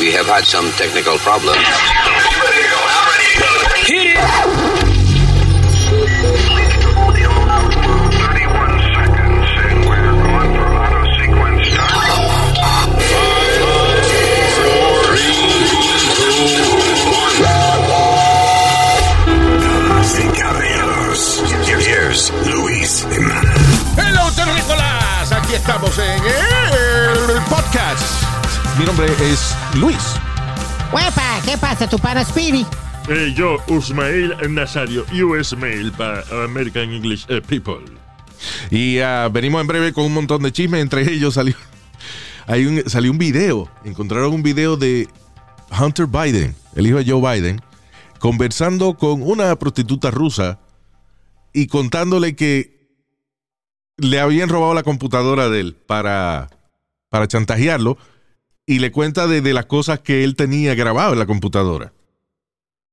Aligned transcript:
We 0.00 0.12
have 0.12 0.24
had 0.24 0.46
some 0.46 0.64
technical 0.78 1.18
problems. 1.18 1.58
Hit 3.84 4.16
it! 4.16 5.30
Damas 19.26 20.18
y 20.18 20.40
caballeros, 20.40 21.42
here's 21.68 22.32
Luis 22.46 23.06
Jiménez. 23.10 23.84
Hello, 23.98 24.30
terrícolas. 24.32 25.32
Aquí 25.32 25.54
estamos 25.56 25.98
en 25.98 26.10
el 26.12 26.20
podcast. 26.20 26.59
Mi 28.78 28.84
nombre 28.84 29.06
es 29.20 29.54
Luis. 29.76 30.16
Huepa, 30.92 31.40
¿qué 31.44 31.58
pasa, 31.58 31.88
tu 31.88 31.98
pana 31.98 32.24
Speedy? 32.24 32.64
Eh, 33.08 33.32
yo, 33.36 33.58
Usmail 33.68 34.34
Nazario, 34.48 35.04
US 35.24 35.56
Mail 35.56 35.92
para 35.92 36.22
American 36.44 36.92
English 36.92 37.26
eh, 37.28 37.40
People. 37.40 37.84
Y 38.70 38.98
ah, 39.00 39.28
venimos 39.30 39.60
en 39.60 39.66
breve 39.66 39.92
con 39.92 40.04
un 40.04 40.14
montón 40.14 40.42
de 40.42 40.52
chismes. 40.52 40.80
Entre 40.80 41.02
ellos 41.12 41.34
salió, 41.34 41.54
hay 42.46 42.66
un, 42.66 42.88
salió 42.88 43.10
un 43.10 43.18
video. 43.18 43.68
Encontraron 43.84 44.32
un 44.32 44.42
video 44.42 44.76
de 44.76 45.08
Hunter 45.78 46.06
Biden, 46.06 46.54
el 46.74 46.86
hijo 46.86 46.98
de 46.98 47.10
Joe 47.10 47.20
Biden, 47.20 47.60
conversando 48.18 48.94
con 48.94 49.22
una 49.22 49.56
prostituta 49.56 50.10
rusa 50.10 50.60
y 51.52 51.66
contándole 51.66 52.36
que 52.36 52.80
le 53.96 54.20
habían 54.20 54.48
robado 54.48 54.74
la 54.74 54.82
computadora 54.82 55.48
de 55.48 55.60
él 55.60 55.76
para, 55.86 56.48
para 57.10 57.26
chantajearlo 57.28 57.98
y 58.70 58.78
le 58.78 58.92
cuenta 58.92 59.26
de, 59.26 59.40
de 59.40 59.52
las 59.52 59.66
cosas 59.66 59.98
que 59.98 60.22
él 60.22 60.36
tenía 60.36 60.76
grabado 60.76 61.12
en 61.12 61.18
la 61.18 61.26
computadora. 61.26 61.92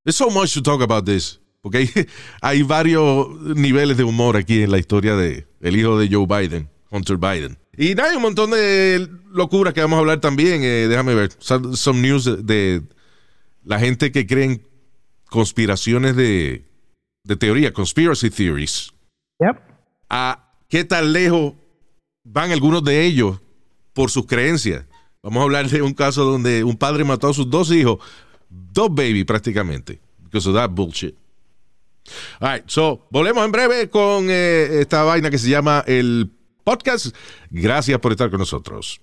There's 0.04 0.16
so 0.16 0.32
much 0.32 0.56
to 0.56 0.64
talk 0.64 0.82
about 0.82 1.06
this. 1.06 1.40
Porque 1.62 1.78
hay, 1.78 1.90
hay 2.42 2.64
varios 2.64 3.30
niveles 3.56 3.96
de 3.96 4.04
humor 4.04 4.38
aquí 4.38 4.64
en 4.64 4.72
la 4.72 4.80
historia 4.80 5.16
de 5.16 5.46
el 5.62 5.76
hijo 5.76 6.00
de 6.00 6.10
Joe 6.12 6.26
Biden, 6.26 6.68
Hunter 6.90 7.18
Biden. 7.18 7.60
Y 7.78 7.90
hay 8.00 8.16
un 8.16 8.24
montón 8.24 8.50
de 8.50 9.08
locuras 9.30 9.76
que 9.76 9.82
vamos 9.82 9.98
a 9.98 10.00
hablar 10.00 10.20
también. 10.20 10.64
Eh, 10.64 10.88
déjame 10.88 11.14
ver. 11.14 11.30
Some, 11.38 11.78
some 11.78 12.02
news 12.02 12.26
de, 12.26 12.38
de 12.38 12.82
la 13.64 13.80
gente 13.80 14.12
que 14.12 14.26
creen 14.26 14.64
conspiraciones 15.30 16.16
de, 16.16 16.66
de 17.24 17.36
teoría, 17.36 17.72
conspiracy 17.72 18.32
theories. 18.32 18.92
Yep. 19.40 19.62
A 20.10 20.56
qué 20.70 20.86
tan 20.86 21.14
lejos 21.14 21.54
van 22.24 22.52
algunos 22.52 22.84
de 22.84 23.06
ellos 23.06 23.40
por 23.94 24.10
sus 24.10 24.26
creencias. 24.26 24.88
Vamos 25.24 25.42
a 25.42 25.44
hablar 25.44 25.70
de 25.70 25.82
un 25.82 25.94
caso 25.94 26.24
donde 26.24 26.64
un 26.64 26.78
padre 26.78 27.04
mató 27.04 27.30
a 27.30 27.34
sus 27.34 27.50
dos 27.50 27.72
hijos, 27.72 28.00
dos 28.50 28.90
baby 28.90 29.24
prácticamente, 29.24 30.00
because 30.24 30.48
of 30.48 30.56
that 30.56 30.70
bullshit. 30.70 31.16
All 32.40 32.54
right, 32.54 32.64
so 32.68 33.06
volvemos 33.10 33.44
en 33.44 33.52
breve 33.52 33.90
con 33.90 34.28
eh, 34.30 34.80
esta 34.80 35.04
vaina 35.04 35.30
que 35.30 35.38
se 35.38 35.50
llama 35.50 35.84
el 35.88 36.32
podcast. 36.64 37.16
Gracias 37.50 38.00
por 38.00 38.12
estar 38.12 38.30
con 38.30 38.40
nosotros. 38.40 39.02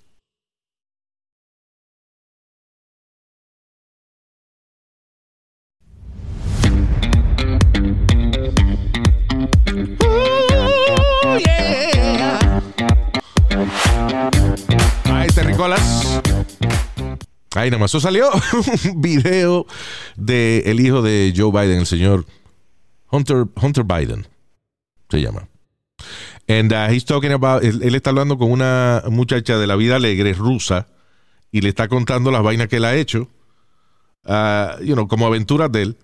Terrícolas. 15.64 16.20
Ahí 17.54 17.70
nomás, 17.70 17.90
eso 17.90 18.00
salió 18.00 18.30
un 18.92 19.00
video 19.00 19.66
del 20.16 20.62
el 20.66 20.80
hijo 20.80 21.02
de 21.02 21.32
Joe 21.34 21.50
Biden, 21.50 21.78
el 21.78 21.86
señor 21.86 22.26
Hunter, 23.10 23.46
Hunter 23.60 23.84
Biden, 23.84 24.26
se 25.08 25.20
llama. 25.20 25.48
And 26.48 26.72
uh, 26.72 26.92
he's 26.92 27.04
talking 27.04 27.32
about, 27.32 27.62
él, 27.62 27.82
él 27.82 27.94
está 27.94 28.10
hablando 28.10 28.36
con 28.36 28.50
una 28.50 29.04
muchacha 29.08 29.56
de 29.56 29.66
la 29.66 29.76
vida 29.76 29.96
alegre 29.96 30.34
rusa 30.34 30.88
y 31.52 31.60
le 31.60 31.70
está 31.70 31.88
contando 31.88 32.30
las 32.30 32.42
vainas 32.42 32.68
que 32.68 32.76
él 32.76 32.84
ha 32.84 32.96
hecho, 32.96 33.28
uh, 34.26 34.82
you 34.82 34.94
know, 34.94 35.06
como 35.08 35.26
aventuras 35.26 35.70
de 35.70 35.82
él. 35.82 35.98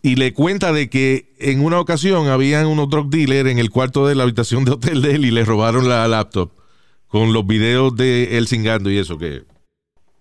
Y 0.00 0.16
le 0.16 0.32
cuenta 0.32 0.72
de 0.72 0.88
que 0.88 1.34
en 1.38 1.64
una 1.64 1.80
ocasión 1.80 2.28
habían 2.28 2.66
unos 2.66 2.88
drug 2.88 3.10
dealers 3.10 3.50
en 3.50 3.58
el 3.58 3.70
cuarto 3.70 4.06
de 4.06 4.14
la 4.14 4.22
habitación 4.22 4.64
de 4.64 4.72
hotel 4.72 5.02
de 5.02 5.16
él 5.16 5.24
y 5.24 5.30
le 5.30 5.44
robaron 5.44 5.88
la 5.88 6.06
laptop 6.06 6.63
con 7.14 7.32
los 7.32 7.46
videos 7.46 7.94
de 7.94 8.36
él 8.36 8.48
singando 8.48 8.90
y 8.90 8.98
eso 8.98 9.16
que, 9.16 9.44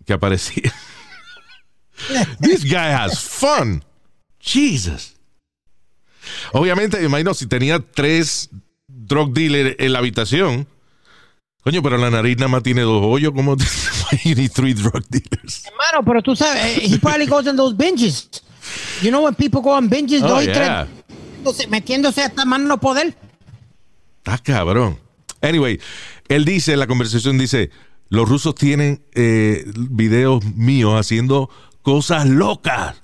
que 0.05 0.13
aparecía. 0.13 0.71
This 2.39 2.63
guy 2.63 2.75
has 2.93 3.19
fun. 3.19 3.83
Jesus. 4.39 5.15
Obviamente, 6.51 6.99
me 6.99 7.05
imagino, 7.05 7.33
si 7.33 7.47
tenía 7.47 7.79
tres 7.79 8.51
drug 8.87 9.33
dealers 9.33 9.75
en 9.79 9.91
la 9.91 9.97
habitación. 9.99 10.67
Coño, 11.63 11.81
pero 11.81 11.97
la 11.97 12.11
nariz 12.11 12.37
nada 12.37 12.49
más 12.49 12.61
tiene 12.61 12.81
dos 12.81 13.01
hoyos. 13.03 13.33
¿Cómo 13.33 13.55
you 14.23 14.35
need 14.35 14.51
three 14.51 14.75
drug 14.75 15.03
dealers? 15.09 15.65
Hermano, 15.65 16.05
pero 16.05 16.21
tú 16.21 16.35
sabes, 16.35 16.77
eh, 16.77 16.81
he 16.93 16.99
probably 16.99 17.25
goes 17.25 17.47
in 17.47 17.55
those 17.55 17.75
binges. 17.75 18.29
You 19.01 19.09
know 19.09 19.23
when 19.23 19.33
people 19.33 19.61
go 19.61 19.71
on 19.75 19.89
binges, 19.89 20.21
Oh, 20.21 20.27
dos 20.27 20.43
y 20.43 20.45
yeah. 20.45 20.85
tres, 20.85 21.07
metiéndose- 21.43 21.67
metiéndose 21.69 22.21
hasta 22.21 22.45
mano 22.45 22.67
no 22.67 22.79
poder. 22.79 23.15
Está 24.17 24.37
cabrón. 24.37 24.99
Anyway, 25.43 25.79
él 26.29 26.45
dice 26.45 26.73
en 26.73 26.79
la 26.79 26.87
conversación, 26.87 27.37
dice, 27.37 27.69
los 28.09 28.27
rusos 28.27 28.55
tienen 28.55 29.03
eh, 29.13 29.65
videos 29.75 30.43
míos 30.55 30.93
haciendo 30.99 31.49
cosas 31.81 32.27
locas. 32.27 33.03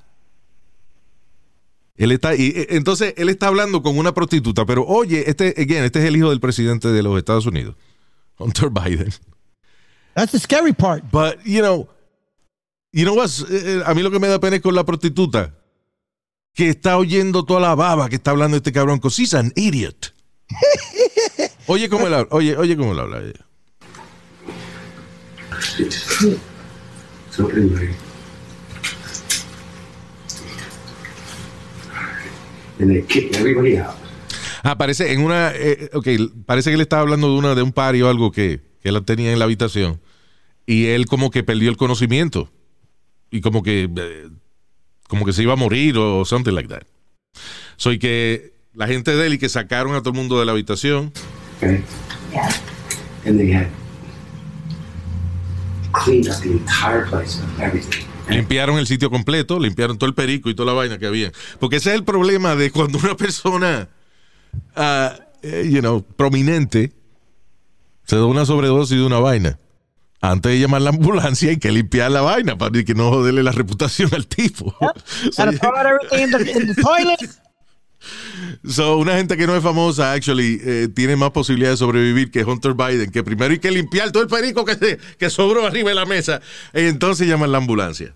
Él 1.98 2.14
está, 2.14 2.34
y, 2.34 2.48
eh, 2.56 2.68
entonces, 2.70 3.14
él 3.18 3.28
está 3.28 3.48
hablando 3.48 3.84
con 3.84 3.98
una 3.98 4.14
prostituta, 4.14 4.66
pero 4.66 4.86
oye, 4.86 5.30
este, 5.30 5.54
again, 5.58 5.84
este 5.84 6.00
es 6.00 6.06
el 6.06 6.16
hijo 6.16 6.30
del 6.30 6.40
presidente 6.40 6.88
de 6.88 7.04
los 7.04 7.18
Estados 7.18 7.46
Unidos, 7.46 7.76
Hunter 8.38 8.70
Biden. 8.70 9.14
That's 10.16 10.32
the 10.32 10.40
scary 10.40 10.72
part. 10.72 11.04
But, 11.12 11.44
you 11.44 11.60
know, 11.62 11.90
you 12.94 13.04
know 13.04 13.16
what's, 13.16 13.42
eh, 13.42 13.80
eh, 13.80 13.84
a 13.86 13.94
mí 13.94 14.02
lo 14.02 14.12
que 14.12 14.20
me 14.20 14.30
da 14.30 14.40
pena 14.40 14.56
es 14.56 14.62
con 14.62 14.76
la 14.76 14.86
prostituta, 14.86 15.54
que 16.54 16.70
está 16.70 16.98
oyendo 16.98 17.44
toda 17.44 17.60
la 17.60 17.76
baba 17.76 18.08
que 18.08 18.16
está 18.16 18.32
hablando 18.32 18.56
este 18.56 18.72
cabrón, 18.72 19.00
because 19.00 19.22
he's 19.22 19.34
an 19.34 19.52
idiot. 19.58 20.14
Oye 21.72 21.88
cómo 21.88 22.08
él 22.08 22.16
habla, 22.16 22.28
oye, 22.32 22.58
oye 22.58 22.76
cómo 22.76 22.94
él 22.94 23.00
habla. 23.00 23.20
ella. 23.20 23.46
So 27.30 27.48
anyway, 27.52 27.96
and 32.80 32.90
they 32.90 33.04
kicked 33.04 33.36
everybody 33.36 33.78
out. 33.78 33.94
Ah, 34.64 34.80
parece 34.80 35.14
en 35.14 35.22
una, 35.22 35.52
eh, 35.54 35.92
ok, 35.94 36.08
parece 36.48 36.72
que 36.72 36.74
él 36.74 36.82
estaba 36.82 37.04
hablando 37.04 37.28
de 37.28 37.38
una 37.38 37.54
de 37.54 37.62
un 37.62 37.72
party 37.72 38.02
o 38.02 38.10
algo 38.10 38.32
que, 38.32 38.62
que 38.82 38.90
él 38.90 39.06
tenía 39.06 39.32
en 39.32 39.38
la 39.38 39.46
habitación 39.46 40.02
y 40.66 40.88
él 40.88 41.06
como 41.06 41.30
que 41.30 41.44
perdió 41.44 41.70
el 41.70 41.78
conocimiento 41.78 42.50
y 43.30 43.42
como 43.42 43.62
que 43.62 43.88
eh, 43.96 44.30
como 45.08 45.24
que 45.24 45.34
se 45.34 45.44
iba 45.44 45.54
a 45.54 45.56
morir 45.56 46.00
o 46.00 46.26
something 46.26 46.54
like 46.54 46.68
that. 46.68 46.82
Soy 47.78 48.00
que 48.00 48.54
la 48.74 48.88
gente 48.88 49.16
de 49.16 49.28
él 49.28 49.36
y 49.36 49.38
que 49.38 49.50
sacaron 49.50 49.94
a 49.94 50.00
todo 50.00 50.10
el 50.10 50.16
mundo 50.16 50.40
de 50.40 50.48
la 50.48 50.54
habitación. 50.54 51.14
Okay. 51.60 51.84
And 53.26 53.38
they 53.38 53.52
had 53.52 53.68
cleaned 55.92 56.30
up 56.30 56.42
the 56.42 56.52
entire 56.52 57.06
place 57.06 57.40
of 57.40 57.60
everything. 57.60 58.06
Limpiaron 58.30 58.78
el 58.78 58.88
sitio 58.88 59.10
completo, 59.10 59.60
limpiaron 59.60 59.98
todo 59.98 60.08
el 60.08 60.14
perico 60.14 60.50
y 60.50 60.56
toda 60.56 60.68
la 60.68 60.74
vaina 60.74 61.00
que 61.00 61.08
había. 61.08 61.32
Porque 61.60 61.78
ese 61.78 61.90
es 61.90 61.96
el 61.96 62.04
problema 62.04 62.56
de 62.56 62.72
cuando 62.72 63.00
una 63.00 63.18
persona, 63.18 63.90
eh, 64.76 65.70
you 65.70 65.82
know, 65.82 66.02
prominente, 66.04 66.94
se 68.06 68.16
da 68.16 68.26
una 68.26 68.46
sobredosis 68.46 68.98
de 68.98 69.06
una 69.06 69.20
vaina. 69.20 69.60
Antes 70.22 70.52
de 70.52 70.60
llamar 70.60 70.82
la 70.82 70.90
ambulancia 70.92 71.50
hay 71.50 71.58
que 71.58 71.72
limpiar 71.72 72.12
la 72.12 72.22
vaina 72.22 72.58
para 72.58 72.84
que 72.84 72.94
no 72.94 73.10
joderle 73.10 73.42
la 73.42 73.52
reputación 73.52 74.14
al 74.14 74.28
tipo. 74.28 74.76
So, 75.32 75.44
Gotta 75.46 75.58
throw 75.58 75.76
out 75.76 75.86
everything 75.86 76.24
in 76.24 76.32
the, 76.32 76.52
in 76.52 76.68
the 76.68 76.82
toilet. 76.82 77.20
So, 78.68 78.98
una 78.98 79.16
gente 79.18 79.36
que 79.38 79.46
no 79.48 79.56
es 79.56 79.64
famosa, 79.64 80.14
actually, 80.14 80.60
eh, 80.64 80.88
tiene 80.94 81.16
más 81.16 81.32
posibilidad 81.32 81.72
de 81.72 81.78
sobrevivir 81.78 82.32
que 82.32 82.44
Hunter 82.44 82.74
Biden, 82.74 83.12
que 83.12 83.24
primero 83.24 83.52
hay 83.52 83.60
que 83.60 83.72
limpiar 83.72 84.12
todo 84.12 84.24
el 84.24 84.30
perico 84.30 84.64
que, 84.66 84.76
se- 84.76 84.98
que 85.18 85.30
sobró 85.30 85.66
arriba 85.66 85.90
de 85.90 85.96
la 85.96 86.06
mesa, 86.06 86.42
y 86.74 86.82
entonces 86.82 87.28
llaman 87.28 87.52
la 87.52 87.58
ambulancia. 87.58 88.14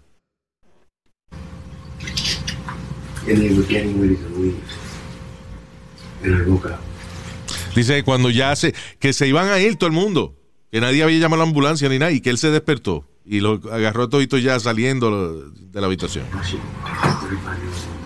Dice 7.75 8.03
cuando 8.03 8.29
ya 8.29 8.55
se, 8.55 8.73
que 8.99 9.13
se 9.13 9.27
iban 9.27 9.49
a 9.49 9.59
ir 9.59 9.75
todo 9.77 9.87
el 9.87 9.93
mundo, 9.93 10.35
que 10.71 10.79
nadie 10.79 11.03
había 11.03 11.17
llamado 11.19 11.41
a 11.41 11.45
la 11.45 11.49
ambulancia 11.49 11.89
ni 11.89 11.99
nada, 11.99 12.11
y 12.11 12.21
que 12.21 12.29
él 12.29 12.37
se 12.37 12.51
despertó 12.51 13.05
y 13.25 13.39
lo 13.39 13.53
agarró 13.71 14.09
todito 14.09 14.37
ya 14.37 14.59
saliendo 14.59 15.49
de 15.51 15.81
la 15.81 15.87
habitación. 15.87 16.25
She, 16.43 16.57
35 16.57 17.57
years 17.63 17.85
old. 17.87 18.03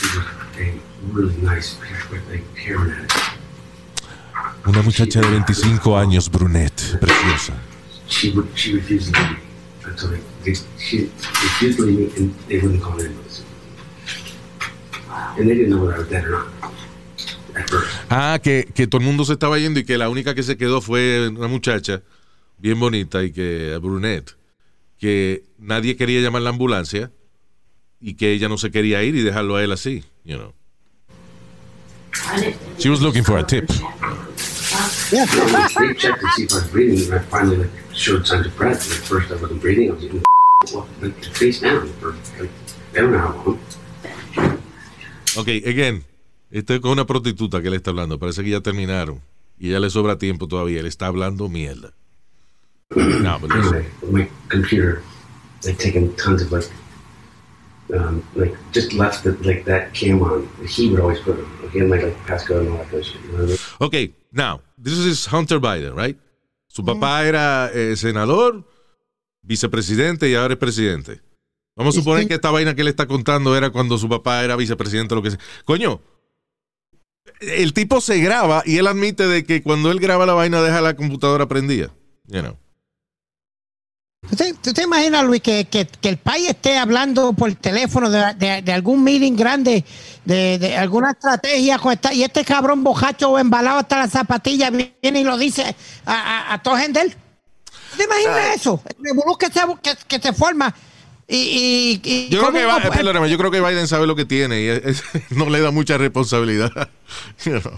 She 0.00 0.06
was 0.06 0.16
a 0.16 0.20
really 0.20 0.40
nice, 0.40 0.54
with 0.54 0.56
a 0.56 0.58
hairnet. 0.58 0.90
Una 4.66 4.82
muchacha 4.82 5.20
de 5.20 5.30
25 5.30 5.98
años, 5.98 6.30
brunette, 6.30 6.98
preciosa. 7.00 7.54
Ah, 18.08 18.38
que, 18.42 18.68
que 18.74 18.86
todo 18.86 19.00
el 19.00 19.06
mundo 19.06 19.24
se 19.24 19.32
estaba 19.32 19.58
yendo 19.58 19.80
y 19.80 19.84
que 19.84 19.98
la 19.98 20.08
única 20.08 20.34
que 20.34 20.42
se 20.42 20.56
quedó 20.56 20.80
fue 20.80 21.28
una 21.28 21.48
muchacha 21.48 22.02
bien 22.58 22.78
bonita 22.78 23.22
y 23.24 23.32
que 23.32 23.76
brunette, 23.80 24.36
que 24.98 25.44
nadie 25.58 25.96
quería 25.96 26.20
llamar 26.20 26.42
la 26.42 26.50
ambulancia 26.50 27.10
y 28.00 28.14
que 28.14 28.32
ella 28.32 28.48
no 28.48 28.58
se 28.58 28.70
quería 28.70 29.02
ir 29.02 29.16
y 29.16 29.22
dejarlo 29.22 29.56
a 29.56 29.64
él 29.64 29.72
así, 29.72 30.04
you 30.24 30.36
know. 30.36 30.59
She 32.78 32.88
was 32.88 33.02
looking 33.02 33.24
for 33.24 33.38
a 33.38 33.42
tip. 33.42 33.68
Yeah. 35.10 35.26
they, 35.26 35.94
checked 35.94 36.20
to 36.20 36.28
see 36.36 36.44
if 36.44 36.52
I 36.52 36.56
was 36.56 36.68
breathing, 36.68 37.12
and 37.12 37.14
I 37.14 37.24
finally 37.24 37.56
like 37.56 37.70
showed 37.92 38.26
signs 38.26 38.46
of 38.46 38.56
breath. 38.56 38.90
At 38.90 39.06
first, 39.06 39.30
I 39.30 39.36
wasn't 39.36 39.60
breathing. 39.60 39.90
I 39.90 39.94
was 39.94 40.74
like 41.00 41.24
face 41.34 41.60
down 41.60 41.88
for 41.94 42.14
like 42.38 42.50
I 42.94 43.00
don't 43.00 43.12
know 43.12 43.18
how 43.18 43.34
long. 43.34 43.58
Ok, 45.36 45.48
again, 45.66 46.04
con 46.82 46.92
una 46.92 47.06
prostituta 47.06 47.62
que 47.62 47.70
le 47.70 47.76
está 47.76 47.90
hablando. 47.90 48.18
Parece 48.18 48.42
que 48.42 48.50
ya 48.50 48.60
terminaron. 48.60 49.20
Y 49.58 49.70
ya 49.70 49.80
le 49.80 49.90
sobra 49.90 50.18
tiempo 50.18 50.48
todavía. 50.48 50.82
Le 50.82 50.88
está 50.88 51.06
hablando 51.06 51.48
mierda. 51.48 51.92
No, 52.96 53.38
but 53.38 53.50
listen. 53.50 53.74
Anyway, 53.74 53.86
with 54.02 54.12
my 54.12 54.28
computer, 54.48 55.02
taken 55.62 56.14
tons 56.16 56.42
of 56.42 56.50
like, 56.50 56.68
um, 57.94 58.22
like 58.34 58.54
just 58.72 58.92
left 58.92 59.24
the, 59.24 59.32
like 59.42 59.64
that 59.64 59.92
cam 59.94 60.22
on. 60.22 60.48
He 60.66 60.88
would 60.88 61.00
always 61.00 61.20
put 61.20 61.36
them. 61.36 61.48
Like, 61.62 61.72
he 61.72 61.78
had 61.80 61.88
my 61.88 61.98
like 61.98 62.16
passcode 62.26 62.60
and 62.60 62.70
all 62.70 62.78
that 62.78 62.90
kind 62.90 63.00
of 63.00 63.06
shit. 63.06 63.20
You 63.22 63.32
know 63.32 63.38
what 63.38 63.44
I 63.44 63.46
mean? 63.46 63.58
Ok, 63.80 64.14
now, 64.32 64.60
this 64.78 64.98
is 64.98 65.26
Hunter 65.26 65.60
Biden, 65.60 65.94
right? 65.96 66.16
Su 66.68 66.84
papá 66.84 67.26
era 67.26 67.70
eh, 67.74 67.96
senador, 67.96 68.64
vicepresidente 69.42 70.28
y 70.28 70.34
ahora 70.34 70.54
es 70.54 70.58
presidente. 70.58 71.20
Vamos 71.76 71.96
a 71.96 72.00
suponer 72.00 72.28
que 72.28 72.34
esta 72.34 72.50
vaina 72.50 72.74
que 72.74 72.82
él 72.82 72.88
está 72.88 73.06
contando 73.06 73.56
era 73.56 73.70
cuando 73.70 73.98
su 73.98 74.08
papá 74.08 74.44
era 74.44 74.54
vicepresidente 74.54 75.14
o 75.14 75.16
lo 75.16 75.22
que 75.22 75.30
sea. 75.30 75.40
Coño, 75.64 76.00
el 77.40 77.72
tipo 77.72 78.00
se 78.00 78.20
graba 78.20 78.62
y 78.64 78.76
él 78.76 78.86
admite 78.86 79.26
de 79.26 79.44
que 79.44 79.62
cuando 79.62 79.90
él 79.90 79.98
graba 79.98 80.26
la 80.26 80.34
vaina 80.34 80.62
deja 80.62 80.80
la 80.80 80.94
computadora 80.94 81.48
prendida. 81.48 81.90
You 82.26 82.42
know. 82.42 82.56
¿Tú 84.28 84.36
te, 84.36 84.52
tú 84.54 84.72
te 84.74 84.82
imaginas, 84.82 85.24
Luis, 85.24 85.40
que, 85.40 85.64
que, 85.64 85.86
que 85.86 86.08
el 86.10 86.18
país 86.18 86.50
esté 86.50 86.76
hablando 86.76 87.32
por 87.32 87.52
teléfono 87.54 88.10
de, 88.10 88.34
de- 88.34 88.60
de 88.62 88.72
algún 88.72 89.02
meeting 89.02 89.34
grande, 89.34 89.82
de, 90.26 90.58
de 90.58 90.76
alguna 90.76 91.12
estrategia 91.12 91.78
con 91.78 91.92
esta, 91.94 92.12
y 92.12 92.22
este 92.22 92.44
cabrón 92.44 92.84
bojacho 92.84 93.30
o 93.30 93.38
embalado 93.38 93.78
hasta 93.78 93.98
la 93.98 94.08
zapatilla 94.08 94.70
viene 94.70 95.20
y 95.20 95.24
lo 95.24 95.38
dice 95.38 95.74
a, 96.04 96.52
a, 96.52 96.54
a 96.54 96.78
gente? 96.78 97.16
¿Tú 97.90 97.96
te 97.96 98.04
imaginas 98.04 98.56
eso? 98.56 98.82
El 99.02 99.16
que 99.38 99.46
se, 99.46 99.60
que, 99.82 99.96
que 100.06 100.18
se 100.20 100.32
forma. 100.34 100.74
Y, 101.26 101.36
y, 101.36 102.00
y 102.04 102.28
Yo 102.28 102.46
creo, 102.50 102.76
que, 102.78 102.90
perdóname, 102.90 103.30
yo 103.30 103.38
creo 103.38 103.50
que 103.50 103.60
Biden 103.60 103.88
sabe 103.88 104.06
lo 104.06 104.16
que 104.16 104.26
tiene 104.26 104.60
y 104.60 104.66
es- 104.68 104.84
es- 104.84 105.02
no 105.30 105.48
le 105.48 105.60
da 105.60 105.70
mucha 105.70 105.96
responsabilidad. 105.96 106.70
You 107.44 107.58
know. 107.60 107.72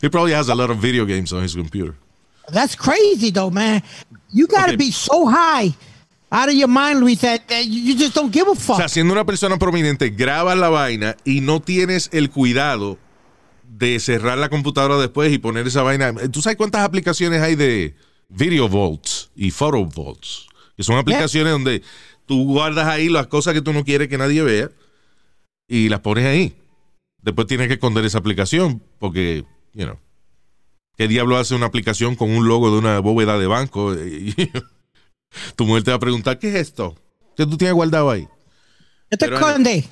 He 0.00 0.08
probably 0.08 0.32
has 0.32 0.48
a 0.48 0.54
lot 0.54 0.70
of 0.70 0.78
video 0.80 1.04
games 1.04 1.32
on 1.32 1.44
his 1.44 1.54
computer. 1.54 1.94
That's 2.52 2.74
crazy, 2.76 3.30
though, 3.30 3.50
man. 3.50 3.82
You 4.32 4.46
got 4.46 4.66
to 4.66 4.74
Okay. 4.74 4.76
be 4.76 4.92
so 4.92 5.26
high 5.26 5.74
out 6.30 6.48
of 6.48 6.54
your 6.54 6.68
mind, 6.68 7.00
Luis, 7.00 7.20
that, 7.20 7.46
that 7.48 7.64
you 7.64 7.96
just 7.96 8.14
don't 8.14 8.32
give 8.32 8.46
a 8.50 8.54
fuck. 8.54 8.76
O 8.76 8.78
sea, 8.78 8.88
siendo 8.88 9.12
una 9.14 9.24
persona 9.24 9.58
prominente, 9.58 10.10
grabas 10.10 10.58
la 10.58 10.68
vaina 10.68 11.16
y 11.24 11.40
no 11.40 11.60
tienes 11.60 12.10
el 12.12 12.28
cuidado 12.30 12.98
de 13.62 13.98
cerrar 14.00 14.36
la 14.38 14.48
computadora 14.48 14.98
después 14.98 15.32
y 15.32 15.38
poner 15.38 15.66
esa 15.66 15.82
vaina. 15.82 16.12
¿Tú 16.30 16.42
sabes 16.42 16.56
cuántas 16.56 16.82
aplicaciones 16.82 17.40
hay 17.42 17.54
de 17.54 17.94
Video 18.28 18.68
Vaults 18.68 19.30
y 19.34 19.50
Photo 19.50 19.84
Vaults? 19.86 20.46
Que 20.76 20.82
son 20.82 20.96
aplicaciones 20.98 21.52
donde 21.52 21.82
tú 22.26 22.44
guardas 22.44 22.86
ahí 22.86 23.08
las 23.08 23.26
cosas 23.28 23.54
que 23.54 23.62
tú 23.62 23.72
no 23.72 23.84
quieres 23.84 24.08
que 24.08 24.18
nadie 24.18 24.42
vea 24.42 24.70
y 25.66 25.88
las 25.88 26.00
pones 26.00 26.26
ahí. 26.26 26.54
Después 27.22 27.46
tienes 27.46 27.68
que 27.68 27.74
esconder 27.74 28.04
esa 28.04 28.18
aplicación 28.18 28.82
porque, 28.98 29.44
you 29.74 29.84
know, 29.84 29.98
¿qué 30.98 31.08
diablo 31.08 31.38
hace 31.38 31.54
una 31.54 31.66
aplicación 31.66 32.14
con 32.16 32.28
un 32.30 32.46
logo 32.46 32.70
de 32.70 32.78
una 32.78 32.98
bóveda 32.98 33.38
de 33.38 33.46
banco? 33.46 33.94
Tu 35.56 35.64
mujer 35.64 35.82
te 35.84 35.90
va 35.90 35.96
a 35.96 36.00
preguntar, 36.00 36.38
¿qué 36.38 36.48
es 36.48 36.54
esto? 36.56 36.94
¿Qué 37.36 37.46
tú 37.46 37.56
tienes 37.56 37.74
guardado 37.74 38.10
ahí? 38.10 38.22
Yo 39.10 39.16
te 39.18 39.26
pero- 39.26 39.36
esconde. 39.36 39.88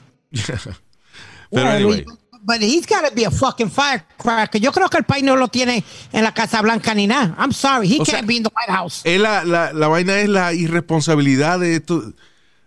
Pero 1.50 1.68
anyway. 1.70 2.04
But 2.42 2.60
he's 2.62 2.86
got 2.86 3.04
to 3.08 3.12
be 3.12 3.24
a 3.24 3.30
fucking 3.30 3.70
firecracker. 3.72 4.60
Yo 4.60 4.70
creo 4.70 4.88
que 4.88 4.98
el 4.98 5.04
país 5.04 5.24
no 5.24 5.34
lo 5.34 5.48
tiene 5.48 5.82
en 6.12 6.22
la 6.22 6.32
Casa 6.32 6.62
Blanca 6.62 6.94
ni 6.94 7.08
nada. 7.08 7.34
I'm 7.40 7.50
sorry. 7.52 7.88
He 7.88 7.96
O 7.96 8.04
can't 8.04 8.08
sea, 8.08 8.22
be 8.22 8.34
in 8.36 8.44
the 8.44 8.50
White 8.54 8.70
House. 8.72 9.00
es 9.04 9.20
la, 9.20 9.42
la, 9.44 9.72
la 9.72 9.88
vaina 9.88 10.20
es 10.20 10.28
la 10.28 10.52
irresponsabilidad 10.52 11.58
de 11.58 11.74
esto, 11.74 12.12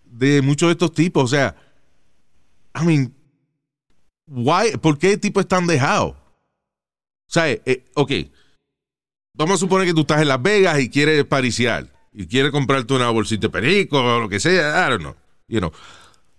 de 0.03 0.41
muchos 0.41 0.67
de 0.67 0.71
estos 0.73 0.91
tipos. 0.93 1.23
O 1.23 1.27
sea, 1.29 1.55
I 2.75 2.83
mean, 2.85 3.13
why, 4.27 4.75
¿por 4.81 4.97
qué 4.97 5.13
el 5.13 5.19
tipo 5.21 5.39
es 5.39 5.47
sea, 7.31 7.49
eh, 7.49 7.61
eh, 7.65 7.85
ok, 7.93 8.11
vamos 9.35 9.55
a 9.55 9.57
suponer 9.57 9.87
que 9.87 9.93
tú 9.93 10.01
estás 10.01 10.21
en 10.21 10.27
Las 10.27 10.41
Vegas 10.41 10.79
y 10.79 10.89
quieres 10.89 11.23
pariciar 11.25 11.87
y 12.11 12.27
quieres 12.27 12.51
comprarte 12.51 12.93
una 12.93 13.09
bolsita 13.09 13.47
de 13.47 13.49
perico 13.49 13.99
o 13.99 14.19
lo 14.19 14.29
que 14.29 14.39
sea, 14.39 14.87
I 14.87 14.89
don't 14.89 15.01
know, 15.01 15.15
you 15.47 15.59
know. 15.59 15.71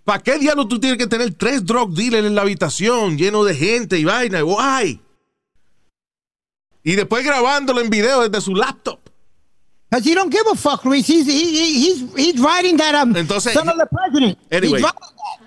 ¿Para 0.03 0.21
qué 0.21 0.37
diablo 0.37 0.67
tú 0.67 0.79
tienes 0.79 0.97
que 0.97 1.07
tener 1.07 1.33
tres 1.35 1.65
drug 1.65 1.93
dealers 1.93 2.27
en 2.27 2.35
la 2.35 2.41
habitación 2.41 3.17
lleno 3.17 3.43
de 3.43 3.55
gente 3.55 3.99
y 3.99 4.03
vaina? 4.03 4.43
Why? 4.43 4.99
Y 6.83 6.95
después 6.95 7.23
grabándolo 7.23 7.81
en 7.81 7.89
video 7.89 8.27
desde 8.27 8.41
su 8.41 8.55
laptop. 8.55 8.99
Because 9.91 10.05
he 10.09 10.15
don't 10.15 10.31
give 10.31 10.45
a 10.49 10.55
fuck, 10.55 10.85
Luis. 10.85 11.05
He's, 11.05 11.27
he, 11.27 11.33
he- 11.51 11.81
he's, 11.85 12.15
he's 12.15 12.39
riding 12.41 12.77
that 12.77 12.95
um, 12.95 13.13
Entonces- 13.13 13.51
son 13.53 13.67
of 13.67 13.75
the 13.77 13.85
president. 13.87 14.37
Anyway, 14.49 14.81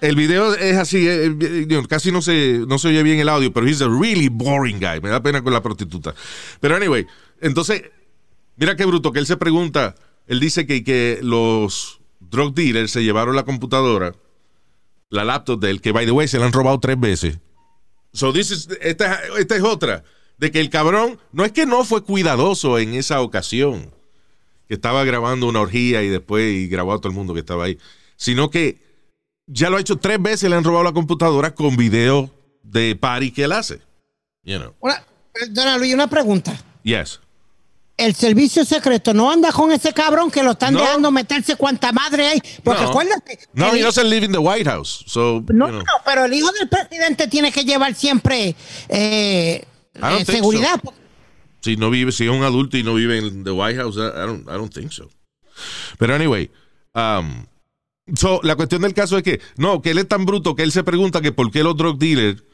el 0.02 0.14
video 0.16 0.52
es 0.54 0.76
así, 0.76 1.08
eh, 1.08 1.34
eh, 1.40 1.82
casi 1.88 2.12
no 2.12 2.20
se, 2.20 2.58
no 2.68 2.78
se 2.78 2.88
oye 2.88 3.02
bien 3.02 3.18
el 3.20 3.30
audio, 3.30 3.50
pero 3.54 3.66
he's 3.66 3.80
a 3.80 3.88
really 3.88 4.28
boring 4.28 4.78
guy. 4.78 5.00
Me 5.00 5.08
da 5.08 5.22
pena 5.22 5.42
con 5.42 5.50
la 5.54 5.62
prostituta. 5.62 6.14
Pero 6.60 6.76
anyway, 6.76 7.06
entonces, 7.40 7.84
mira 8.56 8.76
qué 8.76 8.84
bruto, 8.84 9.12
que 9.12 9.18
él 9.20 9.26
se 9.26 9.38
pregunta, 9.38 9.94
él 10.26 10.40
dice 10.40 10.66
que, 10.66 10.84
que 10.84 11.20
los 11.22 12.00
drug 12.20 12.52
dealers 12.54 12.90
se 12.90 13.02
llevaron 13.02 13.34
la 13.36 13.44
computadora, 13.44 14.14
la 15.08 15.24
laptop 15.24 15.58
de 15.58 15.70
él, 15.70 15.80
que 15.80 15.92
by 15.92 16.04
the 16.04 16.12
way 16.12 16.28
se 16.28 16.38
la 16.38 16.44
han 16.44 16.52
robado 16.52 16.78
tres 16.80 17.00
veces. 17.00 17.38
So 18.12 18.30
this 18.34 18.50
is- 18.50 18.68
esta, 18.82 19.20
esta 19.38 19.56
es 19.56 19.62
otra, 19.62 20.04
de 20.36 20.50
que 20.50 20.60
el 20.60 20.68
cabrón, 20.68 21.18
no 21.32 21.46
es 21.46 21.52
que 21.52 21.64
no 21.64 21.82
fue 21.84 22.02
cuidadoso 22.02 22.78
en 22.78 22.92
esa 22.92 23.22
ocasión, 23.22 23.90
que 24.68 24.74
estaba 24.74 25.04
grabando 25.04 25.46
una 25.48 25.60
orgía 25.60 26.02
y 26.02 26.08
después 26.08 26.52
y 26.52 26.68
grabó 26.68 26.92
a 26.92 26.98
todo 26.98 27.08
el 27.08 27.14
mundo 27.14 27.34
que 27.34 27.40
estaba 27.40 27.64
ahí, 27.64 27.78
sino 28.16 28.50
que 28.50 28.82
ya 29.46 29.68
lo 29.70 29.76
ha 29.76 29.80
hecho 29.80 29.96
tres 29.98 30.20
veces, 30.20 30.48
le 30.48 30.56
han 30.56 30.64
robado 30.64 30.84
la 30.84 30.92
computadora 30.92 31.54
con 31.54 31.76
video 31.76 32.30
de 32.62 32.96
party 32.96 33.30
que 33.30 33.44
él 33.44 33.52
hace. 33.52 33.80
You 34.42 34.58
know. 34.58 34.74
Una, 34.80 35.04
perdona, 35.32 35.76
Luis, 35.78 35.92
una 35.94 36.06
pregunta. 36.08 36.58
Yes. 36.82 37.20
El 37.96 38.14
servicio 38.14 38.64
secreto 38.64 39.14
no 39.14 39.30
anda 39.30 39.52
con 39.52 39.70
ese 39.70 39.92
cabrón 39.92 40.28
que 40.30 40.42
lo 40.42 40.52
están 40.52 40.74
No. 40.74 40.80
dejando 40.80 41.10
meterse 41.12 41.54
cuanta 41.54 41.92
madre 41.92 42.26
hay. 42.26 42.42
Porque 42.64 42.82
No. 42.82 42.88
acuérdate. 42.88 43.38
No, 43.52 43.72
he 43.72 43.82
doesn't 43.82 44.08
live 44.08 44.24
in 44.26 44.32
the 44.32 44.38
White 44.38 44.68
House. 44.68 45.04
So, 45.06 45.44
no, 45.52 45.66
you 45.66 45.72
know. 45.72 45.78
no, 45.82 45.92
pero 46.04 46.24
el 46.24 46.32
hijo 46.34 46.50
del 46.52 46.68
presidente 46.68 47.28
tiene 47.28 47.52
que 47.52 47.64
llevar 47.64 47.94
siempre 47.94 48.56
eh, 48.88 49.64
eh, 49.94 50.24
seguridad. 50.26 50.80
Si 51.64 51.78
no 51.78 51.88
vive, 51.88 52.12
si 52.12 52.24
es 52.24 52.30
un 52.30 52.42
adulto 52.42 52.76
y 52.76 52.82
no 52.82 52.92
vive 52.92 53.16
en 53.16 53.42
the 53.42 53.50
White 53.50 53.78
House, 53.78 53.96
I 53.96 54.26
don't, 54.26 54.46
I 54.46 54.52
don't 54.52 54.70
think 54.70 54.92
so. 54.92 55.08
Pero 55.96 56.14
anyway, 56.14 56.50
um, 56.94 57.46
so, 58.14 58.40
la 58.42 58.54
cuestión 58.54 58.82
del 58.82 58.92
caso 58.92 59.16
es 59.16 59.22
que, 59.22 59.40
no, 59.56 59.80
que 59.80 59.92
él 59.92 59.98
es 59.98 60.06
tan 60.06 60.26
bruto 60.26 60.54
que 60.54 60.62
él 60.62 60.72
se 60.72 60.84
pregunta 60.84 61.22
que 61.22 61.32
por 61.32 61.50
qué 61.50 61.62
los 61.62 61.74
drug 61.74 61.98
dealers, 61.98 62.44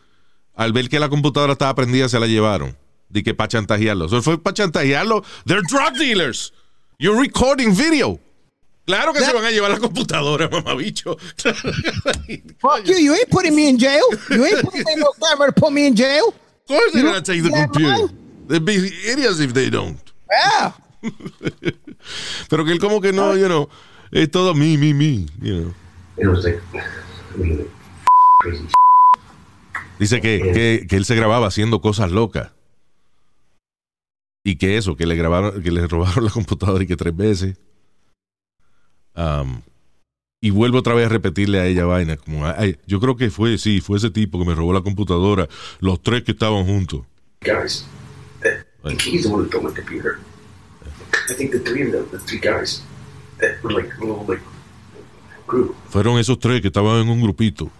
al 0.54 0.72
ver 0.72 0.88
que 0.88 1.00
la 1.00 1.08
computadora 1.08 1.54
estaba 1.54 1.74
prendida, 1.74 2.08
se 2.08 2.20
la 2.20 2.28
llevaron. 2.28 2.76
De 3.08 3.24
que 3.24 3.34
para 3.34 3.48
chantajearlo. 3.48 4.04
Eso 4.04 4.22
fue 4.22 4.40
para 4.40 4.54
chantajearlo. 4.54 5.24
They're 5.44 5.62
drug 5.68 5.98
dealers. 5.98 6.52
You're 7.00 7.20
recording 7.20 7.74
video. 7.74 8.20
Claro 8.84 9.12
que 9.12 9.24
se 9.24 9.32
van 9.32 9.44
a 9.44 9.50
llevar 9.50 9.72
la 9.72 9.80
computadora, 9.80 10.48
mamabicho. 10.52 11.16
Fuck 12.58 12.84
you, 12.84 12.96
you 12.96 13.12
ain't 13.12 13.28
putting 13.28 13.56
me 13.56 13.68
in 13.68 13.76
jail. 13.76 14.04
You 14.30 14.44
ain't 14.44 14.62
putting 14.62 14.84
me 14.84 14.92
in 14.92 15.00
no 15.00 15.10
camera 15.20 15.52
to 15.52 15.60
put 15.60 15.72
me 15.72 15.88
in 15.88 15.96
jail. 15.96 16.28
Of 16.28 16.66
course 16.68 16.92
they're 16.92 17.02
You 17.02 17.08
gonna 17.08 17.22
take 17.22 17.42
the 17.42 17.50
computer. 17.50 18.19
They'd 18.50 18.64
be 18.64 18.74
idiots 19.06 19.38
if 19.38 19.54
they 19.54 19.70
don't. 19.70 19.96
Yeah. 20.28 20.72
Pero 22.48 22.64
que 22.64 22.72
él 22.72 22.80
como 22.80 23.00
que 23.00 23.12
no, 23.12 23.36
you 23.36 23.46
know, 23.46 23.68
es 24.10 24.28
todo 24.28 24.54
me, 24.54 24.76
me, 24.76 24.92
me, 24.92 25.26
you 25.40 25.54
know. 25.54 25.74
And 26.16 26.26
it 26.26 26.28
was 26.28 26.44
like, 26.44 26.60
I 26.74 27.38
mean, 27.38 27.58
like, 27.58 27.70
crazy. 28.40 28.66
Dice 30.00 30.20
que, 30.20 30.40
que, 30.52 30.86
que 30.88 30.96
él 30.96 31.04
se 31.04 31.14
grababa 31.14 31.46
haciendo 31.46 31.80
cosas 31.80 32.10
locas. 32.10 32.50
Y 34.44 34.56
que 34.56 34.76
eso, 34.76 34.96
que 34.96 35.06
le 35.06 35.14
grabaron, 35.14 35.62
que 35.62 35.70
le 35.70 35.86
robaron 35.86 36.24
la 36.24 36.30
computadora 36.32 36.82
y 36.82 36.88
que 36.88 36.96
tres 36.96 37.16
veces. 37.16 37.56
Um, 39.14 39.60
y 40.40 40.50
vuelve 40.50 40.78
otra 40.78 40.94
vez 40.94 41.06
a 41.06 41.10
repetirle 41.10 41.60
a 41.60 41.66
ella 41.66 41.84
vaina, 41.84 42.16
como, 42.16 42.46
"Ay, 42.46 42.78
yo 42.86 42.98
creo 42.98 43.16
que 43.16 43.30
fue, 43.30 43.58
sí, 43.58 43.80
fue 43.80 43.98
ese 43.98 44.10
tipo 44.10 44.40
que 44.40 44.44
me 44.44 44.56
robó 44.56 44.72
la 44.72 44.80
computadora, 44.80 45.48
los 45.78 46.02
tres 46.02 46.24
que 46.24 46.32
estaban 46.32 46.64
juntos. 46.64 47.02
Guys, 47.42 47.86
uh, 48.44 48.90
he's 49.04 49.24
the 49.24 49.30
one 49.30 49.42
who 49.42 49.48
stole 49.48 49.62
my 49.62 49.72
computer. 49.72 50.18
I 51.28 51.34
think 51.34 51.52
the 51.52 51.60
three 51.60 51.82
of 51.86 51.92
them, 51.92 52.08
the 52.10 52.18
three 52.18 52.40
guys, 52.40 52.82
that 53.38 53.62
were 53.62 53.72
like 53.72 53.90
a 53.98 54.00
little 54.00 54.24
like 54.26 54.42
group. 55.46 55.74
Fueron 55.88 56.18
esos 56.18 56.38
tres 56.38 56.60
que 56.60 56.68
estaban 56.68 57.00
en 57.00 57.08
un 57.08 57.20
grupito. 57.20 57.70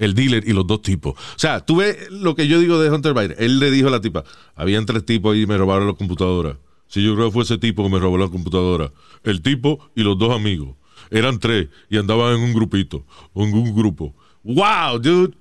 El 0.00 0.14
dealer 0.14 0.42
y 0.46 0.52
los 0.52 0.66
dos 0.66 0.82
tipos. 0.82 1.14
O 1.14 1.38
sea, 1.38 1.60
tú 1.64 1.76
ves 1.76 2.10
lo 2.10 2.34
que 2.34 2.48
yo 2.48 2.58
digo 2.58 2.80
de 2.80 2.90
Hunter 2.90 3.14
Biden. 3.14 3.36
Él 3.38 3.58
le 3.58 3.70
dijo 3.70 3.88
a 3.88 3.90
la 3.90 4.00
tipa, 4.00 4.24
habían 4.56 4.86
tres 4.86 5.04
tipos 5.04 5.34
ahí 5.34 5.42
y 5.42 5.46
me 5.46 5.56
robaron 5.56 5.86
la 5.86 5.94
computadora. 5.94 6.56
Si 6.88 7.04
yo 7.04 7.14
creo 7.14 7.26
que 7.26 7.32
fue 7.32 7.42
ese 7.42 7.58
tipo 7.58 7.82
que 7.82 7.90
me 7.90 7.98
robó 7.98 8.18
la 8.18 8.28
computadora. 8.28 8.90
El 9.22 9.42
tipo 9.42 9.90
y 9.94 10.02
los 10.02 10.18
dos 10.18 10.34
amigos. 10.34 10.76
Eran 11.10 11.38
tres 11.38 11.68
y 11.90 11.98
andaban 11.98 12.34
en 12.34 12.40
un 12.40 12.54
grupito. 12.54 13.04
En 13.34 13.52
un 13.52 13.74
grupo. 13.74 14.14
Wow, 14.42 14.98
dude. 14.98 15.34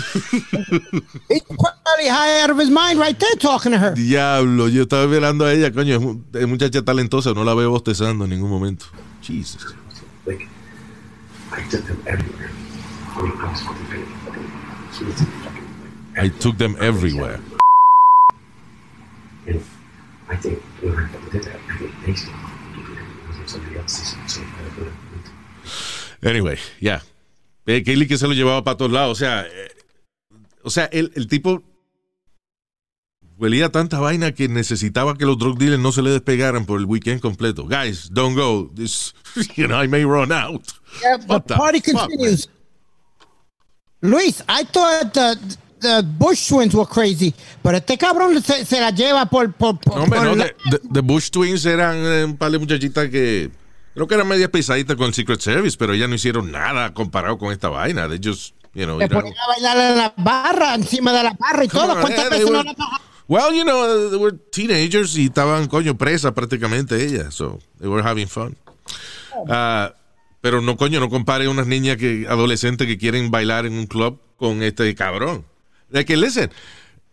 He's 1.28 1.42
probably 1.42 2.08
high 2.08 2.42
out 2.42 2.50
of 2.50 2.58
his 2.58 2.70
mind 2.70 2.98
right 2.98 3.18
there 3.18 3.34
talking 3.38 3.72
to 3.72 3.78
her. 3.78 3.94
Diablo, 3.94 4.66
yo 4.68 4.82
estaba 4.84 5.06
mirando 5.06 5.44
a 5.46 5.52
ella, 5.52 5.70
coño, 5.70 5.94
es, 5.94 6.00
mu- 6.00 6.22
es 6.32 6.46
muchacha 6.48 6.82
talentosa, 6.82 7.32
no 7.34 7.44
la 7.44 7.54
veo 7.54 7.70
bostezando 7.70 8.24
en 8.24 8.30
ningún 8.30 8.50
momento. 8.50 8.86
Jesus. 9.22 9.74
Like, 10.26 10.48
I 11.52 11.62
took 11.68 11.84
them 11.86 11.98
everywhere. 12.06 12.50
I 16.16 16.28
took 16.28 16.58
them 16.58 16.76
everywhere. 16.80 17.40
And 19.46 19.60
I 20.28 20.36
think 20.36 20.58
when 20.82 20.94
I 20.96 21.06
fucking 21.08 21.30
did 21.32 21.44
that, 21.44 21.56
I 21.68 21.76
think 21.78 21.92
they 22.06 22.14
still 22.14 22.32
it 22.34 23.28
wasn't 23.28 23.48
somebody 23.50 23.78
else. 23.78 23.92
So, 23.92 24.16
so, 24.26 24.40
Anyway, 26.22 26.58
ya. 26.80 27.00
Eh, 27.66 27.82
Kaylee 27.82 28.06
que 28.08 28.18
se 28.18 28.26
lo 28.26 28.34
llevaba 28.34 28.62
para 28.64 28.76
todos 28.76 28.92
lados. 28.92 29.12
O 29.12 29.14
sea, 29.18 29.46
eh, 29.46 29.70
o 30.62 30.70
sea 30.70 30.84
el, 30.86 31.12
el 31.14 31.26
tipo 31.26 31.62
huelía 33.38 33.70
tanta 33.70 33.98
vaina 33.98 34.32
que 34.32 34.48
necesitaba 34.48 35.16
que 35.16 35.24
los 35.24 35.38
drug 35.38 35.58
dealers 35.58 35.80
no 35.80 35.92
se 35.92 36.02
le 36.02 36.10
despegaran 36.10 36.66
por 36.66 36.78
el 36.78 36.84
weekend 36.84 37.20
completo. 37.20 37.64
Guys, 37.66 38.10
don't 38.12 38.36
go. 38.36 38.70
This, 38.74 39.14
you 39.56 39.66
know, 39.66 39.82
I 39.82 39.86
may 39.88 40.04
run 40.04 40.30
out. 40.30 40.62
Yeah, 41.02 41.16
the 41.16 41.40
party 41.40 41.80
fuck, 41.80 42.08
continues. 42.08 42.48
Luis, 44.02 44.42
I 44.48 44.64
thought 44.64 45.12
the, 45.14 45.38
the 45.80 46.02
Bush 46.18 46.48
twins 46.48 46.74
were 46.74 46.86
crazy, 46.86 47.34
pero 47.62 47.76
este 47.78 47.96
cabrón 47.98 48.42
se, 48.42 48.64
se 48.64 48.80
la 48.80 48.90
lleva 48.90 49.26
por... 49.26 49.52
por, 49.52 49.78
por 49.78 49.96
No, 49.96 50.02
hombre, 50.04 50.20
no, 50.20 50.34
la- 50.34 50.52
the, 50.92 51.00
Bush 51.00 51.30
Twins 51.30 51.64
eran 51.66 51.96
eh, 51.96 52.24
un 52.24 52.36
par 52.36 52.50
de 52.50 52.58
muchachitas 52.58 53.08
que 53.10 53.50
creo 53.94 54.06
que 54.06 54.14
eran 54.14 54.28
media 54.28 54.50
pesaditas 54.50 54.96
con 54.96 55.06
el 55.06 55.14
Secret 55.14 55.40
Service, 55.40 55.76
pero 55.78 55.92
ellas 55.92 56.08
no 56.08 56.14
hicieron 56.14 56.50
nada 56.50 56.92
comparado 56.94 57.36
con 57.38 57.52
esta 57.52 57.68
vaina. 57.68 58.08
They 58.08 58.20
just, 58.22 58.54
you 58.74 58.84
know, 58.84 59.00
you 59.00 59.08
know. 59.08 59.22
bailar 59.48 59.76
en 59.78 59.96
la 59.98 60.14
barra, 60.16 60.74
encima 60.74 61.12
de 61.12 61.24
la 61.24 61.36
barra 61.38 61.64
y 61.64 61.68
Come 61.68 61.82
todo. 61.82 61.92
on, 61.94 62.00
¿Cuántas 62.00 62.26
eh, 62.26 62.30
veces 62.30 62.50
no 62.50 62.62
la 62.62 62.74
Well, 63.30 63.54
you 63.54 63.62
know, 63.62 64.10
they 64.10 64.18
were 64.18 64.36
teenagers 64.50 65.16
y 65.16 65.26
estaban, 65.26 65.68
coño, 65.68 65.96
presas 65.96 66.32
prácticamente 66.32 67.00
ellas. 67.04 67.32
So, 67.32 67.60
they 67.78 67.86
were 67.86 68.02
having 68.02 68.26
fun. 68.26 68.56
Ah, 69.48 69.94
pero 70.40 70.60
no, 70.60 70.76
coño, 70.76 70.98
no 70.98 71.08
compare 71.08 71.46
unas 71.46 71.68
niñas 71.68 71.96
que, 71.96 72.26
adolescentes 72.28 72.88
que 72.88 72.98
quieren 72.98 73.30
bailar 73.30 73.66
en 73.66 73.74
un 73.74 73.86
club 73.86 74.20
con 74.36 74.64
este 74.64 74.92
cabrón. 74.96 75.44
De 75.90 76.04
que, 76.04 76.16
listen, 76.16 76.50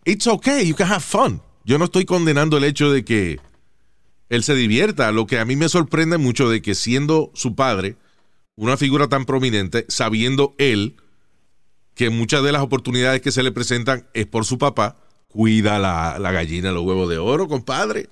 it's 0.04 0.26
okay, 0.26 0.66
you 0.66 0.74
can 0.74 0.90
have 0.90 1.04
fun. 1.04 1.40
Yo 1.64 1.78
no 1.78 1.84
estoy 1.84 2.04
condenando 2.04 2.56
el 2.56 2.64
hecho 2.64 2.90
de 2.90 3.04
que 3.04 3.38
él 4.28 4.42
se 4.42 4.56
divierta. 4.56 5.12
Lo 5.12 5.26
que 5.26 5.38
a 5.38 5.44
mí 5.44 5.54
me 5.54 5.68
sorprende 5.68 6.18
mucho 6.18 6.50
de 6.50 6.62
que 6.62 6.74
siendo 6.74 7.30
su 7.34 7.54
padre, 7.54 7.94
una 8.56 8.76
figura 8.76 9.06
tan 9.06 9.24
prominente, 9.24 9.84
sabiendo 9.88 10.56
él 10.58 10.96
que 11.98 12.10
muchas 12.10 12.44
de 12.44 12.52
las 12.52 12.62
oportunidades 12.62 13.20
que 13.20 13.32
se 13.32 13.42
le 13.42 13.50
presentan 13.50 14.06
es 14.14 14.24
por 14.26 14.44
su 14.44 14.56
papá, 14.56 14.96
cuida 15.26 15.80
la, 15.80 16.16
la 16.20 16.30
gallina, 16.30 16.70
los 16.70 16.84
huevos 16.84 17.10
de 17.10 17.18
oro, 17.18 17.48
compadre. 17.48 18.08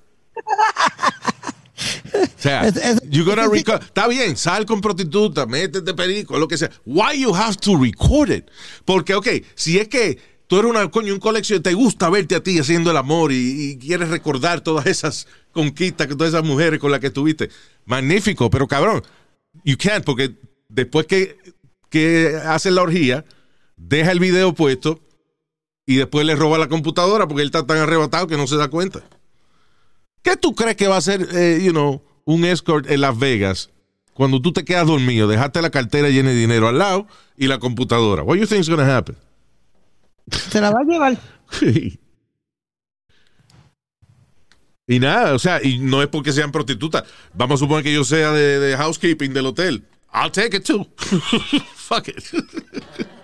O 2.13 2.41
sea, 2.41 2.67
Es- 2.67 2.75
es- 2.77 3.01
you're 3.09 3.23
gonna 3.23 3.47
record- 3.47 3.81
está 3.83 4.07
bien, 4.07 4.35
sal 4.35 4.65
con 4.65 4.81
prostituta, 4.81 5.45
métete 5.45 5.93
perico, 5.93 6.37
lo 6.37 6.47
que 6.47 6.57
sea. 6.57 6.69
Why 6.85 7.21
you 7.21 7.33
have 7.33 7.55
to 7.61 7.77
record 7.81 8.29
it? 8.31 8.45
Porque, 8.83 9.13
ok, 9.15 9.27
si 9.55 9.77
es 9.77 9.87
que 9.87 10.17
tú 10.47 10.57
eres 10.59 10.69
una 10.69 10.89
coño, 10.91 11.13
un 11.13 11.19
colección, 11.19 11.63
te 11.63 11.73
gusta 11.73 12.09
verte 12.09 12.35
a 12.35 12.43
ti 12.43 12.59
haciendo 12.59 12.91
el 12.91 12.97
amor 12.97 13.31
y, 13.31 13.71
y 13.71 13.77
quieres 13.77 14.09
recordar 14.09 14.61
todas 14.61 14.85
esas 14.87 15.27
conquistas 15.53 16.07
todas 16.09 16.29
esas 16.33 16.43
mujeres 16.43 16.79
con 16.79 16.91
las 16.91 16.99
que 16.99 17.07
estuviste, 17.07 17.49
magnífico, 17.85 18.49
pero 18.49 18.67
cabrón, 18.67 19.01
you 19.63 19.77
can't, 19.77 20.03
porque 20.03 20.35
después 20.69 21.05
que, 21.07 21.37
que 21.89 22.37
hace 22.45 22.69
la 22.69 22.81
orgía, 22.81 23.23
deja 23.77 24.11
el 24.11 24.19
video 24.19 24.53
puesto 24.53 24.99
y 25.85 25.95
después 25.95 26.25
le 26.25 26.35
roba 26.35 26.57
la 26.57 26.67
computadora 26.67 27.27
porque 27.27 27.43
él 27.43 27.47
está 27.47 27.65
tan 27.65 27.77
arrebatado 27.77 28.27
que 28.27 28.35
no 28.35 28.45
se 28.47 28.57
da 28.57 28.67
cuenta. 28.67 29.01
¿Qué 30.21 30.35
tú 30.35 30.53
crees 30.53 30.75
que 30.75 30.87
va 30.87 30.97
a 30.97 31.01
ser, 31.01 31.25
eh, 31.33 31.61
you 31.63 31.71
know, 31.71 32.03
un 32.25 32.43
escort 32.43 32.89
en 32.89 32.99
Las 33.01 33.17
Vegas 33.17 33.69
cuando 34.13 34.41
tú 34.41 34.51
te 34.51 34.65
quedas 34.65 34.87
dormido, 34.87 35.27
dejaste 35.27 35.61
la 35.61 35.69
cartera 35.69 36.09
llena 36.09 36.31
de 36.31 36.35
dinero 36.35 36.67
al 36.67 36.79
lado 36.79 37.07
y 37.37 37.47
la 37.47 37.59
computadora? 37.59 38.23
What 38.23 38.35
do 38.35 38.41
you 38.41 38.47
think 38.47 38.59
is 38.61 38.69
going 38.69 38.85
to 38.85 38.91
happen? 38.91 39.15
Se 40.29 40.59
la 40.59 40.71
va 40.71 40.81
a 40.81 40.83
llevar. 40.83 41.17
y 44.87 44.99
nada, 44.99 45.33
o 45.33 45.39
sea, 45.39 45.63
y 45.63 45.79
no 45.79 46.01
es 46.01 46.09
porque 46.09 46.33
sean 46.33 46.51
prostitutas. 46.51 47.05
Vamos 47.33 47.61
a 47.61 47.63
suponer 47.63 47.85
que 47.85 47.93
yo 47.93 48.03
sea 48.03 48.31
de, 48.31 48.59
de 48.59 48.75
housekeeping 48.75 49.33
del 49.33 49.45
hotel. 49.45 49.85
I'll 50.13 50.31
take 50.31 50.57
it 50.57 50.65
too. 50.65 50.85
Fuck 51.75 52.09
it. 52.09 52.23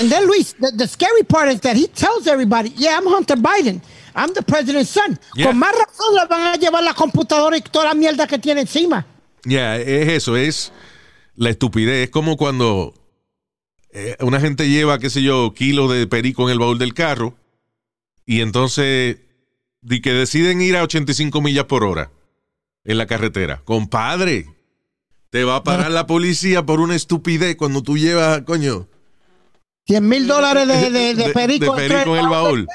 And 0.00 0.10
then 0.10 0.26
Luis, 0.26 0.54
the, 0.54 0.72
the 0.72 0.86
scary 0.86 1.22
part 1.22 1.48
is 1.48 1.60
that 1.60 1.76
he 1.76 1.86
tells 1.88 2.26
everybody, 2.26 2.70
yeah, 2.76 2.98
I'm 2.98 3.06
Hunter 3.06 3.36
Biden. 3.36 3.80
I'm 4.14 4.32
the 4.32 4.42
president's 4.42 4.90
son. 4.90 5.18
Yeah. 5.34 5.46
Con 5.46 5.58
más 5.58 5.72
razón 5.72 6.14
le 6.14 6.26
van 6.26 6.54
a 6.54 6.56
llevar 6.56 6.82
la 6.82 6.94
computadora 6.94 7.56
y 7.56 7.60
toda 7.60 7.86
la 7.86 7.94
mierda 7.94 8.26
que 8.26 8.38
tiene 8.38 8.62
encima. 8.62 9.06
Ya, 9.44 9.76
es 9.76 10.08
eso, 10.08 10.36
es 10.36 10.72
la 11.34 11.50
estupidez. 11.50 12.04
Es 12.04 12.10
como 12.10 12.36
cuando 12.36 12.94
eh, 13.92 14.16
una 14.20 14.40
gente 14.40 14.68
lleva, 14.68 14.98
qué 14.98 15.10
sé 15.10 15.22
yo, 15.22 15.52
kilos 15.54 15.92
de 15.92 16.06
perico 16.06 16.44
en 16.44 16.52
el 16.52 16.58
baúl 16.58 16.78
del 16.78 16.94
carro 16.94 17.36
y 18.24 18.40
entonces 18.40 19.18
que 20.02 20.12
deciden 20.12 20.60
ir 20.60 20.76
a 20.76 20.82
85 20.82 21.40
millas 21.40 21.64
por 21.66 21.84
hora 21.84 22.10
en 22.84 22.98
la 22.98 23.06
carretera. 23.06 23.62
Compadre, 23.64 24.46
te 25.30 25.44
va 25.44 25.56
a 25.56 25.64
parar 25.64 25.90
la 25.90 26.06
policía 26.06 26.64
por 26.64 26.80
una 26.80 26.94
estupidez 26.94 27.56
cuando 27.56 27.82
tú 27.82 27.96
llevas, 27.96 28.42
coño, 28.42 28.88
100 29.86 30.08
mil 30.08 30.26
dólares 30.26 30.66
de, 30.66 30.90
de, 30.90 31.14
de 31.14 31.30
perico, 31.32 31.74
de 31.76 31.88
perico 31.88 32.16
en 32.16 32.24
el 32.24 32.28
baúl. 32.28 32.66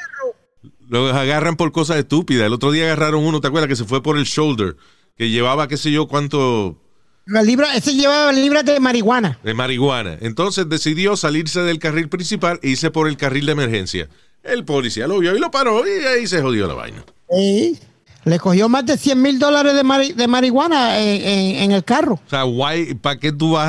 Los 0.89 1.13
agarran 1.15 1.55
por 1.55 1.71
cosas 1.71 1.97
estúpidas. 1.97 2.45
El 2.47 2.53
otro 2.53 2.71
día 2.71 2.85
agarraron 2.85 3.23
uno, 3.25 3.39
¿te 3.41 3.47
acuerdas? 3.47 3.69
Que 3.69 3.75
se 3.75 3.85
fue 3.85 4.03
por 4.03 4.17
el 4.17 4.25
shoulder, 4.25 4.75
que 5.17 5.29
llevaba, 5.29 5.67
qué 5.67 5.77
sé 5.77 5.91
yo, 5.91 6.07
cuánto 6.07 6.77
La 7.25 7.41
libra, 7.43 7.75
ese 7.75 7.93
llevaba 7.95 8.31
libras 8.33 8.65
de 8.65 8.79
marihuana. 8.79 9.39
de 9.43 9.53
marihuana. 9.53 10.17
Entonces 10.21 10.67
decidió 10.67 11.15
salirse 11.15 11.61
del 11.61 11.79
carril 11.79 12.09
principal 12.09 12.59
e 12.61 12.69
irse 12.69 12.91
por 12.91 13.07
el 13.07 13.15
carril 13.17 13.45
de 13.45 13.51
emergencia. 13.53 14.09
El 14.43 14.65
policía 14.65 15.07
lo 15.07 15.19
vio 15.19 15.35
y 15.35 15.39
lo 15.39 15.51
paró 15.51 15.83
y 15.87 16.03
ahí 16.05 16.27
se 16.27 16.41
jodió 16.41 16.67
la 16.67 16.73
vaina. 16.73 17.03
Sí. 17.29 17.79
Le 18.25 18.37
cogió 18.39 18.67
más 18.69 18.85
de 18.85 18.97
100 18.97 19.21
mil 19.21 19.39
dólares 19.39 19.73
de, 19.73 19.83
mari- 19.83 20.13
de 20.13 20.27
marihuana 20.27 20.99
en, 20.99 21.21
en- 21.25 21.55
en 21.63 21.71
el 21.71 21.83
carro. 21.83 22.15
O 22.25 22.29
sea, 22.29 22.43
guay, 22.43 22.93
¿para 22.95 23.17
qué 23.19 23.31
tú 23.31 23.51
vas 23.53 23.67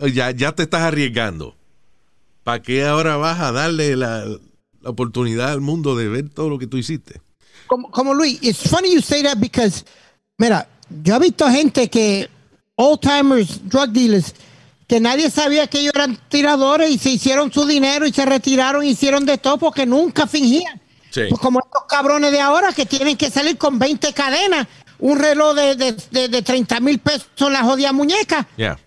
a... 0.00 0.06
Ya, 0.08 0.30
ya 0.30 0.52
te 0.52 0.62
estás 0.64 0.82
arriesgando. 0.82 1.56
¿Para 2.48 2.62
qué 2.62 2.86
ahora 2.86 3.18
vas 3.18 3.38
a 3.40 3.52
darle 3.52 3.94
la, 3.94 4.24
la 4.80 4.90
oportunidad 4.90 5.52
al 5.52 5.60
mundo 5.60 5.94
de 5.94 6.08
ver 6.08 6.30
todo 6.30 6.48
lo 6.48 6.58
que 6.58 6.66
tú 6.66 6.78
hiciste? 6.78 7.20
Como, 7.66 7.90
como 7.90 8.14
Luis, 8.14 8.38
it's 8.40 8.66
funny 8.70 8.94
you 8.94 9.02
say 9.02 9.22
that 9.22 9.36
because, 9.36 9.84
mira, 10.38 10.66
yo 11.02 11.16
he 11.16 11.18
visto 11.18 11.46
gente 11.50 11.90
que, 11.90 12.26
old 12.76 13.00
timers, 13.00 13.60
drug 13.68 13.90
dealers, 13.90 14.34
que 14.86 14.98
nadie 14.98 15.28
sabía 15.28 15.66
que 15.66 15.80
ellos 15.80 15.92
eran 15.94 16.18
tiradores 16.30 16.90
y 16.90 16.96
se 16.96 17.10
hicieron 17.10 17.52
su 17.52 17.66
dinero 17.66 18.06
y 18.06 18.14
se 18.14 18.24
retiraron, 18.24 18.82
hicieron 18.82 19.26
de 19.26 19.36
todo 19.36 19.58
porque 19.58 19.84
nunca 19.84 20.26
fingían. 20.26 20.80
Sí. 21.10 21.24
Pues 21.28 21.42
como 21.42 21.60
estos 21.60 21.82
cabrones 21.86 22.32
de 22.32 22.40
ahora 22.40 22.72
que 22.72 22.86
tienen 22.86 23.18
que 23.18 23.30
salir 23.30 23.58
con 23.58 23.78
20 23.78 24.10
cadenas, 24.14 24.66
un 25.00 25.18
reloj 25.18 25.54
de, 25.54 25.76
de, 25.76 25.92
de, 25.92 26.28
de 26.30 26.40
30 26.40 26.80
mil 26.80 26.98
pesos 26.98 27.28
en 27.36 27.52
la 27.52 27.62
jodida 27.62 27.92
muñeca. 27.92 28.48
Ya, 28.56 28.78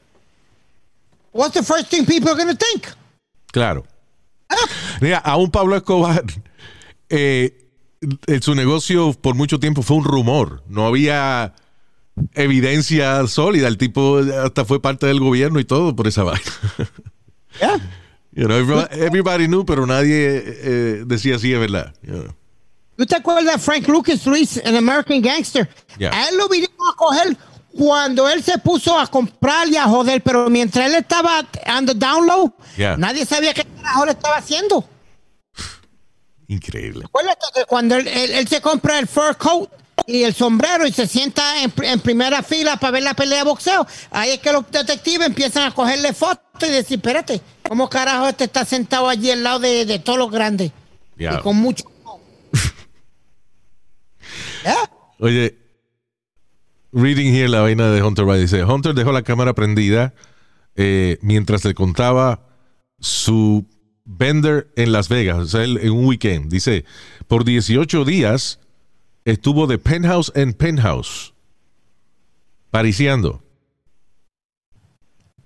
What's 1.32 1.54
the 1.54 1.64
first 1.64 1.92
thing 1.92 2.06
people 2.06 2.32
are 2.32 2.36
going 2.36 2.50
to 2.50 2.58
think? 2.58 2.88
Claro. 3.52 3.86
Mira, 5.00 5.18
aún 5.20 5.52
Pablo 5.52 5.76
Escobar, 5.76 6.24
eh, 7.10 7.68
en 8.28 8.42
su 8.42 8.56
negocio 8.56 9.14
por 9.14 9.36
mucho 9.36 9.60
tiempo 9.60 9.82
fue 9.82 9.98
un 9.98 10.04
rumor. 10.04 10.64
No 10.68 10.86
había 10.86 11.54
evidencia 12.34 13.26
sólida. 13.28 13.68
El 13.68 13.78
tipo 13.78 14.20
hasta 14.44 14.66
fue 14.66 14.82
parte 14.82 15.08
del 15.08 15.20
gobierno 15.20 15.60
y 15.60 15.66
todo 15.66 15.96
por 15.96 16.08
esa 16.08 16.24
vaina. 16.24 16.42
Yeah. 17.60 17.80
You 18.34 18.46
know, 18.46 18.58
everybody, 18.92 19.48
knew, 19.48 19.66
pero 19.66 19.86
nadie 19.86 20.42
eh, 20.46 21.04
decía 21.06 21.38
sí, 21.38 21.52
es 21.52 21.60
verdad. 21.60 21.94
you 22.02 22.14
know. 22.14 22.36
¿Tú 22.96 23.06
te 23.06 23.16
acuerdas 23.16 23.56
de 23.56 23.60
Frank 23.60 23.88
Lucas, 23.90 24.26
Luis, 24.26 24.58
en 24.64 24.76
American 24.76 25.22
Gangster? 25.22 25.68
Yeah. 25.98 26.12
A 26.14 26.30
él 26.30 26.38
lo 26.38 26.48
vinieron 26.48 26.76
a 26.92 26.96
coger 26.96 27.38
cuando 27.78 28.28
él 28.30 28.44
se 28.44 28.58
puso 28.58 28.98
a 29.00 29.08
comprar 29.08 29.68
y 29.68 29.78
a 29.78 29.86
joder, 29.86 30.22
pero 30.22 30.50
mientras 30.50 30.88
él 30.88 30.96
estaba 30.96 31.46
on 31.78 31.86
the 31.86 31.94
down 31.94 32.26
low, 32.28 32.54
Yeah. 32.78 32.98
nadie 32.98 33.26
sabía 33.26 33.54
qué 33.54 33.66
carajo 33.66 34.06
le 34.06 34.12
estaba 34.12 34.38
haciendo. 34.38 34.88
Increíble. 36.48 37.06
Acuérdate 37.06 37.46
que 37.54 37.66
cuando 37.66 37.96
él, 37.96 38.08
él- 38.08 38.32
él 38.32 38.48
se 38.48 38.62
compra 38.62 39.00
el 39.00 39.08
fur 39.08 39.38
coat 39.38 39.70
y 40.06 40.24
el 40.24 40.34
sombrero 40.34 40.86
y 40.86 40.92
se 40.92 41.08
sienta 41.08 41.62
en, 41.62 41.74
pr- 41.74 41.86
en 41.86 42.00
primera 42.00 42.44
fila 42.44 42.76
para 42.78 42.92
ver 42.92 43.04
la 43.04 43.14
pelea 43.14 43.40
de 43.40 43.44
boxeo, 43.46 43.86
ahí 44.10 44.32
es 44.32 44.40
que 44.40 44.52
los 44.52 44.70
detectives 44.70 45.28
empiezan 45.28 45.64
a 45.68 45.74
cogerle 45.74 46.14
fotos 46.14 46.68
y 46.68 46.72
decir, 46.72 46.98
espérate, 46.98 47.42
¿cómo 47.68 47.90
carajo 47.90 48.28
este 48.28 48.46
está 48.46 48.66
sentado 48.66 49.08
allí 49.08 49.32
al 49.32 49.44
lado 49.44 49.60
de, 49.60 49.86
de 49.86 50.00
todos 50.00 50.20
los 50.20 50.32
grandes? 50.32 50.72
Y 51.18 51.28
con 51.42 51.56
mucho... 51.58 51.86
¿Ya? 54.66 54.76
Oye, 55.20 55.58
reading 56.92 57.34
here 57.34 57.48
la 57.48 57.62
vaina 57.62 57.90
de 57.92 58.02
Hunter 58.02 58.26
Biden 58.26 58.42
dice, 58.42 58.64
Hunter 58.64 58.94
dejó 58.94 59.12
la 59.12 59.24
cámara 59.24 59.54
prendida 59.54 60.14
eh, 60.76 61.18
mientras 61.22 61.64
le 61.66 61.74
contaba 61.74 62.42
su 63.00 63.66
vender 64.06 64.72
en 64.76 64.92
Las 64.92 65.10
Vegas, 65.10 65.38
o 65.38 65.48
sea, 65.48 65.64
él 65.64 65.80
en 65.82 65.92
un 65.92 66.06
weekend. 66.06 66.52
Dice, 66.52 66.86
por 67.28 67.46
18 67.46 68.06
días 68.06 68.60
estuvo 69.26 69.68
de 69.68 69.78
penthouse 69.78 70.32
en 70.36 70.54
penthouse, 70.54 71.34
pariciando. 72.70 73.44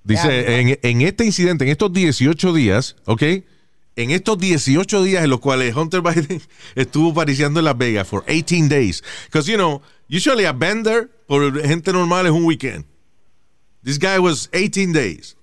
Dice, 0.04 0.60
en, 0.60 0.80
en 0.84 1.02
este 1.02 1.26
incidente, 1.26 1.66
en 1.66 1.72
estos 1.72 1.92
18 1.92 2.54
días, 2.54 2.96
¿ok? 3.06 3.24
En 3.96 4.12
estos 4.12 4.38
18 4.38 5.04
días 5.04 5.24
en 5.24 5.30
los 5.32 5.40
cuales 5.40 5.76
Hunter 5.76 6.02
Biden 6.04 6.42
estuvo 6.76 7.14
pariciando 7.14 7.60
en 7.60 7.66
Las 7.66 7.78
Vegas 7.78 8.08
for 8.08 8.24
18 8.28 8.70
days. 8.70 9.04
Because, 9.26 9.50
you 9.50 9.58
know, 9.58 9.82
usually 10.10 10.46
a 10.46 10.54
bender 10.54 11.10
por 11.28 11.62
gente 11.62 11.92
normal 11.92 12.26
es 12.26 12.32
un 12.32 12.46
weekend. 12.46 12.86
This 13.84 13.98
guy 13.98 14.20
was 14.20 14.50
18 14.54 14.94
days. 14.94 15.36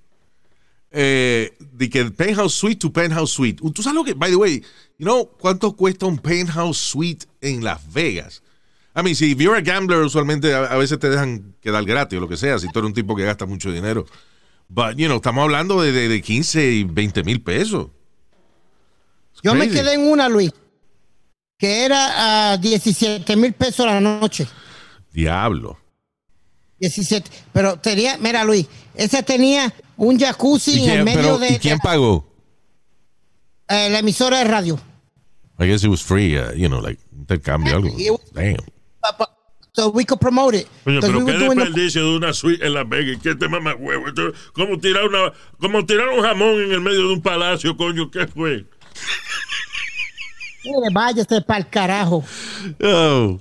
Eh, 0.91 1.51
de 1.59 1.89
que 1.89 2.11
penthouse 2.11 2.55
suite 2.55 2.79
to 2.81 2.91
penthouse 2.91 3.31
suite. 3.33 3.63
Tú 3.73 3.83
sabes 3.83 3.95
lo 3.95 4.05
que, 4.05 4.15
by 4.15 4.31
the 4.31 4.37
way, 4.37 4.63
you 4.99 5.07
know, 5.07 5.25
¿cuánto 5.39 5.75
cuesta 5.75 6.07
un 6.07 6.19
penthouse 6.19 6.77
suite 6.77 7.27
en 7.41 7.63
Las 7.63 7.81
Vegas? 7.93 8.43
I 8.95 9.03
mean, 9.03 9.15
si 9.15 9.35
you're 9.35 9.57
a 9.57 9.63
gambler, 9.63 10.03
usualmente 10.03 10.53
a, 10.53 10.65
a 10.65 10.77
veces 10.77 10.99
te 10.99 11.09
dejan 11.09 11.55
quedar 11.63 11.85
gratis 11.85 12.19
o 12.19 12.21
lo 12.21 12.29
que 12.29 12.37
sea, 12.37 12.59
si 12.59 12.69
tú 12.69 12.81
eres 12.81 12.89
un 12.89 12.95
tipo 12.95 13.17
que 13.17 13.25
gasta 13.25 13.47
mucho 13.47 13.73
dinero. 13.73 14.05
But, 14.69 14.97
you 14.97 15.07
know, 15.07 15.17
estamos 15.17 15.43
hablando 15.45 15.81
de, 15.81 15.93
de, 15.93 16.09
de 16.09 16.21
15 16.21 16.73
y 16.73 16.85
20 16.85 17.25
mil 17.25 17.41
pesos. 17.41 17.89
Yo 19.43 19.55
me 19.55 19.69
quedé 19.69 19.95
en 19.95 20.03
una, 20.03 20.29
Luis, 20.29 20.53
que 21.63 21.85
era 21.85 22.51
a 22.55 22.57
17 22.57 23.37
mil 23.37 23.53
pesos 23.53 23.87
la 23.87 24.01
noche. 24.01 24.49
Diablo. 25.13 25.79
17. 26.81 27.31
Pero 27.53 27.77
tenía, 27.79 28.19
mira, 28.19 28.43
Luis, 28.43 28.67
esa 28.97 29.23
tenía 29.23 29.73
un 29.97 30.19
jacuzzi 30.19 30.73
¿Y 30.73 30.75
en 30.75 30.91
el 30.91 30.91
quién, 30.91 31.05
medio 31.05 31.23
pero, 31.23 31.39
de, 31.39 31.53
¿y 31.53 31.59
quién 31.61 31.79
pagó? 31.79 32.27
eh, 33.69 33.89
la 33.91 34.01
emisora 34.01 34.39
de 34.39 34.45
radio. 34.45 34.81
I 35.61 35.67
guess 35.69 35.85
it 35.85 35.89
was 35.89 36.03
free, 36.03 36.37
uh, 36.37 36.51
you 36.57 36.67
know, 36.69 36.81
like 36.81 36.99
intercambio, 37.17 37.77
algo. 37.77 37.91
Was- 37.91 38.33
Damn. 38.33 38.57
So 39.75 39.89
we 39.91 40.05
could 40.05 40.19
promote 40.21 40.57
it. 40.59 40.67
Coño, 40.85 41.01
'Cause 41.01 41.13
pero 41.13 41.25
we 41.25 41.33
qué 41.33 41.39
the- 41.39 41.55
desperdicio 41.55 42.03
de 42.11 42.17
una 42.17 42.33
suite 42.33 42.67
en 42.67 42.75
Las 42.75 42.89
Vegas. 42.89 43.19
¿Qué 43.23 43.37
te 43.37 43.49
mama 43.49 43.77
huevo? 43.77 44.07
Como 44.53 44.79
tirar, 44.81 45.05
una, 45.07 45.33
como 45.61 45.87
tirar 45.87 46.09
un 46.09 46.23
jamón 46.23 46.61
en 46.61 46.73
el 46.73 46.81
medio 46.81 47.07
de 47.07 47.13
un 47.15 47.23
palacio, 47.23 47.77
coño. 47.77 48.11
¿Qué 48.11 48.27
fue? 48.27 48.67
Mire, 50.65 50.91
váyase 50.93 51.41
para 51.43 51.59
el 51.59 51.69
carajo. 51.69 52.25
Oh, 52.83 53.41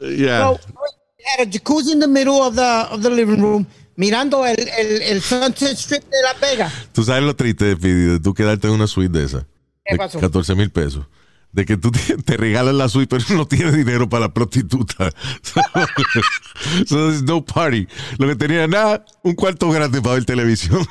yeah. 0.00 0.40
So, 0.40 0.52
we 0.52 1.24
had 1.24 1.46
a 1.46 1.50
jacuzzi 1.50 1.92
in 1.92 2.00
the 2.00 2.08
middle 2.08 2.42
of 2.42 2.54
the, 2.54 2.86
of 2.90 3.02
the 3.02 3.10
living 3.10 3.40
room, 3.40 3.66
mirando 3.96 4.44
el, 4.44 4.56
el, 4.58 5.02
el 5.02 5.22
Sunset 5.22 5.76
Strip 5.76 6.04
de 6.04 6.22
Las 6.22 6.40
Vegas. 6.40 6.72
Tú 6.92 7.02
sabes 7.04 7.22
lo 7.22 7.34
triste 7.34 7.74
de 7.74 7.76
de 7.76 8.20
tú 8.20 8.34
quedarte 8.34 8.66
en 8.66 8.74
una 8.74 8.86
suite 8.86 9.18
de 9.18 9.24
esa. 9.24 9.46
¿Qué 9.84 9.94
De 9.94 9.98
pasó? 9.98 10.20
14 10.20 10.54
mil 10.54 10.70
pesos. 10.70 11.06
De 11.52 11.64
que 11.64 11.76
tú 11.76 11.90
te, 11.92 12.16
te 12.16 12.36
regalan 12.36 12.76
la 12.76 12.88
suite, 12.88 13.16
pero 13.16 13.24
no 13.38 13.46
tienes 13.46 13.74
dinero 13.74 14.08
para 14.08 14.22
la 14.26 14.34
prostituta. 14.34 15.10
so 16.86 17.08
there's 17.08 17.22
no 17.22 17.42
party. 17.44 17.86
Lo 18.18 18.26
que 18.28 18.36
tenía 18.36 18.66
nada, 18.66 19.04
un 19.22 19.34
cuarto 19.34 19.70
grande 19.70 20.02
para 20.02 20.16
ver 20.16 20.24
televisión. 20.24 20.84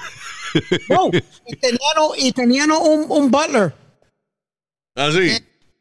No, 0.89 1.09
y 1.47 1.55
tenían, 1.55 1.79
y 2.17 2.31
tenían 2.31 2.71
un, 2.71 3.05
un 3.09 3.31
butler, 3.31 3.73
Así. 4.95 5.31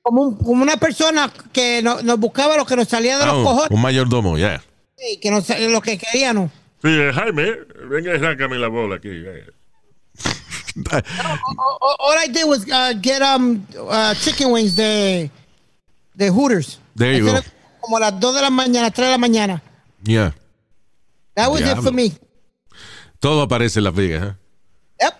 Como, 0.03 0.23
un- 0.23 0.37
como 0.37 0.63
una 0.63 0.77
persona 0.77 1.33
que 1.53 1.81
no- 1.83 2.03
nos 2.03 2.19
buscaba 2.19 2.57
lo 2.57 2.67
que 2.67 2.77
nos 2.77 2.89
salía 2.89 3.19
de 3.19 3.27
los 3.27 3.37
un, 3.37 3.45
cojones, 3.45 3.71
un 3.71 3.81
mayordomo, 3.81 4.37
ya. 4.39 4.63
y 4.99 5.19
que 5.21 5.31
nos, 5.31 5.49
lo 5.49 5.81
que 5.81 5.99
queríamos. 5.99 6.51
Sí, 6.83 6.89
eh, 6.89 7.13
Jaime, 7.15 7.53
venga 7.89 8.15
y 8.17 8.21
sácame 8.21 8.59
la 8.59 8.69
bola 8.69 8.97
aquí. 8.97 9.09
venga. 9.09 9.47
All, 10.93 11.77
all- 11.81 11.97
all 12.01 12.17
I 12.19 12.29
did 12.29 12.45
was 12.47 12.65
uh, 12.71 12.95
get 13.01 13.21
um, 13.23 13.65
uh, 13.79 14.15
chicken 14.15 14.51
wings 14.53 14.75
de, 14.75 15.31
de 16.15 16.31
Hooters. 16.31 16.79
There 16.97 17.17
you 17.19 17.25
go. 17.27 17.39
Como 17.81 17.97
a 17.97 18.01
las 18.01 18.19
2 18.21 18.35
de 18.35 18.41
la 18.43 18.51
mañana, 18.51 18.91
3 18.91 19.07
de 19.09 19.13
la 19.13 19.19
mañana. 19.19 19.63
Yeah. 20.05 20.35
That 21.35 21.51
was 21.51 21.61
it 21.61 21.65
Diablo. 21.65 21.83
for 21.83 21.93
me. 21.93 22.13
Todo 23.21 23.43
aparece 23.43 23.79
en 23.81 23.85
Las 23.85 23.95
Vegas, 23.95 24.23
¿eh? 24.25 24.35
Yep. 25.01 25.15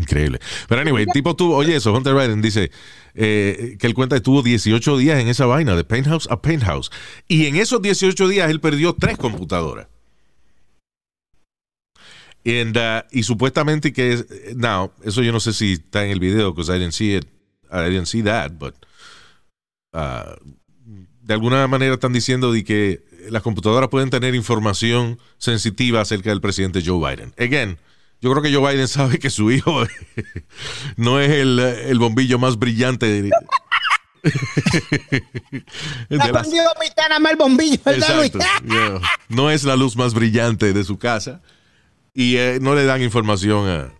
Increíble. 0.00 0.40
Pero 0.68 0.80
anyway, 0.80 1.04
el 1.04 1.12
tipo 1.12 1.34
tuvo, 1.36 1.56
oye 1.56 1.76
eso, 1.76 1.92
Hunter 1.92 2.14
Biden 2.14 2.40
dice 2.42 2.70
eh, 3.14 3.76
que 3.78 3.86
él 3.86 3.94
cuenta 3.94 4.14
que 4.14 4.18
estuvo 4.18 4.42
18 4.42 4.98
días 4.98 5.20
en 5.20 5.28
esa 5.28 5.46
vaina, 5.46 5.76
de 5.76 5.84
penthouse 5.84 6.28
a 6.30 6.40
penthouse. 6.40 6.90
Y 7.28 7.46
en 7.46 7.56
esos 7.56 7.80
18 7.80 8.28
días 8.28 8.50
él 8.50 8.60
perdió 8.60 8.94
tres 8.94 9.16
computadoras. 9.16 9.86
Uh, 12.46 13.02
y 13.10 13.22
supuestamente 13.22 13.92
que 13.92 14.12
es, 14.12 14.26
eso 15.02 15.22
yo 15.22 15.32
no 15.32 15.40
sé 15.40 15.54
si 15.54 15.74
está 15.74 16.04
en 16.04 16.10
el 16.10 16.20
video, 16.20 16.52
because 16.52 16.70
I 16.70 16.78
didn't 16.78 16.92
see 16.92 17.16
it, 17.16 17.24
I 17.72 17.88
didn't 17.88 18.06
see 18.06 18.22
that, 18.22 18.52
but 18.58 18.74
uh, 19.94 20.34
de 21.22 21.32
alguna 21.32 21.66
manera 21.68 21.94
están 21.94 22.12
diciendo 22.12 22.52
de 22.52 22.62
que 22.62 23.02
las 23.30 23.42
computadoras 23.42 23.88
pueden 23.88 24.10
tener 24.10 24.34
información 24.34 25.18
sensitiva 25.38 26.02
acerca 26.02 26.28
del 26.30 26.42
presidente 26.42 26.82
Joe 26.84 26.98
Biden. 26.98 27.32
Again, 27.38 27.78
yo 28.24 28.30
creo 28.30 28.42
que 28.42 28.52
Joe 28.54 28.72
Biden 28.72 28.88
sabe 28.88 29.18
que 29.18 29.28
su 29.28 29.52
hijo 29.52 29.84
no 30.96 31.20
es 31.20 31.30
el, 31.30 31.58
el 31.58 31.98
bombillo 31.98 32.38
más 32.38 32.58
brillante 32.58 33.04
de, 33.04 33.22
de 33.22 33.30
Me 36.08 36.16
las- 36.16 36.28
aprendió 36.30 36.62
a 36.62 36.74
mitad 36.80 37.02
nada 37.08 37.18
más 37.20 37.32
el 37.32 37.38
bombillo. 37.38 37.74
Exacto. 37.84 38.38
Yeah. 38.66 39.00
No 39.28 39.50
es 39.50 39.64
la 39.64 39.76
luz 39.76 39.94
más 39.96 40.14
brillante 40.14 40.72
de 40.72 40.84
su 40.84 40.98
casa 40.98 41.42
y 42.14 42.36
eh, 42.36 42.58
no 42.62 42.74
le 42.74 42.84
dan 42.86 43.02
información 43.02 43.92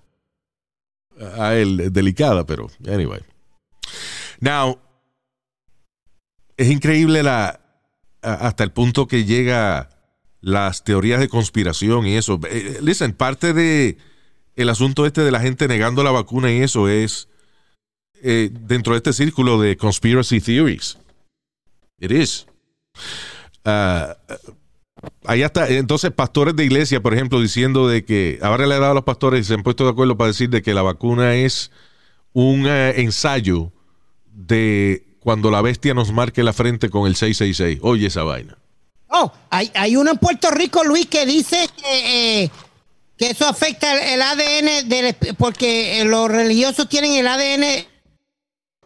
a, 1.20 1.44
a 1.44 1.54
él 1.56 1.92
delicada, 1.92 2.46
pero 2.46 2.70
anyway. 2.88 3.20
Now, 4.40 4.78
es 6.56 6.70
increíble 6.70 7.22
la 7.22 7.60
hasta 8.22 8.64
el 8.64 8.72
punto 8.72 9.06
que 9.06 9.24
llega 9.26 9.90
las 10.40 10.82
teorías 10.82 11.20
de 11.20 11.28
conspiración 11.28 12.06
y 12.06 12.16
eso. 12.16 12.40
Eh, 12.48 12.78
Listen, 12.80 13.12
parte 13.12 13.52
de 13.52 13.98
el 14.56 14.68
asunto 14.68 15.06
este 15.06 15.22
de 15.22 15.30
la 15.30 15.40
gente 15.40 15.68
negando 15.68 16.02
la 16.02 16.10
vacuna 16.10 16.52
y 16.52 16.60
eso 16.60 16.88
es 16.88 17.28
eh, 18.22 18.50
dentro 18.52 18.94
de 18.94 18.98
este 18.98 19.12
círculo 19.12 19.60
de 19.60 19.76
conspiracy 19.76 20.40
theories. 20.40 20.98
It 21.98 22.10
is. 22.10 22.46
Ah, 23.64 24.16
Ahí 25.26 25.42
está, 25.42 25.68
entonces 25.68 26.10
pastores 26.12 26.54
de 26.56 26.64
iglesia, 26.64 27.02
por 27.02 27.14
ejemplo, 27.14 27.40
diciendo 27.40 27.88
de 27.88 28.04
que 28.04 28.38
ahora 28.42 28.66
le 28.66 28.74
ha 28.74 28.78
dado 28.78 28.92
a 28.92 28.94
los 28.94 29.04
pastores 29.04 29.40
y 29.40 29.44
se 29.44 29.54
han 29.54 29.62
puesto 29.62 29.84
de 29.84 29.90
acuerdo 29.90 30.16
para 30.16 30.28
decir 30.28 30.50
de 30.50 30.62
que 30.62 30.74
la 30.74 30.82
vacuna 30.82 31.34
es 31.34 31.70
un 32.32 32.66
eh, 32.66 33.00
ensayo 33.00 33.72
de 34.26 35.04
cuando 35.20 35.50
la 35.50 35.62
bestia 35.62 35.94
nos 35.94 36.12
marque 36.12 36.42
la 36.42 36.52
frente 36.52 36.90
con 36.90 37.06
el 37.06 37.16
666. 37.16 37.80
Oye 37.82 38.06
esa 38.06 38.22
vaina. 38.22 38.58
Oh, 39.08 39.32
hay, 39.50 39.70
hay 39.74 39.96
uno 39.96 40.10
en 40.10 40.18
Puerto 40.18 40.50
Rico, 40.50 40.84
Luis, 40.84 41.06
que 41.06 41.24
dice 41.24 41.68
que, 41.76 42.42
eh, 42.42 42.50
que 43.16 43.30
eso 43.30 43.46
afecta 43.46 43.92
el, 43.92 44.14
el 44.14 44.22
ADN 44.22 44.88
del, 44.88 45.14
porque 45.36 46.00
eh, 46.00 46.04
los 46.04 46.30
religiosos 46.30 46.88
tienen 46.88 47.12
el 47.12 47.26
ADN, 47.26 47.86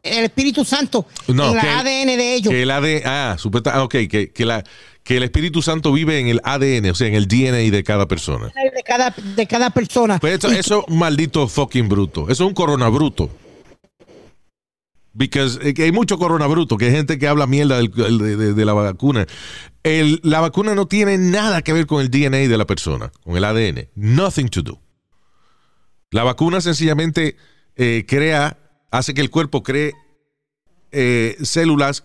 el 0.02 0.24
Espíritu 0.24 0.64
Santo, 0.64 1.06
No, 1.28 1.50
en 1.50 1.56
el 1.56 1.60
que 1.60 1.68
ADN 1.68 2.06
de 2.06 2.34
ellos. 2.34 2.52
Que 2.52 2.62
el 2.62 2.70
ADN, 2.70 3.02
ah, 3.04 3.36
ah, 3.66 3.82
ok, 3.82 3.94
que, 4.08 4.30
que, 4.32 4.44
la, 4.44 4.64
que 5.02 5.16
el 5.16 5.22
Espíritu 5.22 5.62
Santo 5.62 5.92
vive 5.92 6.18
en 6.18 6.28
el 6.28 6.40
ADN, 6.44 6.90
o 6.90 6.94
sea, 6.94 7.08
en 7.08 7.14
el 7.14 7.26
DNA 7.26 7.70
de 7.70 7.82
cada 7.84 8.06
persona. 8.06 8.52
de 8.54 8.82
cada, 8.82 9.14
de 9.16 9.46
cada 9.46 9.70
persona. 9.70 10.18
Pues 10.18 10.38
eso, 10.38 10.52
Y 10.52 10.56
eso 10.56 10.80
es 10.80 10.92
un 10.92 10.98
maldito 10.98 11.48
fucking 11.48 11.88
bruto. 11.88 12.24
Eso 12.24 12.44
es 12.44 12.48
un 12.48 12.54
coronabruto. 12.54 13.30
Because 15.18 15.58
eh, 15.62 15.74
hay 15.82 15.90
mucho 15.90 16.16
coronabruto, 16.16 16.76
que 16.76 16.86
hay 16.86 16.92
gente 16.92 17.18
que 17.18 17.26
habla 17.26 17.48
mierda 17.48 17.78
de, 17.78 18.64
la 18.64 18.72
vacuna. 18.72 19.26
La 19.82 20.40
vacuna 20.40 20.76
no 20.76 20.86
tiene 20.86 21.18
nada 21.18 21.62
que 21.62 21.72
ver 21.72 21.86
con 21.86 22.00
el 22.00 22.08
DNA 22.08 22.46
de 22.46 22.56
la 22.56 22.66
persona, 22.66 23.10
con 23.24 23.36
el 23.36 23.44
ADN. 23.44 23.88
Nothing 23.96 24.48
to 24.48 24.62
do. 24.62 24.80
La 26.12 26.22
vacuna 26.22 26.60
sencillamente 26.60 27.36
eh, 27.74 28.04
crea, 28.06 28.58
hace 28.92 29.12
que 29.12 29.20
el 29.20 29.30
cuerpo 29.30 29.64
cree 29.64 29.92
eh, 30.92 31.36
células, 31.42 32.04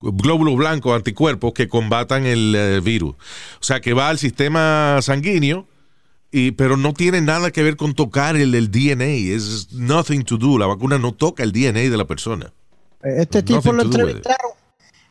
glóbulos 0.00 0.54
blancos, 0.54 0.94
anticuerpos 0.94 1.52
que 1.52 1.66
combatan 1.66 2.26
el 2.26 2.80
virus. 2.80 3.16
O 3.60 3.64
sea, 3.64 3.80
que 3.80 3.92
va 3.92 4.08
al 4.08 4.18
sistema 4.18 5.00
sanguíneo 5.02 5.66
y, 6.32 6.52
pero 6.52 6.76
no 6.76 6.92
tiene 6.94 7.20
nada 7.20 7.50
que 7.50 7.62
ver 7.62 7.76
con 7.76 7.94
tocar 7.94 8.36
el, 8.36 8.54
el 8.54 8.70
DNA. 8.70 9.34
Es 9.34 9.72
nothing 9.72 10.22
to 10.24 10.36
do. 10.38 10.58
La 10.58 10.66
vacuna 10.66 10.98
no 10.98 11.12
toca 11.12 11.42
el 11.42 11.52
DNA 11.52 11.90
de 11.90 11.96
la 11.96 12.04
persona. 12.06 12.52
Este 13.02 13.38
Nothing 13.42 13.56
tipo 13.60 13.72
lo 13.72 13.82
entrevistaron 13.82 14.50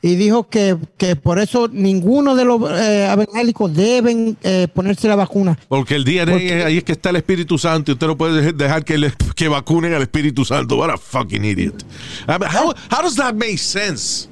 y 0.01 0.15
dijo 0.15 0.47
que, 0.47 0.77
que 0.97 1.17
por 1.17 1.39
eso 1.39 1.67
ninguno 1.69 2.33
de 2.35 2.45
los 2.45 2.61
eh, 2.71 3.09
evangélicos 3.11 3.73
deben 3.75 4.37
eh, 4.43 4.69
ponerse 4.73 5.09
la 5.09 5.15
vacuna. 5.17 5.59
Porque 5.67 5.95
el 5.95 6.05
DNA, 6.05 6.31
Porque- 6.31 6.63
ahí 6.63 6.77
es 6.77 6.83
que 6.85 6.93
está 6.93 7.09
el 7.09 7.17
Espíritu 7.17 7.57
Santo 7.57 7.91
y 7.91 7.93
usted 7.95 8.07
no 8.07 8.17
puede 8.17 8.53
dejar 8.53 8.85
que, 8.85 8.97
le- 8.97 9.11
que 9.35 9.49
vacunen 9.49 9.93
al 9.93 10.03
Espíritu 10.03 10.45
Santo. 10.45 10.77
What 10.77 10.91
a 10.91 10.97
fucking 10.97 11.43
idiot. 11.43 11.83
I 12.29 12.37
mean, 12.39 12.43
how, 12.49 12.73
how 12.89 13.01
does 13.01 13.15
that 13.17 13.33
make 13.33 13.57
sense? 13.57 14.29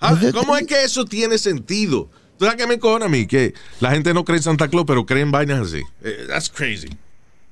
How- 0.00 0.16
Pues, 0.18 0.32
¿Cómo 0.32 0.56
es 0.56 0.66
que 0.66 0.82
eso 0.82 1.04
tiene 1.04 1.38
sentido? 1.38 2.08
¿Tú 2.38 2.44
sabes 2.44 2.56
qué 2.60 2.66
me 2.66 2.74
encojona 2.74 3.06
a 3.06 3.08
mí? 3.08 3.26
Que 3.26 3.52
la 3.80 3.90
gente 3.90 4.14
no 4.14 4.24
cree 4.24 4.36
en 4.38 4.42
Santa 4.44 4.68
Claus, 4.68 4.84
pero 4.86 5.04
cree 5.04 5.22
en 5.22 5.32
vainas 5.32 5.60
así. 5.60 5.82
Eh, 6.02 6.26
That's 6.28 6.48
crazy. 6.48 6.88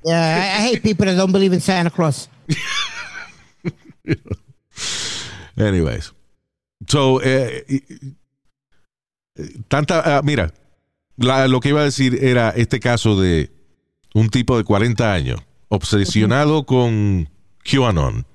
Yeah, 0.05 0.37
I, 0.37 0.63
I 0.63 0.67
hate 0.73 0.81
people 0.81 1.05
that 1.05 1.17
don't 1.17 1.33
believe 1.33 1.53
in 1.53 1.59
Santa 1.61 1.89
Claus. 1.91 2.29
Anyways. 5.57 6.13
So, 6.87 7.19
eh, 7.23 7.65
tanta, 9.67 10.17
ah, 10.17 10.21
mira, 10.23 10.53
la- 11.17 11.47
lo 11.47 11.59
que 11.59 11.69
iba 11.69 11.81
a 11.81 11.85
decir 11.85 12.23
era 12.23 12.51
este 12.51 12.79
caso 12.79 13.19
de 13.19 13.49
un 14.13 14.29
tipo 14.29 14.57
de 14.57 14.63
40 14.63 15.11
años 15.11 15.41
obsesionado 15.69 16.65
con 16.65 17.29
QAnon, 17.69 18.25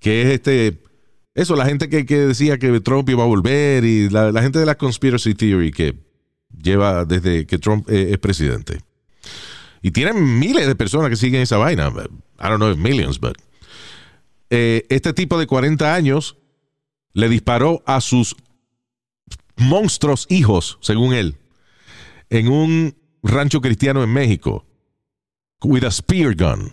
que 0.00 0.22
es 0.22 0.28
este, 0.34 0.82
eso, 1.36 1.54
la 1.54 1.66
gente 1.66 1.88
que, 1.88 2.04
que 2.06 2.16
decía 2.18 2.58
que 2.58 2.80
Trump 2.80 3.08
iba 3.08 3.22
a 3.22 3.26
volver 3.26 3.84
y 3.84 4.08
la, 4.10 4.32
la 4.32 4.42
gente 4.42 4.58
de 4.58 4.66
la 4.66 4.76
conspiracy 4.76 5.34
theory 5.34 5.70
que 5.70 5.94
lleva 6.50 7.04
desde 7.04 7.46
que 7.46 7.58
Trump 7.58 7.88
eh, 7.90 8.08
es 8.12 8.18
presidente. 8.18 8.80
Y 9.82 9.90
tienen 9.92 10.38
miles 10.38 10.66
de 10.66 10.74
personas 10.74 11.10
que 11.10 11.16
siguen 11.16 11.42
esa 11.42 11.58
vaina. 11.58 11.88
I 11.88 12.48
don't 12.48 12.56
know 12.56 12.70
if 12.72 12.78
millions, 12.78 13.20
but 13.20 13.36
eh, 14.50 14.84
este 14.88 15.12
tipo 15.12 15.38
de 15.38 15.46
40 15.46 15.94
años 15.94 16.36
le 17.12 17.28
disparó 17.28 17.82
a 17.86 18.00
sus 18.00 18.34
monstruos 19.56 20.26
hijos, 20.28 20.78
según 20.80 21.14
él, 21.14 21.36
en 22.30 22.48
un 22.48 22.94
rancho 23.22 23.60
cristiano 23.60 24.02
en 24.02 24.10
México, 24.12 24.64
with 25.62 25.84
a 25.84 25.90
spear 25.90 26.34
gun, 26.34 26.72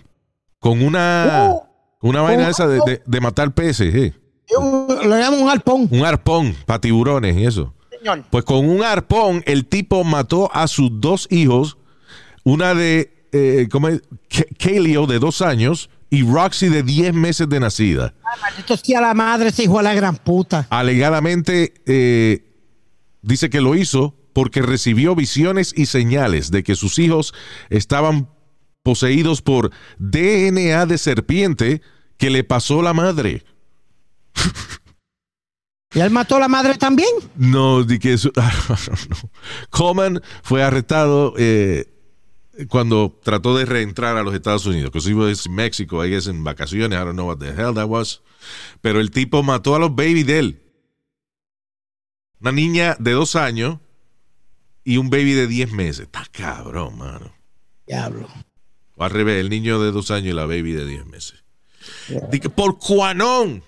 con 0.59 0.81
una, 0.81 1.53
una 2.01 2.21
vaina 2.21 2.49
esa 2.49 2.67
de, 2.67 2.79
de- 2.85 3.01
de 3.05 3.21
matar 3.21 3.53
peces, 3.53 3.93
eh. 3.95 4.13
Lo 4.61 5.17
llaman 5.17 5.41
un 5.41 5.49
arpón, 5.49 5.87
un 5.91 6.05
arpón 6.05 6.55
para 6.65 6.79
tiburones 6.81 7.37
y 7.37 7.45
eso. 7.45 7.73
señor. 7.97 8.23
Pues 8.29 8.43
con 8.43 8.67
un 8.67 8.83
arpón, 8.83 9.43
el 9.45 9.65
tipo 9.65 10.03
mató 10.03 10.49
a 10.53 10.67
sus 10.67 10.89
dos 10.99 11.27
hijos, 11.31 11.77
una 12.43 12.73
de, 12.73 13.27
eh, 13.31 13.67
¿cómo 13.71 13.87
es? 13.89 14.01
Kaleo, 14.57 15.07
de 15.07 15.19
dos 15.19 15.41
años, 15.41 15.89
y 16.09 16.21
Roxy, 16.21 16.69
de 16.69 16.83
10 16.83 17.15
meses 17.15 17.49
de 17.49 17.59
nacida. 17.59 18.13
Maldito 18.41 18.77
sea 18.77 19.01
la 19.01 19.15
madre, 19.15 19.49
ese 19.49 19.63
hijo 19.63 19.77
de 19.77 19.83
la 19.83 19.95
gran 19.95 20.15
puta. 20.17 20.67
alegadamente 20.69 21.73
eh, 21.87 22.45
dice 23.23 23.49
que 23.49 23.61
lo 23.61 23.73
hizo 23.73 24.15
porque 24.33 24.61
recibió 24.61 25.15
visiones 25.15 25.73
y 25.75 25.87
señales 25.87 26.51
de 26.51 26.63
que 26.63 26.75
sus 26.75 26.99
hijos 26.99 27.33
estaban 27.69 28.29
poseídos 28.83 29.41
por 29.41 29.71
DNA 29.97 30.85
de 30.85 30.97
serpiente 30.97 31.81
que 32.17 32.29
le 32.29 32.43
pasó 32.43 32.81
la 32.81 32.93
madre. 32.93 33.43
¿Y 35.93 35.99
él 35.99 36.09
mató 36.09 36.37
a 36.37 36.39
la 36.39 36.47
madre 36.47 36.75
también? 36.75 37.09
No, 37.35 37.83
di 37.83 37.99
que 37.99 38.13
eso. 38.13 38.29
I 38.29 38.41
don't 38.67 39.07
know. 39.07 39.29
Coleman 39.69 40.21
fue 40.41 40.63
arrestado 40.63 41.35
eh, 41.37 41.85
cuando 42.67 43.19
trató 43.23 43.55
de 43.55 43.65
reentrar 43.65 44.17
a 44.17 44.23
los 44.23 44.33
Estados 44.33 44.65
Unidos. 44.65 44.91
Que 44.91 45.07
iba 45.09 45.29
a 45.29 45.49
México, 45.49 46.01
ahí 46.01 46.13
es 46.13 46.27
en 46.27 46.43
vacaciones. 46.43 46.99
I 46.99 47.03
don't 47.03 47.13
know 47.13 47.27
what 47.27 47.37
the 47.37 47.49
hell 47.49 47.75
that 47.75 47.87
was. 47.87 48.21
Pero 48.81 48.99
el 48.99 49.11
tipo 49.11 49.43
mató 49.43 49.75
a 49.75 49.79
los 49.79 49.95
baby 49.95 50.23
de 50.23 50.39
él. 50.39 50.63
Una 52.41 52.51
niña 52.51 52.97
de 52.99 53.11
dos 53.11 53.35
años 53.35 53.77
y 54.83 54.97
un 54.97 55.09
baby 55.09 55.33
de 55.33 55.47
diez 55.47 55.71
meses. 55.71 56.05
Está 56.05 56.25
cabrón, 56.31 56.97
mano. 56.97 57.33
Diablo. 57.85 58.27
O 58.95 59.03
al 59.03 59.11
revés, 59.11 59.39
el 59.39 59.49
niño 59.49 59.79
de 59.81 59.91
dos 59.91 60.11
años 60.11 60.29
y 60.29 60.33
la 60.33 60.45
baby 60.45 60.73
de 60.73 60.85
diez 60.85 61.05
meses. 61.05 61.43
Di 62.31 62.39
que 62.39 62.49
por 62.49 62.79
cuanón. 62.79 63.63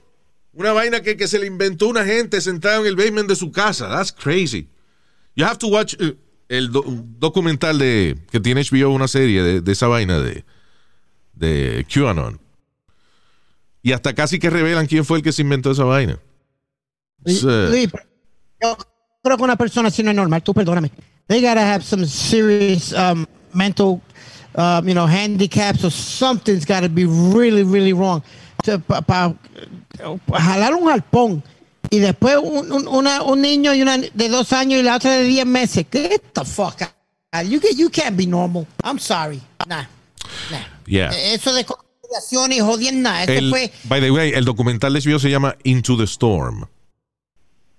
Una 0.55 0.71
vaina 0.71 1.01
que, 1.01 1.17
que 1.17 1.27
se 1.27 1.37
le 1.37 1.47
inventó 1.47 1.87
una 1.87 2.05
gente 2.05 2.39
sentado 2.41 2.81
en 2.81 2.87
el 2.87 2.95
basement 2.95 3.27
de 3.27 3.35
su 3.35 3.51
casa. 3.51 3.89
That's 3.89 4.11
crazy. 4.11 4.67
You 5.35 5.45
have 5.45 5.57
to 5.57 5.67
watch 5.67 5.95
eh, 5.99 6.15
el 6.47 6.71
do- 6.71 6.83
documental 7.19 7.77
de 7.77 8.17
que 8.31 8.39
tiene 8.39 8.61
HBO, 8.61 8.89
una 8.91 9.07
serie 9.09 9.43
de, 9.43 9.61
de 9.61 9.71
esa 9.71 9.87
vaina 9.87 10.19
de, 10.19 10.45
de 11.33 11.85
QAnon. 11.93 12.39
Y 13.83 13.91
hasta 13.91 14.15
casi 14.15 14.39
que 14.39 14.49
revelan 14.49 14.87
quién 14.87 15.03
fue 15.05 15.17
el 15.17 15.23
que 15.23 15.31
se 15.33 15.41
inventó 15.41 15.71
esa 15.71 15.83
vaina. 15.83 16.17
Luis, 17.25 17.41
yo 18.61 18.77
creo 19.23 19.37
que 19.37 19.43
una 19.43 19.55
persona 19.57 19.89
así 19.89 20.03
no 20.03 20.11
es 20.11 20.15
normal. 20.15 20.41
Tú 20.41 20.53
perdóname. 20.53 20.91
They 21.27 21.41
gotta 21.41 21.61
have 21.73 21.83
some 21.83 22.05
serious 22.05 22.93
um, 22.93 23.25
mental, 23.53 23.99
um, 24.55 24.87
you 24.87 24.93
know, 24.93 25.07
handicaps 25.07 25.83
or 25.83 25.91
something's 25.91 26.65
gotta 26.65 26.87
be 26.87 27.05
really, 27.05 27.63
really 27.63 27.93
wrong. 27.93 28.23
Para 28.87 29.33
jalar 30.39 30.73
un 30.75 30.89
arpón 30.89 31.43
y 31.89 31.99
después 31.99 32.37
un, 32.41 32.71
un- 32.71 32.87
una- 32.87 33.21
un 33.23 33.41
niño 33.41 33.73
y 33.73 33.81
una 33.81 33.97
de 33.97 34.29
dos 34.29 34.51
años 34.53 34.79
y 34.79 34.83
la 34.83 34.95
otra 34.95 35.11
de 35.13 35.23
diez 35.23 35.45
meses. 35.45 35.85
Get 35.91 36.21
the 36.33 36.43
fuck 36.45 36.81
out. 36.81 37.45
You, 37.47 37.59
you 37.75 37.89
can't 37.89 38.15
be 38.17 38.25
normal. 38.25 38.65
I'm 38.83 38.97
sorry. 38.99 39.41
Nah. 39.67 39.83
nah. 40.51 40.57
Yeah. 40.87 41.09
Eso 41.33 41.53
de 41.53 41.65
conspiraciones 41.65 42.57
y 42.57 42.61
jodiendo 42.61 43.09
El- 43.27 43.49
fue. 43.49 43.71
by 43.85 43.99
the 44.01 44.11
way, 44.11 44.31
el 44.33 44.45
documental 44.45 44.93
de 44.93 45.01
HBO 45.01 45.19
se 45.19 45.29
llama 45.29 45.55
Into 45.63 45.97
the 45.97 46.05
Storm. 46.05 46.65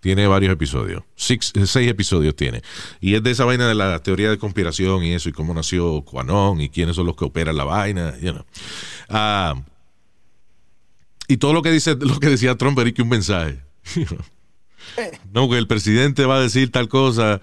Tiene 0.01 0.27
varios 0.29 0.53
episodios. 0.53 1.03
Six- 1.17 1.53
seis 1.67 1.91
episodios 1.91 2.37
tiene. 2.37 2.63
Y 3.01 3.15
es 3.15 3.23
de 3.23 3.31
esa 3.33 3.45
vaina 3.45 3.67
de 3.67 3.75
la 3.75 3.99
teoría 4.01 4.31
de 4.31 4.39
conspiración 4.39 5.03
y 5.03 5.15
eso, 5.15 5.29
y 5.29 5.33
cómo 5.33 5.53
nació 5.55 6.03
Quanon 6.03 6.61
y 6.61 6.69
quiénes 6.69 6.95
son 6.97 7.07
los 7.07 7.17
que 7.17 7.25
operan 7.25 7.57
la 7.57 7.65
vaina. 7.65 8.15
you 8.21 8.33
know. 8.33 8.45
Ah, 9.09 9.55
y 11.29 11.37
todo 11.39 11.53
lo 11.53 11.63
que 11.63 11.71
dice, 11.71 11.97
lo 12.01 12.19
que 12.19 12.29
decía 12.29 12.57
Trump 12.57 12.79
era 12.79 12.93
que 12.93 13.03
un 13.03 13.09
mensaje. 13.09 13.63
no, 15.33 15.49
que 15.49 15.59
el 15.59 15.67
presidente 15.67 16.25
va 16.25 16.37
a 16.37 16.41
decir 16.41 16.71
tal 16.71 16.89
cosa. 16.89 17.41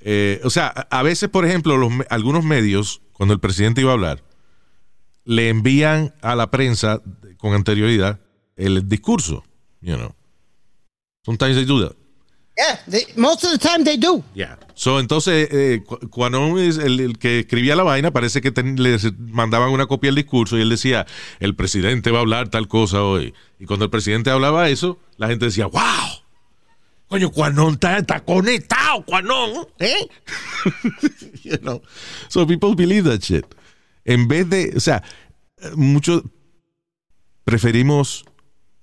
Eh, 0.00 0.40
o 0.44 0.50
sea, 0.50 0.68
a 0.68 1.02
veces, 1.02 1.28
por 1.28 1.44
ejemplo, 1.44 1.76
los 1.76 1.92
algunos 2.10 2.44
medios, 2.44 3.02
cuando 3.12 3.34
el 3.34 3.40
presidente 3.40 3.80
iba 3.80 3.90
a 3.90 3.94
hablar, 3.94 4.22
le 5.24 5.48
envían 5.48 6.14
a 6.22 6.34
la 6.34 6.50
prensa 6.50 7.00
con 7.36 7.54
anterioridad 7.54 8.20
el 8.56 8.88
discurso. 8.88 9.44
You 9.80 9.96
know. 9.96 10.14
Sometimes 11.24 11.56
they 11.56 11.64
do 11.64 11.86
that. 11.86 11.96
Yeah, 12.56 12.78
they- 12.86 13.06
most 13.16 13.44
of 13.44 13.50
the 13.50 13.58
time 13.58 13.82
they 13.82 13.96
do. 13.96 14.22
Yeah. 14.34 14.58
So, 14.74 15.00
entonces, 15.00 15.48
eh, 15.50 15.82
es 16.58 16.76
el, 16.78 17.00
el 17.00 17.18
que 17.18 17.40
escribía 17.40 17.74
la 17.76 17.82
vaina, 17.82 18.10
parece 18.10 18.40
que 18.42 18.50
ten- 18.52 18.76
le 18.82 18.98
mandaban 19.18 19.70
una 19.70 19.86
copia 19.86 20.08
del 20.08 20.16
discurso 20.16 20.58
y 20.58 20.60
él 20.60 20.68
decía, 20.68 21.06
el 21.40 21.54
presidente 21.54 22.10
va 22.10 22.18
a 22.18 22.20
hablar 22.22 22.48
tal 22.50 22.68
cosa 22.68 23.02
hoy. 23.02 23.32
Y 23.58 23.64
cuando 23.64 23.86
el 23.86 23.90
presidente 23.90 24.30
hablaba 24.30 24.68
eso, 24.68 24.98
la 25.16 25.28
gente 25.28 25.46
decía, 25.46 25.66
wow. 25.66 25.80
Coño, 27.08 27.30
Cuanón 27.30 27.74
está, 27.74 27.98
está 27.98 28.20
conectado, 28.20 29.02
Cuanón. 29.04 29.66
¿Eh? 29.78 30.08
you 31.42 31.56
know. 31.58 31.80
So 32.28 32.46
people 32.46 32.74
believe 32.74 33.08
that 33.08 33.20
shit. 33.20 33.44
En 34.04 34.28
vez 34.28 34.48
de, 34.50 34.72
o 34.76 34.80
sea, 34.80 35.02
muchos 35.74 36.22
preferimos 37.44 38.24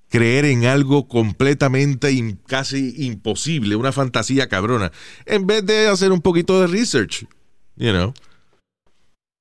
creer 0.10 0.46
en 0.46 0.66
algo 0.66 1.08
completamente 1.08 2.38
casi 2.48 2.96
imposible, 3.06 3.76
una 3.76 3.92
fantasía 3.92 4.50
cabrona, 4.50 4.92
en 5.26 5.48
vez 5.48 5.66
de 5.66 5.88
hacer 5.88 6.12
un 6.12 6.22
poquito 6.22 6.60
de 6.60 6.68
research, 6.68 7.26
you 7.76 7.92
know. 7.92 8.14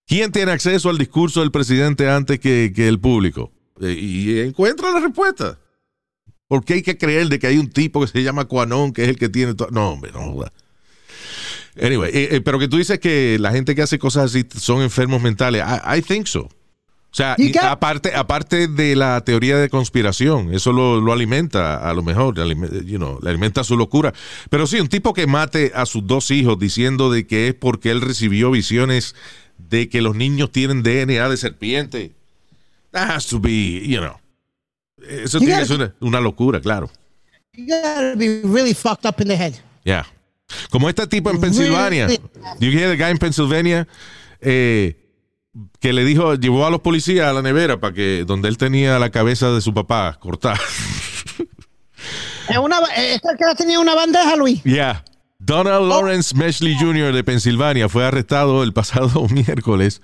¿Quién 0.06 0.32
tiene 0.32 0.52
acceso 0.52 0.88
al 0.88 0.96
discurso 0.96 1.40
del 1.40 1.50
presidente 1.50 2.08
antes 2.08 2.40
que, 2.40 2.72
el 2.76 2.98
público? 2.98 3.52
Eh, 3.80 3.92
y 3.92 4.40
encuentra 4.40 4.90
la 4.90 5.00
respuesta. 5.00 5.58
¿Por 6.46 6.64
qué 6.64 6.74
hay 6.74 6.82
que 6.82 6.96
creer 6.96 7.28
de 7.28 7.38
que 7.38 7.46
hay 7.46 7.58
un 7.58 7.68
tipo 7.68 8.00
que 8.00 8.06
se 8.06 8.22
llama 8.22 8.46
Quanon, 8.46 8.92
que 8.92 9.02
es 9.02 9.10
el 9.10 9.18
que 9.18 9.28
tiene 9.28 9.52
todo? 9.54 9.68
No, 9.70 9.90
hombre, 9.90 10.10
no 10.12 10.32
joda. 10.32 10.52
Anyway, 11.80 12.10
eh, 12.12 12.28
eh, 12.36 12.40
pero 12.40 12.58
que 12.58 12.68
tú 12.68 12.78
dices 12.78 12.98
que 12.98 13.36
la 13.38 13.52
gente 13.52 13.74
que 13.74 13.82
hace 13.82 13.98
cosas 13.98 14.24
así 14.24 14.46
son 14.56 14.80
enfermos 14.80 15.20
mentales. 15.20 15.62
I 15.62 16.00
think 16.00 16.26
so. 16.26 16.48
O 17.10 17.14
sea, 17.18 17.34
y 17.38 17.56
aparte, 17.56 18.14
aparte 18.14 18.68
de 18.68 18.94
la 18.94 19.22
teoría 19.22 19.56
de 19.56 19.70
conspiración, 19.70 20.52
eso 20.52 20.72
lo, 20.72 21.00
lo 21.00 21.12
alimenta 21.12 21.88
a 21.88 21.94
lo 21.94 22.02
mejor, 22.02 22.34
you 22.84 22.98
know, 22.98 23.18
le 23.22 23.30
alimenta 23.30 23.64
su 23.64 23.78
locura. 23.78 24.12
Pero 24.50 24.66
sí, 24.66 24.78
un 24.78 24.88
tipo 24.88 25.14
que 25.14 25.26
mate 25.26 25.72
a 25.74 25.86
sus 25.86 26.06
dos 26.06 26.30
hijos 26.30 26.58
diciendo 26.58 27.10
de 27.10 27.26
que 27.26 27.48
es 27.48 27.54
porque 27.54 27.90
él 27.90 28.02
recibió 28.02 28.50
visiones 28.50 29.14
de 29.56 29.88
que 29.88 30.02
los 30.02 30.16
niños 30.16 30.52
tienen 30.52 30.82
DNA 30.82 31.28
de 31.28 31.36
serpiente. 31.38 32.12
That 32.90 33.10
has 33.10 33.26
to 33.28 33.40
be, 33.40 33.86
you 33.86 34.00
know. 34.00 34.16
Eso 35.08 35.38
You 35.38 35.46
tiene 35.46 35.66
que 35.66 35.72
una, 35.72 35.94
una 36.00 36.20
locura, 36.20 36.60
claro. 36.60 36.90
You 37.54 37.66
gotta 37.66 38.14
be 38.16 38.42
really 38.44 38.74
fucked 38.74 39.06
up 39.06 39.20
in 39.20 39.28
the 39.28 39.36
head. 39.36 39.54
Yeah. 39.84 40.06
Como 40.70 40.88
este 40.88 41.06
tipo 41.06 41.30
en 41.30 41.40
Pensilvania. 41.40 42.06
Really? 42.06 42.20
You 42.60 42.70
hear 42.70 42.90
the 42.90 42.96
guy 42.96 43.10
en 43.10 43.18
Pennsylvania 43.18 43.88
eh, 44.40 44.96
que 45.80 45.92
le 45.92 46.04
dijo, 46.04 46.34
llevó 46.34 46.66
a 46.66 46.70
los 46.70 46.80
policías 46.80 47.28
a 47.28 47.32
la 47.32 47.42
nevera 47.42 47.80
para 47.80 47.94
que 47.94 48.24
donde 48.26 48.48
él 48.48 48.58
tenía 48.58 48.98
la 48.98 49.10
cabeza 49.10 49.50
de 49.50 49.60
su 49.60 49.74
papá 49.74 50.18
cortada. 50.20 50.58
Es 52.48 52.56
una, 52.56 52.78
esta 52.96 53.36
que 53.36 53.44
tenía 53.56 53.78
una 53.78 53.94
bandeja, 53.94 54.34
Luis. 54.34 54.62
Yeah. 54.62 55.04
Donald 55.38 55.88
Lawrence 55.88 56.34
Meshley 56.34 56.76
Jr. 56.78 57.12
de 57.12 57.22
Pensilvania 57.22 57.88
fue 57.88 58.04
arrestado 58.04 58.62
el 58.62 58.72
pasado 58.72 59.26
miércoles 59.30 60.02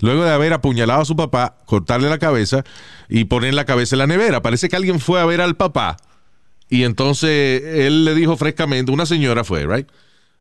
luego 0.00 0.24
de 0.24 0.30
haber 0.30 0.52
apuñalado 0.52 1.00
a 1.00 1.04
su 1.04 1.16
papá, 1.16 1.56
cortarle 1.64 2.08
la 2.08 2.18
cabeza 2.18 2.64
y 3.08 3.24
poner 3.24 3.54
la 3.54 3.64
cabeza 3.64 3.94
en 3.94 4.00
la 4.00 4.06
nevera. 4.06 4.42
Parece 4.42 4.68
que 4.68 4.76
alguien 4.76 5.00
fue 5.00 5.20
a 5.20 5.24
ver 5.24 5.40
al 5.40 5.56
papá 5.56 5.96
y 6.68 6.84
entonces 6.84 7.62
él 7.64 8.04
le 8.04 8.14
dijo 8.14 8.36
frescamente, 8.36 8.92
una 8.92 9.06
señora 9.06 9.42
fue, 9.42 9.66
right? 9.66 9.88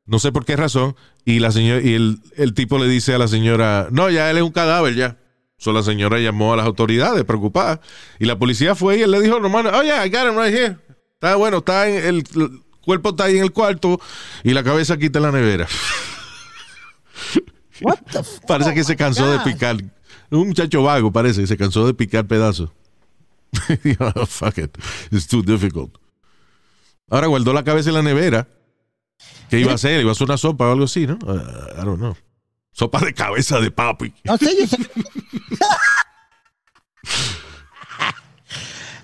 No 0.06 0.20
sé 0.20 0.32
por 0.32 0.46
qué 0.46 0.56
razón. 0.56 0.96
Y 1.26 1.40
la 1.40 1.52
señora, 1.52 1.82
y 1.82 1.94
el, 1.94 2.20
el 2.38 2.54
tipo 2.54 2.78
le 2.78 2.88
dice 2.88 3.16
a 3.16 3.18
la 3.18 3.28
señora, 3.28 3.88
no, 3.92 4.10
ya 4.10 4.30
él 4.30 4.38
es 4.38 4.44
un 4.44 4.52
cadáver 4.52 4.96
ya. 4.96 5.18
So 5.58 5.72
la 5.72 5.84
señora 5.84 6.20
llamó 6.20 6.54
a 6.54 6.58
las 6.58 6.66
autoridades 6.66 7.24
preocupada. 7.24 7.82
Y 8.20 8.26
la 8.26 8.38
policía 8.38 8.76
fue 8.76 8.98
y 8.98 9.02
él 9.02 9.12
le 9.12 9.22
dijo, 9.22 9.38
hermano, 9.38 9.72
oh 9.74 9.84
yeah, 9.84 10.06
I 10.06 10.10
got 10.10 10.28
him 10.28 10.38
right 10.38 10.54
here. 10.54 10.78
Está 11.14 11.36
bueno, 11.38 11.58
está 11.58 11.90
en 11.90 12.06
el, 12.06 12.24
el 12.36 12.62
cuerpo 12.84 13.10
está 13.10 13.24
ahí 13.24 13.38
en 13.38 13.44
el 13.44 13.52
cuarto 13.52 14.00
y 14.44 14.52
la 14.54 14.64
cabeza 14.64 14.94
aquí 14.96 15.06
está 15.08 15.20
en 15.20 15.24
la 15.24 15.32
nevera. 15.32 15.68
What 17.82 18.00
the 18.12 18.24
fuck? 18.24 18.46
Parece 18.46 18.74
que 18.74 18.84
se 18.84 18.96
cansó 18.96 19.30
de 19.32 19.40
picar. 19.40 19.78
Un 20.30 20.48
muchacho 20.48 20.84
vago, 20.84 21.12
parece, 21.12 21.42
que 21.42 21.48
se 21.48 21.58
cansó 21.58 21.86
de 21.88 21.94
picar 21.94 22.26
pedazos. 22.26 22.72
Dijo, 23.84 24.12
"Oh, 24.16 24.26
fuck 24.26 24.58
it. 24.58 24.78
It's 25.12 25.28
too 25.28 25.42
difficult. 25.42 25.98
Ahora 27.10 27.28
guardó 27.28 27.54
la 27.54 27.64
cabeza 27.64 27.90
en 27.90 27.96
la 27.96 28.02
nevera. 28.02 28.48
¿Qué 29.50 29.60
iba 29.60 29.72
a 29.72 29.76
hacer? 29.76 30.02
¿Iba 30.02 30.10
a 30.10 30.12
hacer 30.14 30.26
una 30.26 30.38
sopa 30.38 30.68
o 30.68 30.72
algo 30.72 30.86
así, 30.86 31.08
no? 31.08 31.18
Uh, 31.24 31.82
I 31.82 31.86
don't 31.86 31.98
know. 31.98 32.16
Sopa 32.72 33.00
de 33.00 33.14
cabeza 33.14 33.60
de 33.60 33.72
papi. 33.72 34.14
No 34.24 34.38
sé, 34.38 34.56
yo 34.60 34.68
sé. 34.68 34.78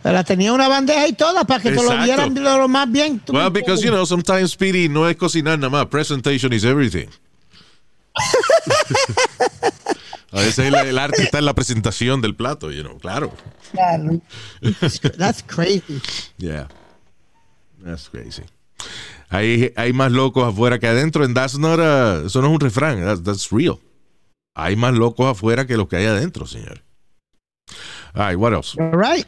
La 0.04 0.24
tenía 0.24 0.52
una 0.52 0.68
bandeja 0.68 1.08
y 1.08 1.14
toda 1.14 1.44
para 1.44 1.62
que 1.62 1.70
te 1.70 1.76
lo 1.76 1.94
Exacto. 1.94 2.34
de 2.34 2.42
lo 2.42 2.68
más 2.68 2.92
bien. 2.92 3.22
Well, 3.28 3.52
because, 3.52 3.84
you 3.84 3.92
know, 3.92 4.06
sometimes, 4.06 4.52
Speedy, 4.52 4.90
no 4.90 5.08
es 5.08 5.16
cocinar 5.16 5.60
nada 5.60 5.70
más. 5.70 5.86
Presentation 5.88 6.52
is 6.54 6.64
everything. 6.64 7.08
a 10.32 10.42
veces 10.42 10.60
el, 10.60 10.76
el 10.76 10.98
arte 10.98 11.24
está 11.24 11.38
en 11.38 11.46
la 11.46 11.54
presentación 11.54 12.20
del 12.20 12.36
plato, 12.36 12.72
you 12.72 12.82
know, 12.82 12.98
claro. 12.98 13.32
Luis. 14.00 14.22
That's 15.18 15.44
crazy. 15.44 16.02
Yeah. 16.38 16.68
That's 17.84 18.10
crazy. 18.10 18.44
Hay, 19.32 19.72
hay 19.76 19.94
más 19.94 20.12
locos 20.12 20.48
afuera 20.48 20.78
que 20.78 20.88
adentro. 20.88 21.24
And 21.24 21.34
that's 21.36 21.58
not 21.58 21.80
a- 21.80 22.24
eso 22.26 22.42
no 22.42 22.48
es 22.50 22.54
un 22.54 22.60
refrán. 22.60 23.04
That's, 23.04 23.24
that's 23.24 23.50
real. 23.52 23.80
Hay 24.54 24.76
más 24.76 24.94
locos 24.94 25.26
afuera 25.26 25.66
que 25.66 25.78
los 25.78 25.88
que 25.88 25.96
hay 25.96 26.06
adentro, 26.06 26.46
señor. 26.46 26.84
All 28.14 28.28
right, 28.30 28.38
what 28.38 28.54
else? 28.54 28.76
All 28.80 28.92
right. 28.92 29.26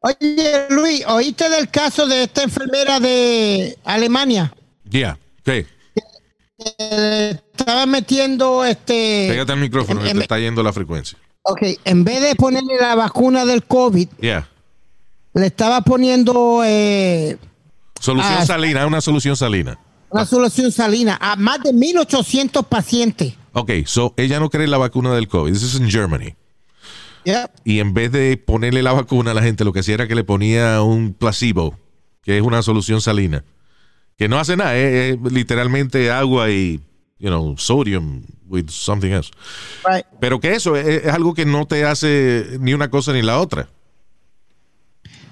Oye, 0.00 0.66
Luis, 0.70 1.04
¿oíste 1.06 1.48
del 1.50 1.68
caso 1.70 2.06
de 2.06 2.24
esta 2.24 2.42
enfermera 2.42 2.98
de 2.98 3.78
Alemania? 3.84 4.52
Yeah. 4.90 5.18
Okay. 5.42 5.66
Eh, 6.78 7.38
estaba 7.52 7.86
metiendo 7.86 8.64
este. 8.64 9.28
Pégate 9.30 9.52
al 9.52 9.58
micrófono, 9.60 10.02
que 10.02 10.12
te 10.14 10.20
está 10.20 10.38
yendo 10.38 10.62
la 10.62 10.72
frecuencia. 10.72 11.18
Ok, 11.42 11.60
en 11.84 12.04
vez 12.04 12.22
de 12.22 12.34
ponerle 12.36 12.76
la 12.80 12.94
vacuna 12.94 13.44
del 13.44 13.64
COVID, 13.64 14.08
Yeah. 14.20 14.48
le 15.34 15.46
estaba 15.46 15.80
poniendo 15.82 16.62
eh, 16.64 17.36
Solución 18.02 18.34
Ah. 18.40 18.44
salina, 18.46 18.84
una 18.86 19.00
solución 19.00 19.36
salina. 19.36 19.78
una 20.10 20.26
solución 20.26 20.70
salina 20.72 21.16
a 21.20 21.36
más 21.36 21.62
de 21.62 21.72
1.800 21.72 22.64
pacientes. 22.68 23.34
Ok, 23.52 23.70
so 23.86 24.12
ella 24.16 24.40
no 24.40 24.50
cree 24.50 24.64
en 24.64 24.70
la 24.72 24.76
vacuna 24.78 25.14
del 25.14 25.28
COVID. 25.28 25.52
This 25.52 25.62
is 25.62 25.74
in 25.76 25.88
Germany. 25.88 26.34
Yep. 27.24 27.50
Y 27.64 27.78
en 27.78 27.94
vez 27.94 28.10
de 28.10 28.36
ponerle 28.36 28.82
la 28.82 28.92
vacuna 28.92 29.30
a 29.30 29.34
la 29.34 29.42
gente, 29.42 29.64
lo 29.64 29.72
que 29.72 29.80
hacía 29.80 29.94
era 29.94 30.08
que 30.08 30.16
le 30.16 30.24
ponía 30.24 30.82
un 30.82 31.14
placebo, 31.14 31.78
que 32.22 32.36
es 32.36 32.42
una 32.42 32.60
solución 32.62 33.00
salina. 33.00 33.44
Que 34.18 34.28
no 34.28 34.38
hace 34.40 34.56
nada, 34.56 34.76
es, 34.76 35.14
es 35.14 35.32
literalmente 35.32 36.10
agua 36.10 36.50
y, 36.50 36.80
you 37.20 37.28
know, 37.28 37.56
sodium 37.56 38.24
with 38.48 38.68
something 38.68 39.12
else. 39.12 39.30
Right. 39.88 40.04
Pero 40.20 40.40
que 40.40 40.52
eso 40.54 40.74
es, 40.76 41.04
es 41.04 41.12
algo 41.14 41.32
que 41.34 41.46
no 41.46 41.64
te 41.66 41.84
hace 41.84 42.58
ni 42.60 42.74
una 42.74 42.90
cosa 42.90 43.12
ni 43.12 43.22
la 43.22 43.38
otra. 43.38 43.68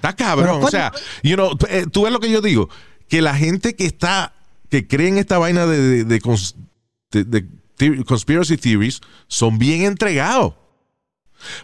Está 0.01 0.15
cabrón. 0.15 0.55
Pero, 0.61 0.67
o 0.67 0.71
sea, 0.71 0.91
you 1.23 1.35
know, 1.35 1.51
eh, 1.69 1.85
tú 1.91 2.03
ves 2.03 2.11
lo 2.13 2.19
que 2.19 2.29
yo 2.31 2.41
digo, 2.41 2.69
que 3.07 3.21
la 3.21 3.35
gente 3.35 3.75
que 3.75 3.85
está, 3.85 4.33
que 4.69 4.87
cree 4.87 5.07
en 5.09 5.17
esta 5.17 5.37
vaina 5.37 5.65
de, 5.65 5.77
de, 5.79 6.03
de 6.05 6.21
cons- 6.21 6.55
de- 7.11 7.23
de 7.23 7.45
the- 7.77 8.03
conspiracy 8.03 8.57
theories, 8.57 9.01
son 9.27 9.59
bien 9.59 9.83
entregados. 9.83 10.53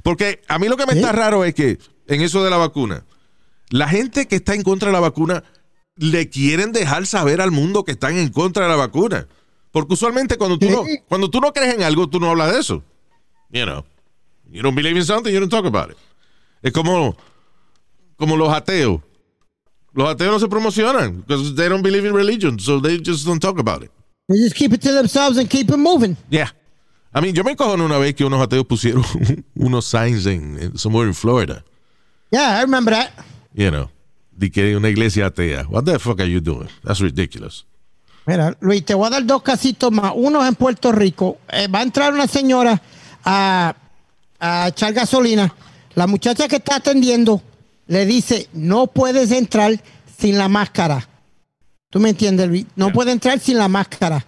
Porque 0.04 0.42
a 0.48 0.60
mí 0.60 0.68
lo 0.68 0.78
que 0.78 0.86
me 0.86 0.94
está 0.94 1.12
raro 1.12 1.44
es 1.46 1.54
que 1.54 1.78
en 2.08 2.22
eso 2.22 2.44
de 2.44 2.50
la 2.50 2.58
vacuna, 2.58 3.04
la 3.70 3.88
gente 3.88 4.28
que 4.28 4.38
está 4.38 4.54
en 4.56 4.64
contra 4.64 4.88
de 4.90 4.94
la 4.94 5.00
vacuna 5.00 5.44
le 5.96 6.30
quieren 6.30 6.72
dejar 6.72 7.06
saber 7.06 7.42
al 7.42 7.52
mundo 7.52 7.84
que 7.84 7.92
están 7.94 8.18
en 8.18 8.30
contra 8.30 8.64
de 8.64 8.70
la 8.70 8.76
vacuna. 8.76 9.28
Porque 9.72 9.94
usualmente 9.94 10.38
cuando 10.38 10.58
tú, 10.58 10.70
no, 10.70 10.84
cuando 11.08 11.30
tú 11.30 11.40
no 11.42 11.52
crees 11.54 11.76
en 11.76 11.84
algo, 11.84 12.08
tú 12.08 12.20
no 12.20 12.30
hablas 12.30 12.54
de 12.54 12.60
eso. 12.60 12.84
You 13.52 13.64
know, 13.66 13.86
you 14.50 14.62
don't 14.62 14.76
believe 14.76 14.98
in 14.98 15.06
something, 15.06 15.32
you 15.32 15.40
don't 15.40 15.52
talk 15.52 15.66
about 15.66 15.92
it. 15.92 15.98
Es 16.64 16.72
como, 16.72 17.16
como 18.18 18.36
los 18.36 18.50
ateos. 18.54 19.02
Los 19.94 20.10
ateos 20.10 20.34
no 20.34 20.40
se 20.40 20.48
promocionan 20.48 21.24
because 21.28 21.56
they 21.56 21.70
don't 21.70 21.82
believe 21.84 22.06
in 22.06 22.14
religion, 22.14 22.60
so 22.60 22.80
they 22.80 23.00
just 23.04 23.26
don't 23.26 23.40
talk 23.40 23.60
about 23.60 23.84
it. 23.84 23.92
They 24.28 24.38
just 24.38 24.56
keep 24.56 24.74
it 24.74 24.82
to 24.82 24.92
themselves 24.92 25.38
and 25.38 25.50
keep 25.50 25.70
it 25.70 25.78
moving. 25.78 26.18
Yeah. 26.30 26.50
I 27.14 27.22
mean, 27.22 27.34
yo 27.34 27.44
me 27.44 27.56
cojo 27.56 27.74
una 27.74 27.98
vez 27.98 28.14
que 28.14 28.26
unos 28.26 28.42
ateos 28.42 28.66
pusieron 28.66 29.04
unos 29.56 29.86
signs 29.86 30.26
en, 30.26 30.58
en 30.62 30.78
somewhere 30.78 31.08
in 31.08 31.14
Florida. 31.16 31.64
Yeah, 32.32 32.60
I 32.60 32.62
remember 32.62 32.94
that. 32.94 33.12
You 33.54 33.72
know, 33.72 33.90
de 34.38 34.52
que 34.52 34.76
una 34.76 34.90
iglesia 34.90 35.28
atea. 35.28 35.66
What 35.70 35.86
the 35.86 35.98
fuck 35.98 36.20
are 36.20 36.30
you 36.30 36.42
doing? 36.42 36.68
That's 36.84 37.00
ridiculous. 37.00 37.66
Mira, 38.28 38.56
Luis, 38.60 38.84
te 38.84 38.94
voy 38.94 39.08
a 39.08 39.10
dar 39.10 39.26
dos 39.26 39.42
casitos 39.42 39.92
más. 39.92 40.12
Uno 40.14 40.42
es 40.44 40.50
en 40.50 40.56
Puerto 40.56 40.92
Rico. 40.92 41.38
Eh, 41.50 41.68
va 41.68 41.80
a 41.80 41.84
entrar 41.84 42.14
una 42.14 42.28
señora 42.28 42.80
a, 43.24 43.74
a 44.40 44.68
echar 44.68 44.94
gasolina. 44.94 45.52
La 45.96 46.06
muchacha 46.08 46.48
que 46.48 46.58
está 46.58 46.76
atendiendo 46.76 47.42
le 47.88 48.06
dice, 48.06 48.50
no 48.54 48.88
puedes 48.88 49.32
entrar 49.32 49.80
sin 50.20 50.38
la 50.38 50.48
máscara. 50.50 51.08
¿Tú 51.90 52.00
me 52.00 52.10
entiendes, 52.10 52.48
Luis? 52.48 52.66
No 52.76 52.92
puede 52.92 53.12
entrar 53.12 53.40
sin 53.40 53.58
la 53.58 53.68
máscara. 53.68 54.26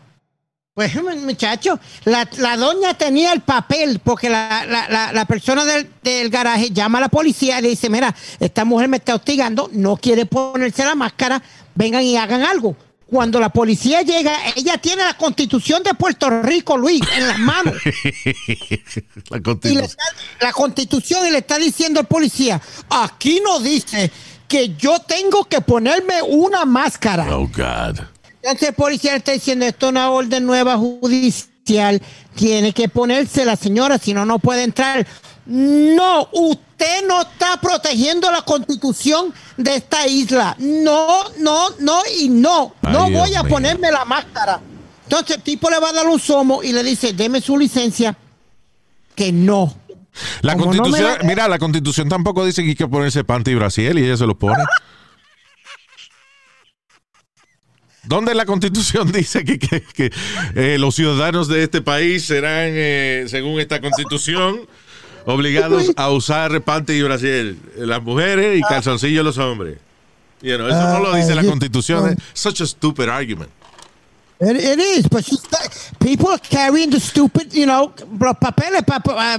Pues, 0.73 0.95
muchacho, 1.03 1.77
la, 2.05 2.25
la 2.37 2.55
doña 2.55 2.93
tenía 2.93 3.33
el 3.33 3.41
papel 3.41 3.99
porque 4.01 4.29
la, 4.29 4.65
la- 4.65 4.87
la- 4.87 5.11
la 5.11 5.25
persona 5.25 5.65
del, 5.65 5.89
del 6.01 6.29
garaje 6.29 6.69
llama 6.71 6.99
a 6.99 7.01
la 7.01 7.09
policía 7.09 7.59
y 7.59 7.63
le 7.63 7.69
dice, 7.69 7.89
mira, 7.89 8.15
esta 8.39 8.63
mujer 8.63 8.87
me 8.87 8.95
está 8.97 9.15
hostigando, 9.15 9.69
no 9.73 9.97
quiere 9.97 10.25
ponerse 10.25 10.85
la 10.85 10.95
máscara, 10.95 11.41
vengan 11.75 12.03
y 12.03 12.15
hagan 12.15 12.43
algo. 12.43 12.77
Cuando 13.09 13.39
la 13.39 13.49
policía 13.49 14.03
llega, 14.03 14.37
ella 14.55 14.77
tiene 14.77 15.03
la 15.03 15.15
constitución 15.17 15.81
de 15.81 15.95
Puerto 15.95 16.29
Rico, 16.43 16.77
Luis, 16.77 17.01
en 17.17 17.27
las 17.27 17.39
manos. 17.39 17.73
La 19.29 19.37
y 19.37 19.41
constitución. 19.41 19.83
está, 19.83 20.03
la 20.41 20.53
constitución 20.53 21.27
y 21.27 21.31
le 21.31 21.39
está 21.39 21.57
diciendo 21.57 21.99
al 21.99 22.07
policía, 22.07 22.61
aquí 22.89 23.41
no 23.43 23.59
dice 23.59 24.11
que 24.47 24.75
yo 24.75 24.99
tengo 24.99 25.45
que 25.45 25.61
ponerme 25.61 26.21
una 26.21 26.65
máscara. 26.65 27.35
Oh, 27.35 27.47
God. 27.47 27.99
Entonces 28.41 28.69
el 28.69 28.75
policía 28.75 29.11
le 29.11 29.17
está 29.17 29.31
diciendo, 29.31 29.65
esto 29.65 29.87
es 29.87 29.91
una 29.91 30.11
orden 30.11 30.45
nueva 30.45 30.77
judicial, 30.77 32.01
tiene 32.35 32.73
que 32.73 32.89
ponerse 32.89 33.43
la 33.43 33.55
señora, 33.55 33.97
si 33.97 34.13
no, 34.13 34.25
no 34.25 34.39
puede 34.39 34.63
entrar. 34.63 35.05
No, 35.45 36.29
usted 36.31 36.68
no 37.07 37.21
está 37.21 37.59
protegiendo 37.61 38.31
la 38.31 38.41
constitución 38.43 39.33
de 39.57 39.75
esta 39.75 40.07
isla. 40.07 40.55
No, 40.59 41.07
no, 41.39 41.69
no 41.79 42.01
y 42.19 42.29
no. 42.29 42.75
Ay, 42.81 42.93
no 42.93 43.05
Dios 43.07 43.19
voy 43.19 43.35
a 43.35 43.43
mío. 43.43 43.49
ponerme 43.51 43.91
la 43.91 44.05
máscara. 44.05 44.59
Entonces 45.03 45.37
el 45.37 45.43
tipo 45.43 45.69
le 45.69 45.79
va 45.79 45.89
a 45.89 45.93
dar 45.93 46.07
un 46.07 46.19
somo 46.19 46.61
y 46.63 46.71
le 46.71 46.83
dice, 46.83 47.13
deme 47.13 47.41
su 47.41 47.57
licencia, 47.57 48.15
que 49.15 49.31
no. 49.31 49.75
La 50.41 50.53
Como 50.53 50.65
constitución, 50.65 51.17
mira, 51.23 51.47
la 51.47 51.57
constitución 51.59 52.09
tampoco 52.09 52.45
dice 52.45 52.61
que 52.63 52.69
hay 52.69 52.75
que 52.75 52.87
ponerse 52.87 53.23
panty 53.23 53.51
y 53.51 53.55
brasiel 53.55 53.97
y 53.99 54.05
ella 54.05 54.17
se 54.17 54.25
lo 54.27 54.37
pone. 54.37 54.63
¿Dónde 58.03 58.33
la 58.33 58.45
constitución 58.45 59.11
dice 59.11 59.43
que, 59.43 59.59
que- 59.59 59.81
que, 59.81 60.11
eh, 60.55 60.77
los 60.79 60.95
ciudadanos 60.95 61.47
de 61.47 61.63
este 61.63 61.81
país 61.81 62.25
serán, 62.25 62.69
eh, 62.73 63.25
según 63.27 63.59
esta 63.59 63.81
constitución, 63.81 64.61
obligados 65.33 65.91
a 65.95 66.09
usar 66.09 66.61
panty 66.61 66.93
y 66.93 67.01
brasiel? 67.01 67.57
Las 67.77 68.01
mujeres 68.03 68.57
y 68.59 68.61
calzoncillos 68.61 69.23
los 69.23 69.37
hombres. 69.37 69.77
You 70.41 70.55
know, 70.57 70.67
eso 70.67 70.81
no 70.93 70.99
lo 70.99 71.15
dice 71.15 71.35
la 71.35 71.41
Ah, 71.41 71.45
constitución. 71.45 72.15
such 72.33 72.61
a 72.61 72.65
stupid 72.67 73.09
argument. 73.09 73.49
It, 74.41 74.55
it 74.55 74.79
is, 74.79 75.09
but 75.09 75.25
people 75.99 76.29
are 76.29 76.39
carrying 76.39 76.89
the 76.89 76.99
stupid, 76.99 77.51
you 77.51 77.65
know, 77.65 77.93
papeles 78.39 78.83
para 78.83 79.37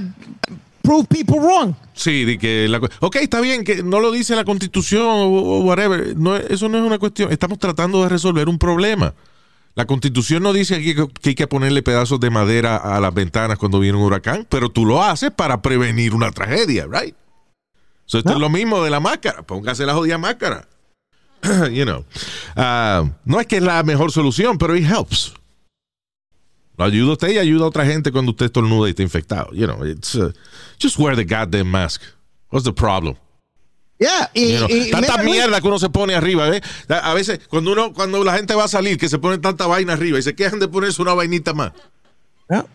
prove 0.83 1.07
people 1.09 1.39
wrong. 1.39 1.73
Sí, 1.95 2.23
de 2.25 2.37
que 2.37 2.67
la, 2.67 2.79
ok, 2.99 3.15
está 3.17 3.41
bien 3.41 3.63
que 3.63 3.81
no 3.81 3.99
lo 3.99 4.11
dice 4.11 4.35
la 4.35 4.43
constitución 4.45 5.03
o, 5.07 5.25
o 5.27 5.59
whatever. 5.61 6.15
No, 6.15 6.35
eso 6.37 6.69
no 6.69 6.77
es 6.77 6.83
una 6.83 6.99
cuestión. 6.99 7.31
Estamos 7.31 7.57
tratando 7.57 8.03
de 8.03 8.09
resolver 8.09 8.47
un 8.47 8.59
problema. 8.59 9.13
La 9.73 9.85
constitución 9.85 10.43
no 10.43 10.51
dice 10.53 10.75
aquí 10.75 10.93
que, 10.93 11.07
hay 11.29 11.35
que 11.35 11.47
ponerle 11.47 11.81
pedazos 11.81 12.19
de 12.19 12.29
madera 12.29 12.75
a 12.75 12.99
las 12.99 13.13
ventanas 13.13 13.57
cuando 13.57 13.79
viene 13.79 13.97
un 13.97 14.03
huracán, 14.03 14.45
pero 14.49 14.69
tú 14.69 14.85
lo 14.85 15.01
haces 15.01 15.31
para 15.31 15.61
prevenir 15.61 16.13
una 16.13 16.31
tragedia, 16.31 16.87
right? 16.91 17.15
So, 18.05 18.17
esto 18.17 18.31
No. 18.31 18.35
es 18.35 18.41
lo 18.41 18.49
mismo 18.49 18.83
de 18.83 18.89
la 18.89 18.99
máscara. 18.99 19.43
Póngase 19.43 19.85
la 19.85 19.93
jodida 19.93 20.17
máscara. 20.17 20.67
you 21.71 21.85
know. 21.85 22.03
Ah, 22.55 23.09
no 23.23 23.39
es 23.39 23.47
que 23.47 23.57
es 23.57 23.63
la 23.63 23.81
mejor 23.83 24.11
solución, 24.11 24.57
pero 24.57 24.75
it 24.75 24.83
helps. 24.85 25.33
Lo 26.77 26.85
ayuda 26.85 27.11
a 27.11 27.13
usted 27.13 27.29
y 27.29 27.37
ayuda 27.37 27.65
a 27.65 27.67
otra 27.67 27.85
gente 27.85 28.11
cuando 28.11 28.31
usted 28.31 28.47
estornuda 28.47 28.87
y 28.87 28.91
está 28.91 29.03
infectado. 29.03 29.51
You 29.53 29.67
know, 29.67 29.85
it's, 29.85 30.15
uh, 30.15 30.33
just 30.81 30.97
wear 30.99 31.15
the 31.15 31.23
goddamn 31.23 31.69
mask. 31.71 32.01
What's 32.49 32.65
the 32.65 32.73
problem? 32.73 33.15
Yeah, 34.01 34.31
y, 34.33 34.55
y- 34.55 34.89
tanta 34.89 35.17
mira, 35.17 35.23
mierda 35.23 35.61
que 35.61 35.67
uno 35.67 35.77
se 35.77 35.91
pone 35.91 36.15
arriba. 36.15 36.49
A 36.89 37.11
a 37.11 37.13
veces, 37.13 37.39
cuando 37.47 37.71
uno, 37.71 37.93
cuando 37.93 38.23
la 38.23 38.35
gente 38.35 38.55
va 38.55 38.63
a 38.63 38.67
salir, 38.67 38.97
que 38.97 39.07
se 39.07 39.19
pone 39.19 39.37
tanta 39.37 39.67
vaina 39.67 39.93
arriba 39.93 40.17
y 40.17 40.23
se 40.23 40.33
quejan 40.33 40.57
de 40.59 40.67
ponerse 40.67 41.03
una 41.03 41.13
vainita 41.13 41.53
más. 41.53 41.71
Yeah. 42.49 42.65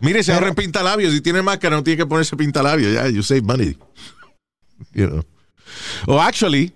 Mire, 0.00 0.22
se 0.22 0.34
ahorren 0.34 0.54
pintalabios. 0.54 1.14
Si 1.14 1.22
tiene 1.22 1.40
máscara, 1.40 1.76
no 1.76 1.82
tiene 1.82 1.96
que 1.96 2.04
ponerse 2.04 2.36
pintalabios. 2.36 2.92
Ya, 2.92 3.08
you 3.08 3.22
save 3.22 3.40
money. 3.40 3.78
You 4.92 5.06
know. 5.06 5.24
O 6.06 6.20
actually, 6.20 6.74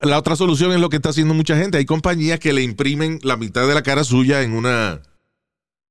la 0.00 0.18
otra 0.18 0.36
solución 0.36 0.70
es 0.70 0.78
lo 0.78 0.88
que 0.88 0.96
está 0.96 1.08
haciendo 1.08 1.34
mucha 1.34 1.56
gente. 1.56 1.78
Hay 1.78 1.86
compañías 1.86 2.38
que 2.38 2.52
le 2.52 2.62
imprimen 2.62 3.18
la 3.24 3.36
mitad 3.36 3.66
de 3.66 3.74
la 3.74 3.82
cara 3.82 4.04
suya 4.04 4.42
en 4.42 4.52
una 4.52 5.02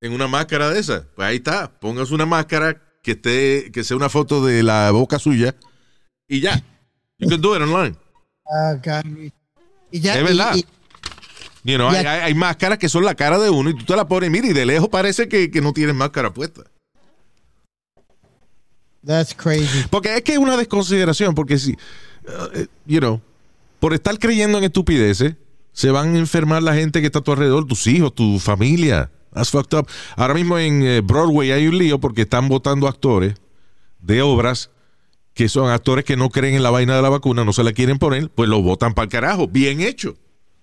en 0.00 0.12
una 0.12 0.28
máscara 0.28 0.70
de 0.70 0.80
esa. 0.80 1.06
Pues 1.14 1.28
ahí 1.28 1.36
está. 1.36 1.78
Póngase 1.78 2.14
una 2.14 2.24
máscara 2.24 2.80
que 3.02 3.10
esté 3.12 3.70
que 3.70 3.84
sea 3.84 3.98
una 3.98 4.08
foto 4.08 4.42
de 4.46 4.62
la 4.62 4.90
boca 4.92 5.18
suya 5.18 5.54
y 6.26 6.40
ya. 6.40 6.64
You 7.18 7.28
can 7.28 7.40
do 7.40 7.54
it 7.56 7.62
online. 7.62 7.96
Ah, 8.46 8.74
Luis. 9.04 9.32
Y 9.90 10.00
ya- 10.00 10.14
Es 10.14 10.20
y- 10.20 10.24
verdad. 10.24 10.56
y- 10.56 10.66
You 11.64 11.76
know, 11.78 11.90
Ya- 11.90 11.98
hay, 12.12 12.20
hay- 12.20 12.34
máscaras 12.34 12.78
que 12.78 12.88
son 12.88 13.04
la 13.04 13.16
cara 13.16 13.38
de 13.40 13.50
uno 13.50 13.70
y 13.70 13.76
tú 13.76 13.84
te 13.84 13.96
la 13.96 14.06
pones, 14.06 14.30
mira, 14.30 14.46
y 14.46 14.52
de 14.52 14.64
lejos 14.64 14.88
parece 14.88 15.28
que, 15.28 15.50
que 15.50 15.60
no 15.60 15.72
tienes 15.72 15.96
máscara 15.96 16.32
puesta. 16.32 16.62
That's 19.04 19.34
crazy. 19.34 19.84
Porque 19.90 20.14
es 20.16 20.22
que 20.22 20.32
es 20.32 20.38
una 20.38 20.56
desconsideración, 20.56 21.34
porque 21.34 21.58
si, 21.58 21.72
uh, 21.72 22.64
you 22.86 22.98
know, 23.00 23.20
por 23.80 23.94
estar 23.94 24.18
creyendo 24.18 24.58
en 24.58 24.64
estupideces, 24.64 25.34
se 25.72 25.90
van 25.90 26.14
a 26.14 26.18
enfermar 26.18 26.62
la 26.62 26.74
gente 26.74 27.00
que 27.00 27.06
está 27.06 27.18
a 27.20 27.22
tu 27.22 27.32
alrededor, 27.32 27.66
tus 27.66 27.86
hijos, 27.86 28.14
tu 28.14 28.38
familia. 28.38 29.10
That's 29.32 29.50
fucked 29.50 29.76
up. 29.78 29.88
Ahora 30.16 30.34
mismo 30.34 30.58
en 30.58 30.82
eh, 30.82 31.00
Broadway 31.02 31.50
hay 31.52 31.66
un 31.68 31.76
lío 31.78 31.98
porque 32.00 32.22
están 32.22 32.48
votando 32.48 32.88
actores 32.88 33.34
de 34.00 34.22
obras 34.22 34.70
que 35.36 35.50
son 35.50 35.70
actores 35.70 36.06
que 36.06 36.16
no 36.16 36.30
creen 36.30 36.54
en 36.54 36.62
la 36.62 36.70
vaina 36.70 36.96
de 36.96 37.02
la 37.02 37.10
vacuna, 37.10 37.44
no 37.44 37.52
se 37.52 37.62
la 37.62 37.72
quieren 37.72 37.98
poner, 37.98 38.30
pues 38.30 38.48
lo 38.48 38.62
votan 38.62 38.94
para 38.94 39.04
el 39.04 39.10
carajo. 39.10 39.46
Bien 39.46 39.82
hecho. 39.82 40.16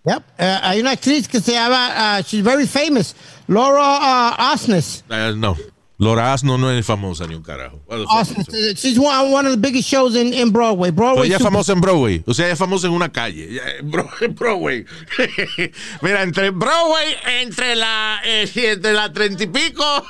Yep. 0.06 0.24
Eh, 0.40 0.60
hay 0.64 0.82
una 0.82 0.92
actriz 0.92 1.28
que 1.28 1.40
se 1.40 1.54
llama, 1.54 2.18
uh, 2.20 2.24
she's 2.24 2.44
very 2.44 2.66
famous, 2.66 3.16
Laura 3.48 4.36
uh, 4.36 4.54
Osnes. 4.54 5.06
Eh, 5.10 5.34
no. 5.38 5.56
Laura 6.00 6.34
Asno 6.34 6.58
no 6.58 6.72
es 6.72 6.84
famosa 6.84 7.28
ni 7.28 7.36
un 7.36 7.44
carajo. 7.44 7.80
Osnes. 7.88 8.50
Uh, 8.50 8.74
She's 8.76 8.98
one, 8.98 9.32
one 9.32 9.46
of 9.46 9.52
the 9.52 9.60
biggest 9.60 9.88
shows 9.88 10.16
in, 10.16 10.34
in 10.34 10.52
Broadway. 10.52 10.90
Broadway. 10.90 11.28
ella 11.28 11.38
es 11.38 11.44
famosa 11.44 11.72
en 11.74 11.80
Broadway. 11.80 12.24
O 12.26 12.34
sea, 12.34 12.46
ella 12.46 12.54
es 12.54 12.60
famosa 12.60 12.88
en 12.88 12.94
una 12.94 13.10
calle. 13.10 13.62
Broadway. 14.30 14.86
Mira, 16.02 16.24
entre 16.24 16.50
Broadway, 16.50 17.16
entre 17.42 17.76
la, 17.76 18.20
eh, 18.26 18.50
entre 18.56 18.94
la 18.94 19.14
treinta 19.14 19.44
y 19.44 19.48
pico 19.48 20.04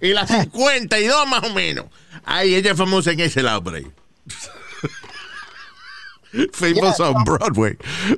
y 0.00 0.12
la 0.12 0.26
cincuenta 0.26 0.98
y 0.98 1.06
dos 1.06 1.26
más 1.28 1.44
o 1.44 1.52
menos. 1.54 1.86
Ahí 2.24 2.54
ella 2.54 2.72
es 2.72 2.76
famosa 2.76 3.12
en 3.12 3.20
ese 3.20 3.42
lado 3.42 3.62
por 3.62 3.74
ahí. 3.74 3.86
Famous 6.52 7.00
on 7.00 7.24
Broadway. 7.24 7.76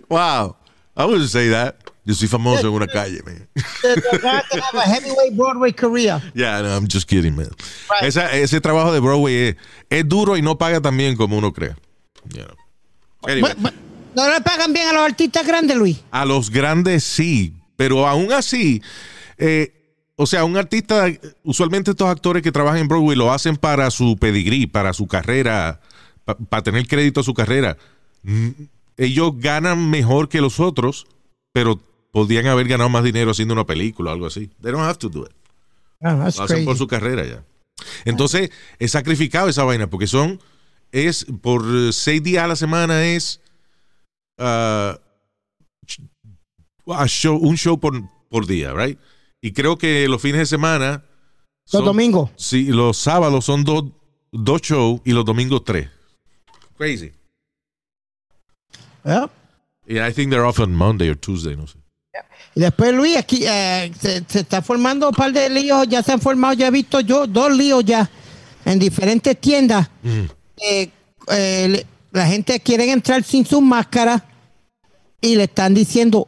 Wow. 0.08 0.56
I 0.96 1.04
wouldn't 1.04 1.30
say 1.30 1.48
that. 1.50 1.76
Yo 2.04 2.14
soy 2.14 2.28
famoso 2.28 2.66
en 2.66 2.72
una 2.74 2.86
calle, 2.86 3.22
man. 3.24 3.46
have 3.84 4.74
a 4.74 4.80
heavyweight 4.82 5.36
Broadway 5.36 5.72
career. 5.72 6.20
Yeah, 6.34 6.60
no, 6.62 6.74
I'm 6.74 6.88
just 6.88 7.06
kidding, 7.06 7.36
man. 7.36 7.50
Right. 7.90 8.04
Esa- 8.04 8.32
ese 8.32 8.60
trabajo 8.60 8.92
de 8.92 9.00
Broadway 9.00 9.34
es, 9.50 9.56
es 9.90 10.08
duro 10.08 10.36
y 10.36 10.42
no 10.42 10.56
paga 10.58 10.80
tan 10.80 10.96
bien 10.96 11.16
como 11.16 11.36
uno 11.38 11.52
cree. 11.52 11.74
You 12.34 12.44
know. 12.44 12.54
Anyway. 13.28 13.52
But- 13.54 13.62
but- 13.62 13.74
no 14.16 14.28
le 14.28 14.40
pagan 14.40 14.72
bien 14.72 14.88
a 14.88 14.92
los 14.92 15.02
artistas 15.02 15.46
grandes, 15.46 15.76
Luis. 15.76 16.00
A 16.10 16.24
los 16.24 16.50
grandes 16.50 17.04
sí, 17.04 17.54
pero 17.76 18.08
aún 18.08 18.32
así, 18.32 18.82
eh, 19.38 19.79
o 20.22 20.26
sea, 20.26 20.44
un 20.44 20.56
artista, 20.56 21.06
usualmente 21.44 21.92
estos 21.92 22.08
actores 22.08 22.42
que 22.42 22.52
trabajan 22.52 22.80
en 22.80 22.88
Broadway 22.88 23.16
lo 23.16 23.32
hacen 23.32 23.56
para 23.56 23.90
su 23.90 24.16
pedigrí, 24.18 24.66
para 24.66 24.92
su 24.92 25.06
carrera, 25.06 25.80
para 26.48 26.62
tener 26.62 26.86
crédito 26.86 27.20
a 27.20 27.24
su 27.24 27.32
carrera. 27.34 27.76
Mm, 28.22 28.48
Ellos 28.98 29.32
ganan 29.36 29.88
mejor 29.88 30.28
que 30.28 30.40
los 30.42 30.60
otros, 30.60 31.06
pero 31.52 31.80
podrían 32.12 32.46
haber 32.48 32.68
ganado 32.68 32.90
más 32.90 33.02
dinero 33.04 33.30
haciendo 33.30 33.54
una 33.54 33.64
película 33.64 34.10
o 34.10 34.12
algo 34.14 34.26
así. 34.26 34.50
They 34.60 34.72
don't 34.72 34.84
have 34.84 34.98
to 34.98 35.08
do 35.08 35.24
it. 35.24 35.32
Oh, 36.02 36.16
that's 36.18 36.36
Lo 36.36 36.44
hacen 36.44 36.56
crazy. 36.56 36.64
por 36.66 36.76
su 36.76 36.86
carrera 36.86 37.24
ya. 37.24 37.42
Entonces, 38.04 38.50
es 38.78 38.90
sacrificado 38.90 39.48
esa 39.48 39.64
vaina, 39.64 39.88
porque 39.88 40.06
son, 40.06 40.38
es, 40.92 41.24
por 41.40 41.64
seis 41.94 42.22
días 42.22 42.44
a 42.44 42.48
la 42.48 42.56
semana 42.56 43.04
es 43.06 43.40
ah, 44.38 44.98
ch- 45.86 46.06
a 46.88 47.06
show, 47.06 47.36
un 47.38 47.56
show 47.56 47.78
por, 47.80 48.02
por 48.28 48.46
día, 48.46 48.72
right? 48.74 48.98
Y 49.42 49.52
creo 49.52 49.76
que 49.78 50.06
los 50.08 50.20
fines 50.20 50.38
de 50.40 50.46
semana. 50.46 51.02
Los 51.72 51.84
domingos. 51.84 52.30
Sí, 52.36 52.64
los 52.66 52.96
sábados 52.96 53.44
son 53.44 53.64
dos, 53.64 53.84
dos 54.32 54.60
shows 54.60 55.00
y 55.04 55.12
los 55.12 55.24
domingos 55.24 55.64
tres. 55.64 55.88
Crazy. 56.76 57.12
Yep. 59.04 59.30
Yeah, 59.86 60.06
I 60.08 60.12
think 60.12 60.30
they're 60.30 60.44
off 60.44 60.60
on 60.60 60.74
Monday 60.74 61.08
or 61.10 61.16
Tuesday, 61.16 61.56
no 61.56 61.66
sé. 61.66 61.78
Y 62.54 62.60
después, 62.60 62.92
Luis, 62.92 63.16
aquí 63.16 63.44
eh, 63.46 63.92
se, 63.98 64.24
se 64.26 64.40
está 64.40 64.60
formando 64.60 65.08
un 65.08 65.14
par 65.14 65.32
de 65.32 65.48
líos, 65.48 65.86
ya 65.88 66.02
se 66.02 66.12
han 66.12 66.20
formado, 66.20 66.52
ya 66.54 66.66
he 66.66 66.70
visto 66.70 67.00
yo 67.00 67.26
dos 67.28 67.56
líos 67.56 67.84
ya 67.84 68.10
en 68.64 68.78
diferentes 68.78 69.40
tiendas. 69.40 69.88
Eh, 70.56 70.90
eh, 71.28 71.68
le- 71.68 71.86
la 72.10 72.26
gente 72.26 72.58
quiere 72.58 72.90
entrar 72.90 73.22
sin 73.22 73.46
su 73.46 73.60
máscara 73.60 74.24
y 75.20 75.36
le 75.36 75.44
están 75.44 75.74
diciendo 75.74 76.26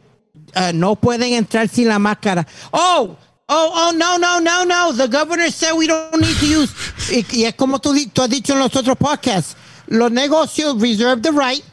eh, 0.55 0.71
no 0.73 0.95
pueden 0.95 1.33
entrar 1.33 1.67
sin 1.67 1.87
la 1.87 1.99
máscara. 1.99 2.45
Oh, 2.71 3.17
oh, 3.47 3.71
oh, 3.75 3.91
no, 3.95 4.17
no, 4.17 4.39
no, 4.39 4.65
no. 4.65 4.93
The 4.93 5.07
governor 5.07 5.51
said 5.51 5.73
we 5.75 5.87
don't 5.87 6.15
need 6.19 6.37
to 6.39 6.45
use. 6.45 6.73
Y, 7.11 7.25
y 7.41 7.45
es 7.45 7.55
como 7.55 7.79
tú, 7.79 7.93
tú 8.13 8.21
has 8.21 8.29
dicho 8.29 8.53
en 8.53 8.59
los 8.59 8.75
otros 8.75 8.97
podcasts, 8.97 9.55
los 9.87 10.11
negocios 10.11 10.79
reserve 10.81 11.21
the 11.21 11.31
right 11.31 11.63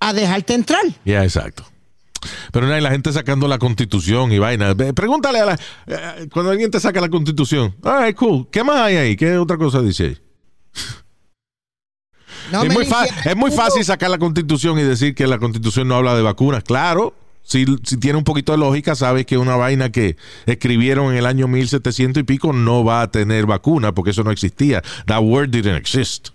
a 0.00 0.12
dejarte 0.12 0.54
entrar. 0.54 0.82
Ya, 1.04 1.22
exacto. 1.24 1.64
Pero 2.50 2.66
no 2.66 2.74
hay 2.74 2.80
la 2.80 2.90
gente 2.90 3.12
sacando 3.12 3.46
la 3.46 3.58
constitución 3.58 4.32
y 4.32 4.38
vaina. 4.38 4.74
Pregúntale 4.74 5.38
a 5.40 5.44
la. 5.46 5.58
eh, 5.86 6.28
Cuando 6.32 6.50
alguien 6.50 6.70
te 6.70 6.80
saca 6.80 7.00
la 7.00 7.08
constitución. 7.08 7.76
Ay, 7.84 8.14
cool. 8.14 8.48
¿Qué 8.50 8.64
más 8.64 8.76
hay 8.80 8.96
ahí? 8.96 9.16
¿Qué 9.16 9.36
otra 9.38 9.56
cosa 9.56 9.80
dice 9.80 10.04
ahí? 10.04 10.18
No 12.50 12.62
es, 12.62 12.72
muy 12.72 12.84
fa- 12.86 13.06
es 13.24 13.36
muy 13.36 13.50
fácil 13.50 13.84
sacar 13.84 14.08
la 14.10 14.18
constitución 14.18 14.78
y 14.78 14.82
decir 14.82 15.14
que 15.14 15.26
la 15.26 15.38
constitución 15.38 15.88
no 15.88 15.96
habla 15.96 16.14
de 16.14 16.22
vacunas. 16.22 16.62
Claro. 16.64 17.14
Si, 17.46 17.64
tiene 18.00 18.18
un 18.18 18.24
poquito 18.24 18.50
de 18.50 18.58
lógica, 18.58 18.96
sabes 18.96 19.24
que 19.24 19.38
una 19.38 19.54
vaina 19.54 19.92
que 19.92 20.16
escribieron 20.46 21.12
en 21.12 21.18
el 21.18 21.26
año 21.26 21.46
1700 21.46 22.22
y 22.22 22.24
pico 22.24 22.52
no 22.52 22.82
va 22.82 23.02
a 23.02 23.10
tener 23.12 23.46
vacuna 23.46 23.94
porque 23.94 24.10
eso 24.10 24.24
no 24.24 24.32
existía. 24.32 24.82
That 25.06 25.22
word 25.22 25.50
didn't 25.50 25.76
exist. 25.76 26.30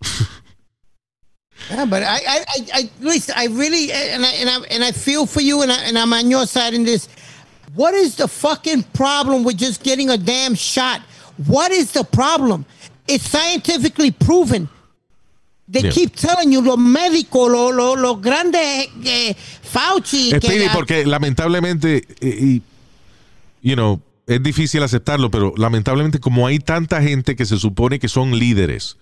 Yeah, 1.70 1.84
but 1.86 2.02
I, 2.04 2.16
I, 2.16 2.44
I, 2.74 2.90
I, 3.02 3.20
I 3.34 3.46
really, 3.46 3.90
and 3.90 4.24
I, 4.24 4.60
and 4.70 4.84
I, 4.84 4.92
feel 4.92 5.26
for 5.26 5.40
you, 5.40 5.62
and 5.62 5.98
I'm 5.98 6.12
on 6.12 6.30
your 6.30 6.46
side 6.46 6.74
in 6.74 6.84
this. 6.84 7.08
What 7.74 7.92
is 7.94 8.14
the 8.14 8.28
fucking 8.28 8.84
problem 8.94 9.42
with 9.42 9.56
just 9.56 9.82
getting 9.82 10.10
a 10.10 10.16
damn 10.16 10.54
shot? 10.54 11.00
What 11.46 11.72
is 11.72 11.92
the 11.92 12.04
problem? 12.04 12.66
It's 13.08 13.28
scientifically 13.28 14.12
proven. 14.12 14.68
They 15.70 15.82
Yeah. 15.82 15.90
keep 15.92 16.14
telling 16.14 16.52
you, 16.52 16.62
los 16.62 16.78
médicos, 16.78 17.50
los, 17.50 17.74
los, 17.74 17.98
los 17.98 18.20
grandes, 18.20 18.88
eh, 19.04 19.34
Fauci, 19.62 20.30
que 20.30 20.40
Speedy, 20.40 20.66
la- 20.66 20.72
porque 20.72 21.04
lamentablemente, 21.04 22.04
eh, 22.20 22.38
y, 22.40 22.62
you 23.68 23.74
know, 23.74 24.00
es 24.28 24.40
difícil 24.42 24.82
aceptarlo, 24.84 25.30
pero 25.30 25.52
lamentablemente 25.56 26.20
como 26.20 26.46
hay 26.46 26.58
tanta 26.60 27.02
gente 27.02 27.34
que 27.34 27.46
se 27.46 27.58
supone 27.58 27.98
que 27.98 28.08
son 28.08 28.38
líderes, 28.38 28.96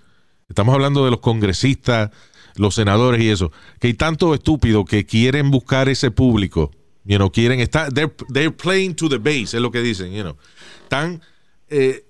estamos 0.48 0.74
hablando 0.74 1.04
de 1.04 1.10
los 1.10 1.20
congresistas, 1.20 2.10
los 2.56 2.74
senadores 2.74 3.20
y 3.22 3.28
eso, 3.28 3.52
que 3.78 3.88
hay 3.88 3.94
tanto 3.94 4.32
estúpido 4.32 4.84
que 4.86 5.04
quieren 5.04 5.50
buscar 5.50 5.88
ese 5.90 6.10
público, 6.10 6.70
you 7.04 7.16
know, 7.16 7.30
quieren 7.30 7.60
estar, 7.60 7.92
they're, 7.92 8.12
they're 8.32 8.50
playing 8.50 8.94
to 8.94 9.08
the 9.10 9.18
base, 9.18 9.54
es 9.56 9.60
lo 9.60 9.70
que 9.70 9.80
dicen, 9.82 10.12
you 10.12 10.22
know, 10.22 10.36
están 10.84 11.20
eh, 11.68 12.06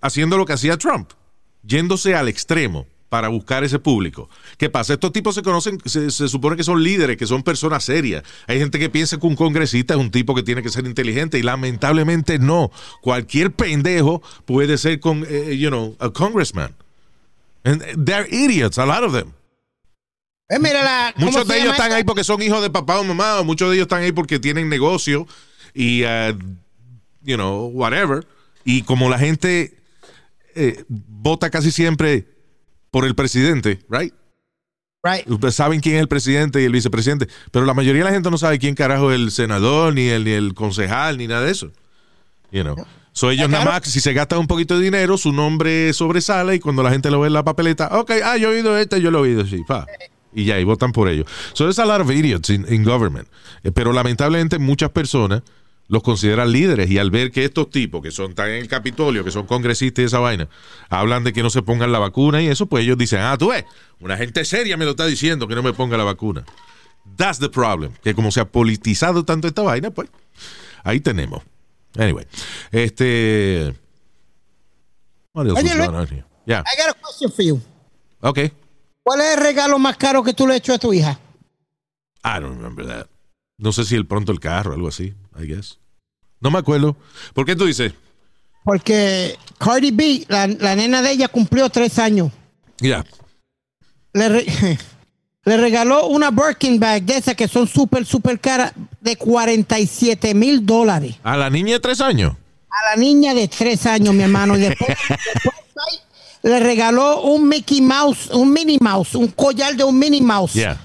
haciendo 0.00 0.36
lo 0.38 0.44
que 0.46 0.52
hacía 0.52 0.76
Trump, 0.76 1.10
yéndose 1.64 2.14
al 2.14 2.28
extremo 2.28 2.86
para 3.08 3.28
buscar 3.28 3.64
ese 3.64 3.78
público. 3.78 4.28
¿Qué 4.58 4.68
pasa? 4.68 4.94
Estos 4.94 5.12
tipos 5.12 5.34
se 5.34 5.42
conocen, 5.42 5.78
se, 5.84 6.10
se 6.10 6.28
supone 6.28 6.56
que 6.56 6.64
son 6.64 6.82
líderes, 6.82 7.16
que 7.16 7.26
son 7.26 7.42
personas 7.42 7.84
serias. 7.84 8.22
Hay 8.46 8.58
gente 8.58 8.78
que 8.78 8.90
piensa 8.90 9.18
que 9.18 9.26
un 9.26 9.36
congresista 9.36 9.94
es 9.94 10.00
un 10.00 10.10
tipo 10.10 10.34
que 10.34 10.42
tiene 10.42 10.62
que 10.62 10.68
ser 10.68 10.86
inteligente 10.86 11.38
y 11.38 11.42
lamentablemente 11.42 12.38
no. 12.38 12.70
Cualquier 13.00 13.52
pendejo 13.52 14.22
puede 14.44 14.78
ser 14.78 15.00
con, 15.00 15.24
eh, 15.28 15.56
you 15.56 15.68
know, 15.68 15.96
a 16.00 16.10
congressman. 16.10 16.74
And 17.64 17.82
they're 17.96 18.28
idiots, 18.30 18.78
a 18.78 18.86
lot 18.86 19.02
of 19.02 19.12
them. 19.12 19.32
Eh, 20.48 20.58
mira 20.60 20.84
la, 20.84 21.12
¿cómo 21.14 21.26
Muchos 21.26 21.48
de 21.48 21.60
ellos 21.60 21.72
están 21.72 21.92
ahí 21.92 22.04
porque 22.04 22.22
son 22.22 22.40
hijos 22.40 22.62
de 22.62 22.70
papá 22.70 23.00
o 23.00 23.04
mamá, 23.04 23.40
o 23.40 23.44
muchos 23.44 23.68
de 23.68 23.76
ellos 23.76 23.86
están 23.86 24.02
ahí 24.02 24.12
porque 24.12 24.38
tienen 24.38 24.68
negocio 24.68 25.26
y, 25.74 26.04
uh, 26.04 26.38
you 27.22 27.36
know, 27.36 27.66
whatever. 27.68 28.24
Y 28.64 28.82
como 28.82 29.08
la 29.10 29.18
gente 29.18 29.76
eh, 30.54 30.84
vota 30.88 31.50
casi 31.50 31.70
siempre 31.70 32.35
por 32.96 33.04
el 33.04 33.14
presidente, 33.14 33.78
right? 33.90 34.14
Right. 35.02 35.28
Ustedes 35.28 35.54
saben 35.54 35.80
quién 35.80 35.96
es 35.96 36.00
el 36.00 36.08
presidente 36.08 36.62
y 36.62 36.64
el 36.64 36.72
vicepresidente, 36.72 37.28
pero 37.50 37.66
la 37.66 37.74
mayoría 37.74 38.00
de 38.00 38.08
la 38.08 38.14
gente 38.14 38.30
no 38.30 38.38
sabe 38.38 38.58
quién 38.58 38.74
carajo 38.74 39.12
es 39.12 39.20
el 39.20 39.30
senador, 39.32 39.92
ni 39.92 40.08
el, 40.08 40.24
ni 40.24 40.30
el 40.30 40.54
concejal, 40.54 41.18
ni 41.18 41.26
nada 41.26 41.42
de 41.42 41.52
eso. 41.52 41.70
You 42.50 42.62
know. 42.62 42.74
So 43.12 43.30
ellos 43.30 43.50
nada 43.50 43.66
más, 43.66 43.82
si 43.82 44.00
se 44.00 44.14
gastan 44.14 44.38
un 44.38 44.46
poquito 44.46 44.78
de 44.78 44.84
dinero, 44.84 45.18
su 45.18 45.30
nombre 45.30 45.92
sobresale 45.92 46.54
y 46.54 46.58
cuando 46.58 46.82
la 46.82 46.90
gente 46.90 47.10
lo 47.10 47.20
ve 47.20 47.26
en 47.26 47.34
la 47.34 47.44
papeleta, 47.44 47.88
ok, 47.98 48.12
ah, 48.24 48.38
yo 48.38 48.50
he 48.50 48.56
oído 48.56 48.78
este, 48.78 48.98
yo 49.02 49.10
lo 49.10 49.18
he 49.18 49.28
oído, 49.28 49.44
sí, 49.44 49.62
pa. 49.68 49.86
Y 50.32 50.46
ya, 50.46 50.58
y 50.58 50.64
votan 50.64 50.92
por 50.92 51.10
ellos. 51.10 51.26
So 51.52 51.64
there's 51.64 51.78
a 51.78 51.84
lot 51.84 52.00
of 52.00 52.10
idiots 52.10 52.48
in, 52.48 52.64
in 52.72 52.82
government. 52.82 53.28
Eh, 53.62 53.72
pero 53.72 53.92
lamentablemente 53.92 54.58
muchas 54.58 54.88
personas 54.88 55.42
los 55.88 56.02
consideran 56.02 56.50
líderes 56.50 56.90
y 56.90 56.98
al 56.98 57.10
ver 57.10 57.30
que 57.30 57.44
estos 57.44 57.70
tipos 57.70 58.02
que 58.02 58.10
son 58.10 58.34
tan 58.34 58.48
en 58.48 58.56
el 58.56 58.68
Capitolio, 58.68 59.24
que 59.24 59.30
son 59.30 59.46
congresistas 59.46 60.02
y 60.02 60.06
esa 60.06 60.18
vaina, 60.18 60.48
hablan 60.88 61.24
de 61.24 61.32
que 61.32 61.42
no 61.42 61.50
se 61.50 61.62
pongan 61.62 61.92
la 61.92 61.98
vacuna 61.98 62.42
y 62.42 62.48
eso, 62.48 62.66
pues 62.66 62.84
ellos 62.84 62.98
dicen, 62.98 63.20
ah, 63.20 63.36
tú 63.38 63.50
ves, 63.50 63.64
una 64.00 64.16
gente 64.16 64.44
seria 64.44 64.76
me 64.76 64.84
lo 64.84 64.92
está 64.92 65.06
diciendo 65.06 65.46
que 65.46 65.54
no 65.54 65.62
me 65.62 65.72
ponga 65.72 65.96
la 65.96 66.04
vacuna. 66.04 66.44
That's 67.16 67.38
the 67.38 67.48
problem. 67.48 67.92
Que 68.02 68.14
como 68.14 68.32
se 68.32 68.40
ha 68.40 68.46
politizado 68.46 69.24
tanto 69.24 69.46
esta 69.46 69.62
vaina, 69.62 69.90
pues 69.90 70.08
ahí 70.82 70.98
tenemos. 71.00 71.42
Anyway, 71.96 72.26
este. 72.72 73.74
What 75.32 75.46
else 75.46 75.60
Oye, 75.60 75.68
was 75.68 75.76
Luis. 75.76 75.86
going 75.86 76.00
on 76.00 76.06
here? 76.08 76.24
Yeah. 76.46 76.62
I 76.66 76.76
got 76.76 76.90
a 76.90 77.00
question 77.00 77.30
for 77.30 77.44
you. 77.44 77.60
Okay. 78.20 78.52
¿Cuál 79.02 79.20
es 79.20 79.36
el 79.36 79.42
regalo 79.42 79.78
más 79.78 79.96
caro 79.96 80.22
que 80.24 80.34
tú 80.34 80.46
le 80.46 80.54
has 80.54 80.58
hecho 80.58 80.74
a 80.74 80.78
tu 80.78 80.92
hija? 80.92 81.18
I 82.24 82.40
don't 82.40 82.56
remember 82.56 82.84
that. 82.86 83.06
No 83.58 83.72
sé 83.72 83.84
si 83.84 83.94
el 83.94 84.06
pronto 84.06 84.32
el 84.32 84.40
carro, 84.40 84.74
algo 84.74 84.88
así, 84.88 85.14
I 85.40 85.46
guess. 85.46 85.78
No 86.40 86.50
me 86.50 86.58
acuerdo. 86.58 86.96
¿Por 87.34 87.46
qué 87.46 87.56
tú 87.56 87.64
dices? 87.66 87.92
Porque 88.64 89.36
Cardi 89.58 89.90
B, 89.92 90.24
la, 90.28 90.46
la 90.46 90.74
nena 90.76 91.00
de 91.02 91.12
ella, 91.12 91.28
cumplió 91.28 91.68
tres 91.70 91.98
años. 91.98 92.30
Ya. 92.80 93.04
Le, 94.12 94.28
re- 94.28 94.46
le 95.44 95.56
regaló 95.56 96.08
una 96.08 96.30
Birkin 96.30 96.78
bag 96.78 97.02
de 97.04 97.16
esas 97.18 97.34
que 97.34 97.48
son 97.48 97.66
súper, 97.68 98.04
súper 98.04 98.40
caras, 98.40 98.72
de 99.00 99.16
47 99.16 100.34
mil 100.34 100.66
dólares. 100.66 101.14
A 101.22 101.36
la 101.36 101.48
niña 101.48 101.74
de 101.74 101.80
tres 101.80 102.00
años. 102.00 102.34
A 102.68 102.90
la 102.94 103.00
niña 103.00 103.32
de 103.32 103.48
tres 103.48 103.86
años, 103.86 104.12
mi 104.14 104.22
hermano. 104.24 104.56
Y 104.58 104.60
después, 104.60 104.90
después 105.08 106.02
le 106.42 106.60
regaló 106.60 107.22
un 107.22 107.48
Mickey 107.48 107.80
Mouse, 107.80 108.28
un 108.32 108.52
Minnie 108.52 108.78
Mouse, 108.80 109.14
un 109.14 109.28
collar 109.28 109.74
de 109.76 109.84
un 109.84 109.98
Minnie 109.98 110.20
Mouse. 110.20 110.52
Yeah. 110.52 110.78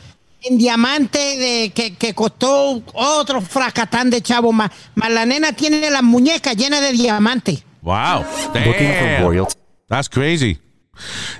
En 0.43 0.57
diamante 0.57 1.19
de, 1.19 1.71
que, 1.73 1.95
que 1.95 2.15
costó 2.15 2.81
otro 2.93 3.41
fracatán 3.41 4.09
de 4.09 4.21
chavo 4.21 4.51
más. 4.51 4.71
Más 4.95 5.11
la 5.11 5.25
nena 5.25 5.53
tiene 5.53 5.89
las 5.91 6.01
muñecas 6.03 6.55
llenas 6.55 6.81
de 6.81 6.91
diamantes. 6.93 7.63
Wow. 7.81 8.25
Damn. 8.53 9.47
That's 9.87 10.09
crazy. 10.09 10.59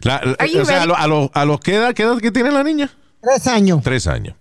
La- 0.01 0.21
la- 0.23 0.61
o 0.61 0.65
sea, 0.65 0.83
a, 0.83 0.85
lo- 0.85 0.95
a 0.97 1.07
los 1.07 1.29
a 1.33 1.45
los- 1.45 1.59
¿qué 1.59 1.75
edad, 1.75 1.93
qué 1.93 2.03
edad 2.03 2.19
que 2.19 2.31
tiene 2.31 2.51
la 2.51 2.63
niña? 2.63 2.91
Tres 3.21 3.47
años. 3.47 3.81
Tres 3.83 4.07
años. 4.07 4.35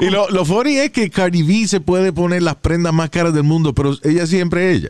Y 0.00 0.10
lo, 0.10 0.28
lo 0.28 0.44
funny 0.44 0.76
es 0.76 0.90
que 0.90 1.08
Cardi 1.10 1.42
B 1.42 1.66
se 1.66 1.80
puede 1.80 2.12
poner 2.12 2.42
las 2.42 2.56
prendas 2.56 2.92
más 2.92 3.08
caras 3.10 3.32
del 3.32 3.44
mundo, 3.44 3.74
pero 3.74 3.94
ella 4.02 4.26
siempre 4.26 4.70
es 4.72 4.76
ella. 4.78 4.88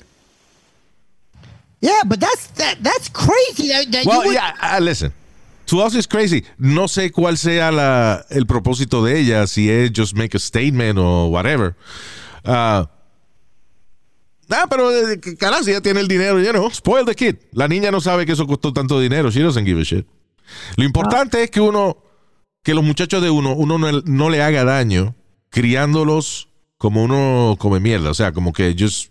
Yeah, 1.80 2.02
but 2.06 2.20
that's 2.20 2.48
that, 2.56 2.76
that's 2.82 3.08
crazy. 3.08 3.68
That, 3.68 3.90
that 3.92 4.04
you 4.04 4.10
Well, 4.10 4.24
would- 4.26 4.34
yeah, 4.34 4.52
uh, 4.60 4.80
listen. 4.80 5.12
To 5.66 5.80
us 5.82 5.94
is 5.94 6.06
crazy. 6.06 6.44
No 6.58 6.88
sé 6.88 7.10
cuál 7.12 7.38
sea 7.38 7.70
la, 7.70 8.24
el 8.28 8.44
propósito 8.44 9.04
de 9.04 9.20
ella, 9.20 9.46
si 9.46 9.70
es 9.70 9.90
just 9.94 10.16
make 10.16 10.34
a 10.36 10.40
statement 10.40 10.98
o 10.98 11.26
whatever. 11.28 11.76
Ah, 12.44 12.90
ah, 14.50 14.66
pero 14.68 14.90
eh, 14.90 15.20
carajo, 15.38 15.62
si 15.62 15.70
ella 15.70 15.80
tiene 15.80 16.00
el 16.00 16.08
dinero, 16.08 16.40
you 16.40 16.50
know, 16.50 16.68
spoil 16.70 17.04
the 17.06 17.14
kid. 17.14 17.36
La 17.52 17.68
niña 17.68 17.90
no 17.92 18.00
sabe 18.00 18.26
que 18.26 18.32
eso 18.32 18.46
costó 18.48 18.72
tanto 18.72 18.98
dinero. 19.00 19.30
She 19.30 19.40
doesn't 19.42 19.64
give 19.64 19.80
a 19.80 19.84
shit. 19.84 20.06
Lo 20.76 20.84
importante 20.84 21.40
es 21.44 21.50
que 21.50 21.60
uno, 21.60 21.98
que 22.64 22.74
los 22.74 22.82
muchachos 22.82 23.22
de 23.22 23.30
uno, 23.30 23.52
uno 23.54 23.78
no, 23.78 23.92
no 24.04 24.28
le 24.28 24.42
haga 24.42 24.64
daño 24.64 25.14
criándolos 25.50 26.48
como 26.78 27.04
uno 27.04 27.56
come 27.60 27.78
mierda. 27.78 28.10
O 28.10 28.14
sea, 28.14 28.32
como 28.32 28.52
que 28.52 28.66
ellos 28.66 29.08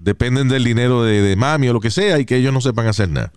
dependen 0.00 0.48
del 0.48 0.64
dinero 0.64 1.04
de, 1.04 1.22
de 1.22 1.36
mami 1.36 1.68
o 1.68 1.72
lo 1.72 1.80
que 1.80 1.90
sea 1.90 2.18
y 2.18 2.24
que 2.24 2.36
ellos 2.36 2.52
no 2.52 2.60
sepan 2.60 2.86
hacer 2.86 3.08
nada. 3.08 3.32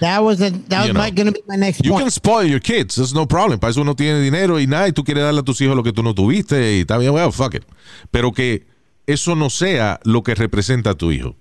that 0.00 0.20
was 0.20 0.38
the, 0.38 0.50
that 0.68 0.86
was 0.86 0.94
my, 0.94 1.10
gonna 1.10 1.30
be 1.30 1.42
my 1.46 1.56
next 1.56 1.84
You 1.84 1.92
point. 1.92 2.04
can 2.04 2.10
spoil 2.10 2.48
your 2.48 2.60
kids, 2.60 2.96
there's 2.96 3.14
no 3.14 3.26
problem. 3.26 3.58
Para 3.60 3.70
eso 3.70 3.82
uno 3.82 3.94
tiene 3.94 4.20
dinero 4.20 4.58
y 4.58 4.66
nada, 4.66 4.88
y 4.88 4.92
tú 4.92 5.04
quieres 5.04 5.22
darle 5.24 5.40
a 5.40 5.44
tus 5.44 5.60
hijos 5.60 5.76
lo 5.76 5.82
que 5.82 5.92
tú 5.92 6.02
no 6.02 6.14
tuviste 6.14 6.76
y 6.76 6.80
está 6.80 6.98
bien, 6.98 7.12
well, 7.12 7.32
fuck 7.32 7.54
it. 7.54 7.64
Pero 8.10 8.32
que 8.32 8.66
eso 9.06 9.34
no 9.36 9.48
sea 9.48 10.00
lo 10.04 10.22
que 10.22 10.34
representa 10.34 10.90
a 10.90 10.94
tu 10.94 11.12
hijo. 11.12 11.36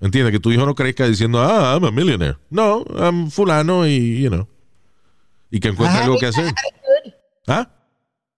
¿Entiendes? 0.00 0.32
Que 0.32 0.40
tu 0.40 0.50
hijo 0.52 0.66
no 0.66 0.74
crezca 0.74 1.06
diciendo, 1.06 1.40
ah, 1.42 1.74
I'm 1.74 1.84
a 1.84 1.90
millionaire. 1.90 2.36
No, 2.50 2.84
I'm 2.96 3.30
fulano 3.30 3.86
y, 3.86 4.22
you 4.22 4.28
know. 4.28 4.48
Y 5.50 5.60
que 5.60 5.68
encuentre 5.68 6.00
algo 6.00 6.18
que 6.18 6.26
hacer. 6.26 6.52
¿Ah? 7.46 7.68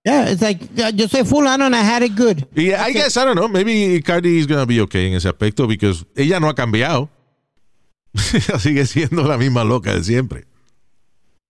Yeah, 0.06 0.28
it's 0.28 0.40
like 0.40 0.60
yo 0.94 1.08
soy 1.08 1.24
fulano 1.24 1.66
and 1.66 1.74
I 1.74 1.82
had 1.82 2.04
it 2.04 2.14
good. 2.14 2.46
Y 2.54 2.72
I 2.72 2.92
guess, 2.92 3.16
I 3.16 3.24
don't 3.24 3.34
know, 3.34 3.48
maybe 3.48 4.00
Cardi 4.02 4.38
is 4.38 4.46
gonna 4.46 4.64
be 4.64 4.80
okay 4.82 5.08
en 5.08 5.14
ese 5.14 5.28
aspecto 5.28 5.66
because 5.66 6.06
ella 6.14 6.38
no 6.38 6.48
ha 6.48 6.54
cambiado. 6.54 7.08
Sigue 8.14 8.86
siendo 8.86 9.24
la 9.24 9.36
misma 9.36 9.64
loca 9.64 9.92
de 9.92 10.04
siempre. 10.04 10.44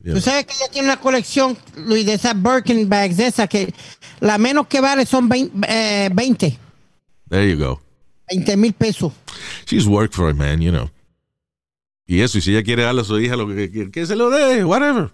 You 0.03 0.15
Tú 0.15 0.21
sabes 0.23 0.47
que 0.47 0.55
ella 0.55 0.73
tiene 0.73 0.89
una 0.89 0.97
colección, 0.97 1.59
Luis, 1.77 2.07
de 2.07 2.15
esas 2.15 2.35
Birkin 2.35 2.89
bags, 2.89 3.19
de 3.19 3.27
esas 3.27 3.47
que 3.47 3.75
la 4.21 4.39
menos 4.39 4.69
que 4.69 4.81
vale 4.81 5.05
son 5.05 5.29
20, 5.29 5.67
eh, 5.69 6.09
20, 6.15 6.59
There 7.29 7.47
you 7.47 7.59
go. 7.59 7.83
20 8.31 8.57
mil 8.57 8.73
pesos. 8.73 9.13
She's 9.67 9.87
worked 9.87 10.15
for 10.15 10.31
it, 10.31 10.37
man, 10.37 10.63
you 10.63 10.71
know. 10.71 10.89
Y 12.07 12.23
eso, 12.23 12.39
y 12.39 12.41
si 12.41 12.53
ella 12.53 12.63
quiere 12.63 12.85
darle 12.85 13.03
a 13.03 13.05
su 13.05 13.21
hija 13.21 13.37
lo 13.37 13.47
que 13.49 13.71
quiere, 13.71 13.91
que 13.91 14.07
se 14.07 14.17
lo 14.17 14.31
dé, 14.31 14.65
whatever. 14.65 15.11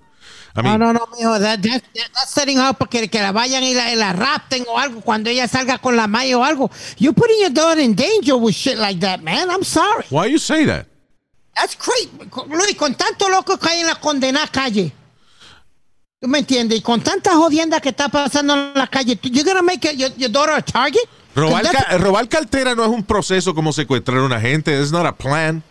I 0.55 0.61
No, 0.63 0.71
mean, 0.71 0.79
no, 0.81 0.93
no, 0.93 1.07
mijo, 1.17 1.39
that, 1.39 1.61
that, 1.63 1.83
that- 1.95 2.11
that's 2.13 2.31
setting 2.33 2.59
up 2.59 2.77
para 2.79 2.91
que, 3.09 3.21
la 3.21 3.33
vayan 3.33 3.63
y 3.63 3.73
la, 3.75 3.95
la 3.95 4.13
rapten 4.13 4.65
o 4.69 4.79
algo 4.79 5.01
cuando 5.01 5.31
ella 5.31 5.49
salga 5.49 5.79
con 5.79 5.97
la 5.97 6.07
malla 6.07 6.37
o 6.39 6.45
algo. 6.45 6.71
You're 6.99 7.15
putting 7.15 7.41
your 7.41 7.51
daughter 7.51 7.81
in 7.81 7.95
danger 7.95 8.37
with 8.37 8.55
shit 8.55 8.77
like 8.79 9.01
that, 9.01 9.23
man. 9.23 9.49
I'm 9.51 9.65
sorry. 9.65 10.05
why 10.11 10.27
you 10.27 10.39
say 10.39 10.67
that? 10.67 10.87
That's 11.57 11.75
crazy. 11.77 12.11
Luis, 12.49 12.77
con 12.77 12.95
tanto 12.95 13.29
loco 13.29 13.57
que 13.59 13.69
hay 13.69 13.81
en 13.81 13.87
la 13.87 13.95
condenada 13.95 14.47
calle. 14.49 14.93
¿Tú 16.21 16.29
me 16.29 16.39
entiendes? 16.39 16.79
Y 16.79 16.83
con 16.83 17.01
tanta 17.01 17.35
jodienda 17.35 17.81
que 17.81 17.89
está 17.89 18.09
pasando 18.09 18.55
en 18.55 18.73
la 18.75 18.87
calle, 18.87 19.19
you're 19.23 19.45
gonna 19.45 19.63
make 19.63 19.81
your, 19.97 20.11
your 20.17 20.31
daughter 20.31 20.55
a 20.55 20.63
target? 20.63 21.03
Robar, 21.35 21.63
ca- 21.63 21.97
robar 21.99 22.29
cartera 22.29 22.75
no 22.75 22.85
es 22.85 22.91
un 22.91 23.03
proceso 23.03 23.55
como 23.55 23.73
secuestrar 23.73 24.19
a 24.19 24.23
una 24.25 24.39
gente. 24.41 24.79
It's 24.81 24.93
not 24.93 25.07
a 25.07 25.13
plan. 25.13 25.63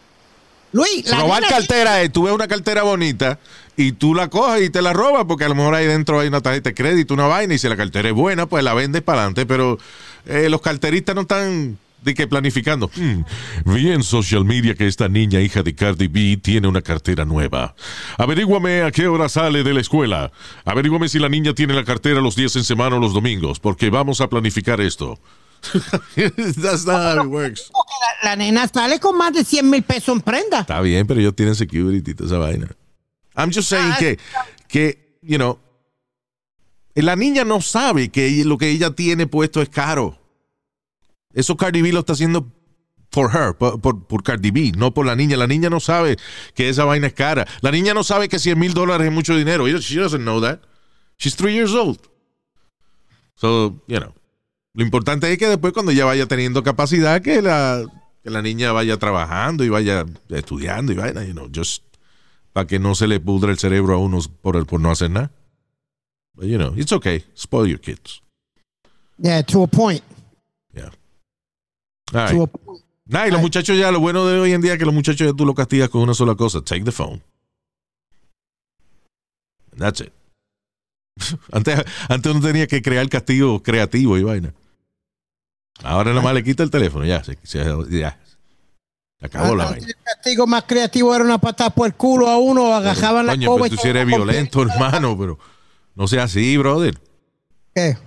Luis, 0.74 1.10
la 1.10 1.20
robar 1.22 1.44
cartera 1.48 2.02
es, 2.02 2.12
tú 2.12 2.24
ves 2.24 2.34
una 2.34 2.48
cartera 2.48 2.84
bonita 2.84 3.40
y 3.76 3.92
tú 3.94 4.14
la 4.16 4.30
coges 4.30 4.64
y 4.64 4.70
te 4.70 4.82
la 4.82 4.94
robas 4.94 5.26
porque 5.28 5.44
a 5.46 5.50
lo 5.50 5.56
mejor 5.56 5.76
ahí 5.76 5.86
dentro 5.86 6.20
hay 6.20 6.28
una 6.30 6.42
tarjeta 6.42 6.70
de 6.70 6.74
crédito, 6.76 7.14
una 7.14 7.28
vaina 7.28 7.54
y 7.54 7.58
si 7.58 7.68
la 7.68 7.76
cartera 7.78 8.10
es 8.10 8.16
buena, 8.16 8.46
pues 8.46 8.64
la 8.64 8.74
vendes 8.74 9.02
para 9.02 9.20
adelante. 9.20 9.46
Pero 9.46 9.78
eh, 10.26 10.50
los 10.50 10.62
carteristas 10.62 11.14
no 11.16 11.22
están 11.22 11.78
de 12.02 12.14
que 12.16 12.26
planificando. 12.28 12.90
"Hmm, 12.96 13.24
vi 13.66 13.92
en 13.92 14.02
social 14.02 14.44
media 14.46 14.74
que 14.76 14.88
esta 14.88 15.08
niña, 15.08 15.40
hija 15.40 15.62
de 15.62 15.76
Cardi 15.76 16.08
B, 16.08 16.38
tiene 16.42 16.68
una 16.68 16.82
cartera 16.82 17.26
nueva. 17.26 17.76
Averíguame 18.18 18.82
a 18.82 18.92
qué 18.92 19.08
hora 19.08 19.30
sale 19.30 19.64
de 19.64 19.74
la 19.74 19.82
escuela. 19.82 20.32
Averíguame 20.66 21.10
si 21.10 21.20
la 21.20 21.30
niña 21.30 21.54
tiene 21.54 21.74
la 21.74 21.84
cartera 21.84 22.20
los 22.22 22.36
días 22.36 22.56
en 22.56 22.64
semana 22.64 22.96
o 22.96 23.00
los 23.00 23.14
domingos, 23.14 23.60
porque 23.60 23.90
vamos 23.90 24.20
a 24.22 24.30
planificar 24.30 24.82
esto. 24.82 25.20
That's 26.62 26.86
not 26.86 27.18
how 27.18 27.24
it 27.24 27.30
works. 27.30 27.72
La, 28.24 28.32
la 28.32 28.36
nena 28.36 28.68
sale 28.68 29.00
con 29.00 29.18
más 29.18 29.34
de 29.34 29.44
100 29.44 29.70
mil 29.70 29.84
pesos 29.84 30.16
en 30.16 30.22
prenda. 30.22 30.62
Está 30.62 30.82
bien, 30.82 31.06
pero 31.08 31.20
ellos 31.20 31.36
tienen 31.36 31.56
security 31.56 32.14
toda 32.14 32.28
esa 32.30 32.38
vaina. 32.38 32.68
I'm 33.36 33.52
just 33.52 33.70
saying 33.70 33.92
Ah, 33.94 33.98
que, 33.98 34.20
que, 34.68 35.18
you 35.22 35.38
know, 35.38 35.60
la 36.96 37.16
niña 37.16 37.46
no 37.46 37.62
sabe 37.62 38.10
que 38.10 38.44
lo 38.44 38.58
que 38.58 38.70
ella 38.70 38.92
tiene 38.92 39.28
puesto 39.28 39.62
es 39.62 39.70
caro. 39.70 40.18
Eso 41.34 41.56
Cardi 41.56 41.82
B 41.82 41.92
lo 41.94 42.00
está 42.00 42.14
haciendo 42.14 42.52
for 43.12 43.30
her, 43.34 43.54
por, 43.58 43.80
por, 43.80 44.06
por 44.08 44.24
Cardi 44.24 44.52
B, 44.52 44.74
no 44.76 44.94
por 44.94 45.06
la 45.06 45.16
niña. 45.16 45.38
La 45.38 45.48
niña 45.48 45.70
no 45.70 45.80
sabe 45.80 46.18
que 46.56 46.70
esa 46.70 46.86
vaina 46.86 47.08
es 47.08 47.14
cara. 47.14 47.48
La 47.62 47.72
niña 47.72 47.94
no 47.94 48.04
sabe 48.04 48.28
que 48.28 48.40
100 48.40 48.58
mil 48.60 48.74
dólares 48.74 49.08
es 49.08 49.14
mucho 49.14 49.36
dinero. 49.36 49.68
She 49.68 50.00
doesn't 50.00 50.24
know 50.24 50.42
that. 50.42 50.60
She's 51.18 51.36
three 51.36 51.54
years 51.54 51.74
old. 51.74 52.00
So, 53.36 53.82
you 53.88 54.00
know. 54.00 54.14
Lo 54.74 54.84
importante 54.84 55.32
es 55.32 55.38
que 55.38 55.48
después 55.48 55.74
cuando 55.74 55.92
ella 55.92 56.06
vaya 56.06 56.26
teniendo 56.28 56.64
capacidad, 56.64 57.22
que 57.22 57.42
la, 57.42 57.84
que 58.24 58.30
la 58.30 58.42
niña 58.42 58.72
vaya 58.72 58.98
trabajando 58.98 59.64
y 59.64 59.70
vaya 59.70 60.06
estudiando 60.30 60.94
y 60.94 60.96
vaina, 60.96 61.26
you 61.26 61.34
know, 61.34 61.50
just 61.54 61.84
para 62.54 62.68
que 62.68 62.80
no 62.80 62.96
se 62.96 63.08
le 63.08 63.20
pudre 63.20 63.52
el 63.52 63.58
cerebro 63.60 63.96
a 63.96 63.98
unos 63.98 64.28
por, 64.28 64.56
el, 64.56 64.66
por 64.66 64.80
no 64.80 64.92
hacer 64.92 65.10
nada. 65.10 65.32
But, 66.34 66.46
you 66.46 66.58
know, 66.58 66.74
it's 66.78 66.92
okay. 66.92 67.26
Spoil 67.36 67.68
your 67.68 67.80
kids. 67.80 68.22
Yeah, 69.18 69.42
to 69.44 69.64
a 69.64 69.68
point. 69.68 70.02
Yeah. 70.74 70.90
All 72.14 72.28
To 72.28 72.34
right. 72.34 72.42
a 72.42 72.48
point. 72.48 72.84
Nah, 73.06 73.28
y 73.28 73.32
los 73.32 73.42
muchachos 73.42 73.78
ya, 73.78 73.92
lo 73.92 74.00
bueno 74.00 74.26
de 74.26 74.40
hoy 74.40 74.54
en 74.54 74.62
día 74.62 74.74
es 74.74 74.80
que 74.80 74.86
los 74.86 74.94
muchachos 74.94 75.28
ya 75.28 75.34
tú 75.34 75.46
los 75.46 75.54
castigas 75.56 75.90
con 75.90 76.02
una 76.02 76.14
sola 76.14 76.36
cosa. 76.36 76.62
Take 76.62 76.86
the 76.86 76.92
phone. 76.94 77.22
That's 79.78 80.00
it. 80.02 80.14
Antes, 81.52 81.84
antes 82.08 82.32
uno 82.32 82.42
tenía 82.42 82.68
que 82.68 82.82
crear 82.82 83.08
castigo 83.10 83.62
creativo 83.62 84.18
y 84.18 84.24
vaina. 84.24 84.54
Ahora 85.84 86.12
nada 86.12 86.22
más 86.22 86.34
le 86.34 86.44
quita 86.44 86.64
el 86.64 86.70
teléfono, 86.70 87.06
ya, 87.06 87.24
se, 87.24 87.38
se- 87.44 87.64
ya. 87.90 88.18
Se 89.20 89.26
acabó 89.26 89.56
la 89.56 89.68
Antes 89.68 89.84
vaina. 89.84 89.88
El 89.98 90.04
castigo 90.04 90.48
más 90.48 90.64
creativo 90.64 91.14
era 91.16 91.24
una 91.24 91.38
patada 91.38 91.70
por 91.70 91.88
el 91.88 91.94
culo 91.96 92.28
a 92.30 92.38
uno, 92.38 92.74
agajaban 92.74 93.26
la 93.26 93.34
Coño, 93.34 93.56
pero 93.56 93.70
tú 93.70 93.78
si 93.78 93.88
eres 93.88 94.06
violento, 94.06 94.62
hermano, 94.64 95.18
pero 95.18 95.40
no 95.96 96.08
sea 96.08 96.24
así, 96.24 96.58
brother. 96.58 97.00
¿Qué? 97.74 97.98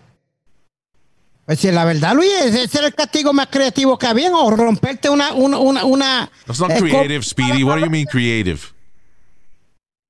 Pues 1.46 1.60
si 1.60 1.70
la 1.70 1.84
verdad, 1.84 2.14
Luis, 2.14 2.30
ese 2.42 2.78
era 2.78 2.86
el 2.86 2.94
castigo 2.94 3.32
más 3.32 3.48
creativo 3.48 3.98
que 3.98 4.06
había, 4.06 4.30
o 4.34 4.50
romperte 4.50 5.10
una, 5.10 5.32
una, 5.34 5.58
una, 5.58 5.84
una 5.84 6.30
That's 6.46 6.58
not 6.60 6.72
creative, 6.78 7.22
Speedy. 7.22 7.62
What 7.62 7.76
do 7.80 7.84
you 7.84 7.90
mean 7.90 8.06
creative? 8.06 8.60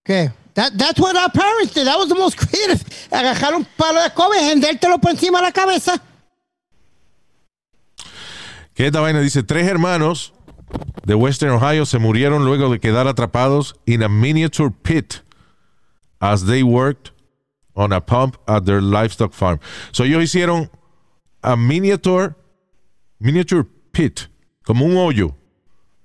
¿Qué? 0.05 0.33
That, 0.55 0.73
that's 0.77 1.01
what 1.01 1.17
our 1.17 1.31
parents 1.33 1.75
did. 1.75 1.87
That 1.87 1.99
was 1.99 2.09
the 2.09 2.15
most 2.15 2.37
creative. 2.39 2.81
Agarrar 3.11 3.55
un 3.57 3.65
palo 3.77 4.01
de 4.01 4.11
coba 4.13 4.41
y 4.41 4.49
hendértelo 4.51 4.99
por 5.01 5.11
encima 5.11 5.39
de 5.41 5.47
la 5.47 5.53
cabeza. 5.53 6.01
Que 8.75 8.87
esta 8.87 9.01
vaina 9.01 9.21
dice, 9.21 9.43
tres 9.43 9.67
hermanos 9.69 10.33
de 11.05 11.15
Western 11.15 11.53
Ohio 11.53 11.87
se 11.87 11.99
murieron 11.99 12.45
luego 12.45 12.71
de 12.71 12.81
quedar 12.81 13.07
atrapados 13.07 13.77
in 13.87 14.03
a 14.03 14.09
miniature 14.09 14.71
pit 14.71 15.23
as 16.21 16.47
they 16.47 16.63
worked 16.63 17.13
on 17.75 17.93
a 17.93 18.01
pump 18.01 18.37
at 18.47 18.65
their 18.65 18.81
livestock 18.81 19.33
farm. 19.33 19.61
So 19.93 20.05
ellos 20.05 20.23
hicieron 20.23 20.71
a 21.43 21.57
miniature, 21.57 22.35
miniature 23.21 23.65
pit, 23.93 24.29
como 24.65 24.87
un 24.87 24.97
hoyo. 24.97 25.35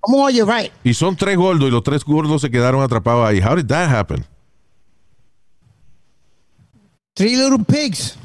Como 0.02 0.24
oye, 0.24 0.44
right. 0.44 0.72
Y 0.84 0.94
son 0.94 1.16
tres 1.16 1.38
gordos 1.38 1.68
y 1.68 1.72
los 1.72 1.84
tres 1.84 2.04
gordos 2.04 2.42
se 2.42 2.50
quedaron 2.50 2.82
atrapados 2.82 3.28
ahí. 3.28 3.42
How 3.42 3.56
did 3.56 3.68
that 3.68 3.90
happen? 3.90 4.26
Three 7.16 7.36
little 7.36 7.64
pigs. 7.64 8.18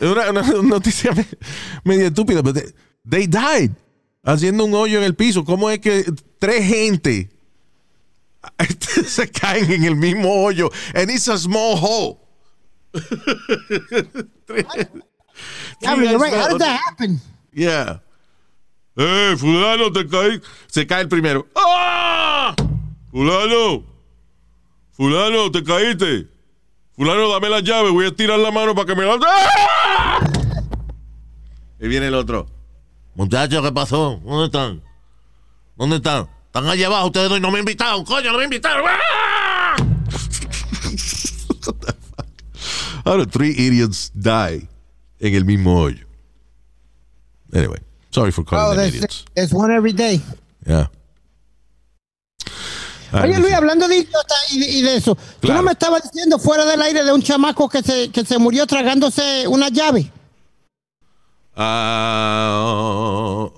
Es 0.00 0.08
una, 0.08 0.30
una 0.30 0.42
noticia 0.62 1.12
me- 1.12 1.26
media 1.84 2.06
estúpida, 2.08 2.42
pero 2.42 2.54
they, 2.54 2.74
they 3.08 3.26
died 3.26 3.70
haciendo 4.24 4.64
un 4.64 4.74
hoyo 4.74 4.98
en 4.98 5.04
el 5.04 5.14
piso. 5.14 5.44
¿Cómo 5.44 5.70
es 5.70 5.78
que 5.78 6.04
tres 6.38 6.66
gente 6.66 7.28
se 9.06 9.28
caen 9.30 9.70
en 9.70 9.84
el 9.84 9.96
mismo 9.96 10.42
hoyo? 10.44 10.70
And 10.94 11.10
it's 11.10 11.28
a 11.28 11.36
small 11.38 11.76
hole. 11.76 12.18
Yeah, 15.80 15.94
you're 15.96 16.18
right. 16.18 16.34
How 16.34 16.48
did 16.48 16.58
that 16.60 16.80
happen? 16.88 17.20
Yeah. 17.52 18.00
¡Eh, 18.96 19.36
fulano, 19.38 19.90
te 19.92 20.04
caí! 20.06 20.40
Se 20.66 20.84
cae 20.86 21.02
el 21.02 21.08
primero. 21.08 21.46
¡Ah! 21.56 22.54
¡Fulano! 23.10 23.84
¡Fulano, 24.92 25.50
te 25.50 25.62
caíste! 25.62 26.28
¡Fulano, 27.00 27.30
dame 27.30 27.48
la 27.48 27.60
llave! 27.60 27.88
Voy 27.88 28.04
a 28.04 28.14
tirar 28.14 28.38
la 28.38 28.50
mano 28.50 28.74
para 28.74 28.84
que 28.88 28.94
me 28.94 29.06
la... 29.06 29.16
¡Ah! 29.26 30.20
Y 31.80 31.88
viene 31.88 32.08
el 32.08 32.14
otro. 32.14 32.46
Muchachos, 33.14 33.62
¿qué 33.64 33.72
pasó? 33.72 34.20
¿Dónde 34.22 34.44
están? 34.44 34.82
¿Dónde 35.76 35.96
están? 35.96 36.28
Están 36.44 36.66
allá 36.66 36.88
abajo, 36.88 37.06
ustedes 37.06 37.30
dos 37.30 37.40
no 37.40 37.50
me 37.50 37.60
invitaron, 37.60 38.04
coño, 38.04 38.32
no 38.32 38.36
me 38.36 38.44
invitaron. 38.44 38.84
¡Ah! 38.86 39.76
What 41.64 41.76
the 41.80 41.94
fuck? 41.94 42.26
How 43.06 43.24
three 43.24 43.54
idiots 43.56 44.12
die 44.14 44.68
en 45.20 45.34
el 45.34 45.46
mismo 45.46 45.80
hoyo? 45.80 46.04
Anyway, 47.54 47.78
sorry 48.10 48.30
for 48.30 48.44
calling 48.44 48.72
Oh, 48.72 48.74
them 48.76 48.88
idiots. 48.88 49.24
there's 49.34 49.54
one 49.54 49.72
every 49.74 49.94
day. 49.94 50.20
Yeah. 50.66 50.88
Ah, 53.12 53.22
Oye, 53.24 53.38
Luis, 53.38 53.52
hablando 53.54 53.88
de 53.88 53.96
idiota 53.96 54.34
y, 54.50 54.60
de- 54.60 54.70
y 54.70 54.82
de 54.82 54.96
eso, 54.96 55.14
tú 55.14 55.22
Claro. 55.48 55.60
no 55.60 55.66
me 55.66 55.72
estabas 55.72 56.02
diciendo 56.04 56.38
fuera 56.38 56.64
del 56.64 56.80
aire 56.82 57.02
de 57.04 57.12
un 57.12 57.22
chamaco 57.22 57.68
que 57.68 57.82
se, 57.82 58.10
que 58.10 58.24
se 58.24 58.38
murió 58.38 58.66
tragándose 58.66 59.46
una 59.48 59.68
llave. 59.68 60.12
Ah, 62.22 63.48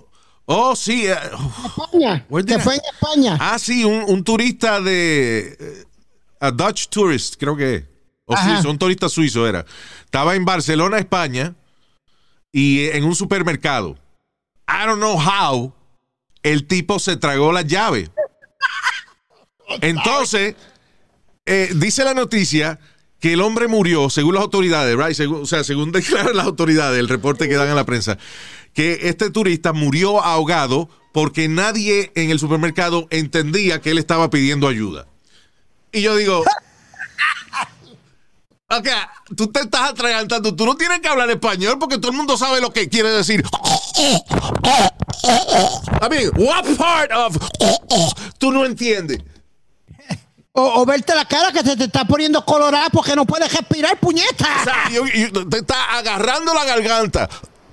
oh, 0.46 0.74
sí. 0.76 1.06
eh, 1.06 1.14
España. 1.66 2.26
Que 2.46 2.54
I- 2.54 2.60
fue 2.60 2.74
en 2.74 2.80
España. 2.92 3.38
Ah, 3.40 3.58
sí, 3.58 3.84
un, 3.84 4.04
un 4.08 4.24
turista 4.24 4.80
de. 4.80 5.56
eh, 5.58 5.84
A 6.40 6.50
Dutch 6.50 6.88
tourist, 6.88 7.36
creo 7.38 7.56
que. 7.56 7.86
O 8.24 8.36
suizo, 8.36 8.70
un 8.70 8.78
turista 8.78 9.08
suizo 9.08 9.46
era. 9.46 9.64
Estaba 10.04 10.34
en 10.34 10.44
Barcelona, 10.44 10.98
España, 10.98 11.54
y 12.50 12.86
en 12.88 13.04
un 13.04 13.14
supermercado. 13.14 13.96
I 14.68 14.86
don't 14.86 14.98
know 14.98 15.18
how 15.18 15.72
el 16.42 16.66
tipo 16.66 16.98
se 16.98 17.16
tragó 17.16 17.52
la 17.52 17.62
llave. 17.62 18.10
Entonces, 19.80 20.54
eh, 21.46 21.70
dice 21.74 22.04
la 22.04 22.14
noticia 22.14 22.78
que 23.20 23.32
el 23.34 23.40
hombre 23.40 23.68
murió, 23.68 24.10
según 24.10 24.34
las 24.34 24.42
autoridades, 24.42 24.96
right? 24.96 25.14
Según- 25.14 25.42
o 25.42 25.46
sea, 25.46 25.64
según 25.64 25.92
declaran 25.92 26.36
las 26.36 26.46
autoridades, 26.46 26.98
el 26.98 27.08
reporte 27.08 27.48
que 27.48 27.54
dan 27.56 27.68
a 27.68 27.74
la 27.74 27.84
prensa, 27.86 28.18
que 28.74 29.00
este 29.08 29.30
turista 29.30 29.72
murió 29.72 30.22
ahogado 30.22 30.88
porque 31.12 31.48
nadie 31.48 32.10
en 32.14 32.30
el 32.30 32.38
supermercado 32.38 33.06
entendía 33.10 33.80
que 33.80 33.90
él 33.90 33.98
estaba 33.98 34.30
pidiendo 34.30 34.66
ayuda. 34.66 35.06
Y 35.92 36.00
yo 36.02 36.16
digo, 36.16 36.42
ok, 38.70 38.88
tú 39.36 39.48
te 39.48 39.60
estás 39.60 39.90
atragantando, 39.90 40.56
tú 40.56 40.64
no 40.64 40.74
tienes 40.76 41.00
que 41.00 41.08
hablar 41.08 41.30
español 41.30 41.76
porque 41.78 41.98
todo 41.98 42.10
el 42.12 42.16
mundo 42.16 42.36
sabe 42.38 42.60
lo 42.60 42.72
que 42.72 42.88
quiere 42.88 43.10
decir. 43.10 43.44
I 45.24 46.08
mean, 46.10 46.30
what 46.36 46.64
part 46.76 47.12
of 47.12 47.36
tú 48.38 48.50
no 48.50 48.64
entiendes? 48.64 49.18
O, 50.54 50.82
o 50.82 50.84
verte 50.86 51.14
la 51.14 51.24
cara 51.24 51.50
que 51.50 51.60
se 51.62 51.76
te 51.76 51.84
está 51.84 52.04
poniendo 52.04 52.44
colorada 52.44 52.90
porque 52.90 53.16
no 53.16 53.24
puedes 53.24 53.50
respirar, 53.52 53.98
puñeta. 53.98 54.46
O 54.60 54.64
sea, 54.64 54.90
yo- 54.90 55.06
yo- 55.06 55.48
te 55.48 55.58
está 55.58 55.96
agarrando 55.96 56.52
la 56.52 56.64
garganta. 56.66 57.28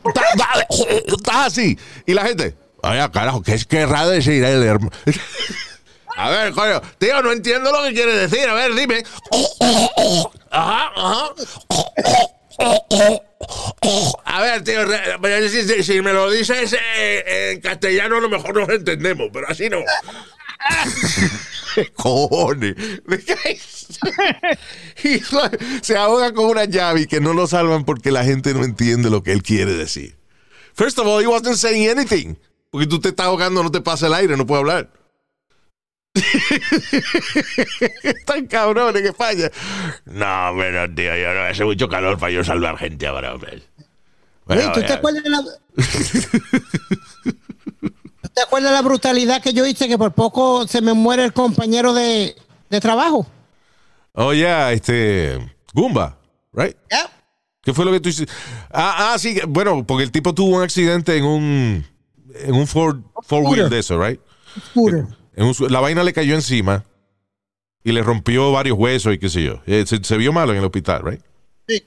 Está- 0.06 0.22
está- 0.32 0.68
Estás 1.06 1.36
así. 1.48 1.78
Y 2.06 2.14
la 2.14 2.26
gente, 2.26 2.56
ay, 2.82 3.02
carajo, 3.12 3.44
¿qué 3.44 3.60
querrá 3.68 4.08
decir 4.08 4.42
el 4.46 4.64
hermano? 4.64 4.92
A 6.16 6.30
ver, 6.30 6.52
coño, 6.54 6.82
tío, 6.98 7.22
no 7.22 7.32
entiendo 7.32 7.72
lo 7.72 7.82
que 7.84 7.94
quiere 7.94 8.14
decir. 8.14 8.48
A 8.50 8.54
ver, 8.54 8.74
dime. 8.74 9.04
Ajá, 10.52 10.92
ajá. 10.96 11.30
A 14.26 14.42
ver, 14.42 14.64
tío, 14.64 14.82
si 15.84 16.02
me 16.02 16.12
lo 16.14 16.30
dices 16.30 16.76
eh, 16.98 17.52
en 17.54 17.62
castellano, 17.62 18.18
a 18.18 18.22
lo 18.22 18.28
mejor 18.30 18.56
nos 18.56 18.68
entendemos, 18.70 19.30
pero 19.32 19.48
así 19.50 19.70
no. 19.70 19.78
Cojones. 21.96 22.76
Y 25.04 25.20
se 25.82 25.98
ahoga 25.98 26.34
con 26.34 26.46
una 26.46 26.66
llave 26.66 27.02
y 27.02 27.08
que 27.08 27.20
no 27.20 27.34
lo 27.34 27.48
salvan 27.48 27.86
porque 27.86 28.12
la 28.12 28.24
gente 28.24 28.54
no 28.54 28.64
entiende 28.64 29.10
lo 29.10 29.24
que 29.24 29.32
él 29.32 29.42
quiere 29.42 29.74
decir. 29.74 30.16
First 30.74 31.00
of 31.00 31.08
all, 31.08 31.22
he 31.22 31.28
wasn't 31.28 31.56
saying 31.58 31.90
anything. 31.90 32.36
Porque 32.70 32.86
tú 32.88 33.00
te 33.00 33.10
estás 33.10 33.26
ahogando, 33.26 33.64
no 33.64 33.72
te 33.72 33.82
pasa 33.82 34.08
el 34.08 34.14
aire, 34.14 34.38
no 34.38 34.46
puedo 34.46 34.60
hablar. 34.60 34.92
Están 38.04 38.48
cabrones 38.48 39.02
que 39.02 39.14
falla. 39.14 39.52
No, 40.06 40.54
pero 40.58 40.94
tío, 40.94 41.16
yo 41.16 41.34
no 41.34 41.42
hace 41.42 41.64
mucho 41.64 41.88
calor 41.90 42.20
para 42.20 42.32
yo 42.32 42.44
salvar 42.44 42.78
gente 42.78 43.08
ahora, 43.08 43.34
hombre. 43.34 43.64
Bueno, 44.46 44.72
¿tú 44.74 44.82
te 44.82 44.94
acuerdas 44.94 45.24
de 45.24 45.30
la... 45.30 45.44
¿Tú 48.40 48.44
te 48.44 48.48
acuerdas 48.48 48.72
la 48.72 48.82
brutalidad 48.82 49.42
que 49.42 49.52
yo 49.52 49.66
hice 49.66 49.90
que 49.90 49.98
por 49.98 50.14
poco 50.14 50.66
se 50.66 50.82
me 50.82 50.94
muere 50.94 51.26
el 51.26 51.34
compañero 51.34 51.92
de, 51.94 52.38
de 52.70 52.80
trabajo? 52.80 53.28
Oh, 54.14 54.34
yeah, 54.34 54.72
este. 54.72 55.38
Gumba, 55.74 56.18
right? 56.54 56.78
¿Qué 57.62 57.74
fue 57.74 57.84
lo 57.84 57.92
que 57.92 58.00
tú 58.00 58.08
hiciste? 58.08 58.32
Ah, 58.72 59.12
ah, 59.12 59.20
sí, 59.20 59.42
bueno, 59.46 59.86
porque 59.86 60.06
el 60.06 60.12
tipo 60.14 60.34
tuvo 60.34 60.56
un 60.56 60.64
accidente 60.64 61.18
en 61.18 61.26
un 61.26 61.86
en 62.34 62.56
un 62.56 62.66
four, 62.66 63.02
four 63.24 63.44
wheel 63.44 63.70
de 63.70 63.80
eso, 63.80 64.02
right? 64.02 64.22
Scooter. 64.70 65.06
En 65.36 65.46
un 65.46 65.54
la 65.68 65.82
vaina 65.82 66.02
le 66.04 66.14
cayó 66.14 66.34
encima 66.34 66.86
y 67.84 67.92
le 67.92 68.02
rompió 68.04 68.54
varios 68.54 68.78
huesos 68.78 69.14
y 69.14 69.18
qué 69.18 69.28
sé 69.28 69.44
yo. 69.44 69.62
Eh, 69.66 69.84
se, 69.86 70.02
se 70.02 70.16
vio 70.16 70.32
malo 70.32 70.54
en 70.54 70.60
el 70.60 70.66
hospital, 70.66 71.02
right? 71.04 71.22
Sí. 71.68 71.84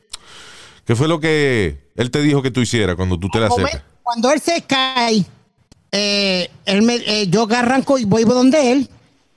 ¿Qué 0.85 0.97
fue 0.97 1.09
lo 1.09 1.19
que 1.19 1.91
él 1.97 2.11
te 2.11 2.21
dijo 2.21 2.43
que 2.43 2.51
tú 2.51 2.61
hicieras 2.61 2.95
cuando 2.95 3.19
tú 3.19 3.31
te 3.31 3.41
la 3.41 3.47
acercas? 3.47 3.83
Cuando 4.03 4.31
él 4.31 4.41
se 4.41 4.61
cae, 4.63 5.25
eh, 5.93 6.51
él 6.65 6.83
me, 6.83 6.97
eh, 6.97 7.27
yo 7.29 7.47
arranco 7.51 7.99
y 7.99 8.05
voy 8.05 8.25
donde 8.25 8.73
él 8.73 8.89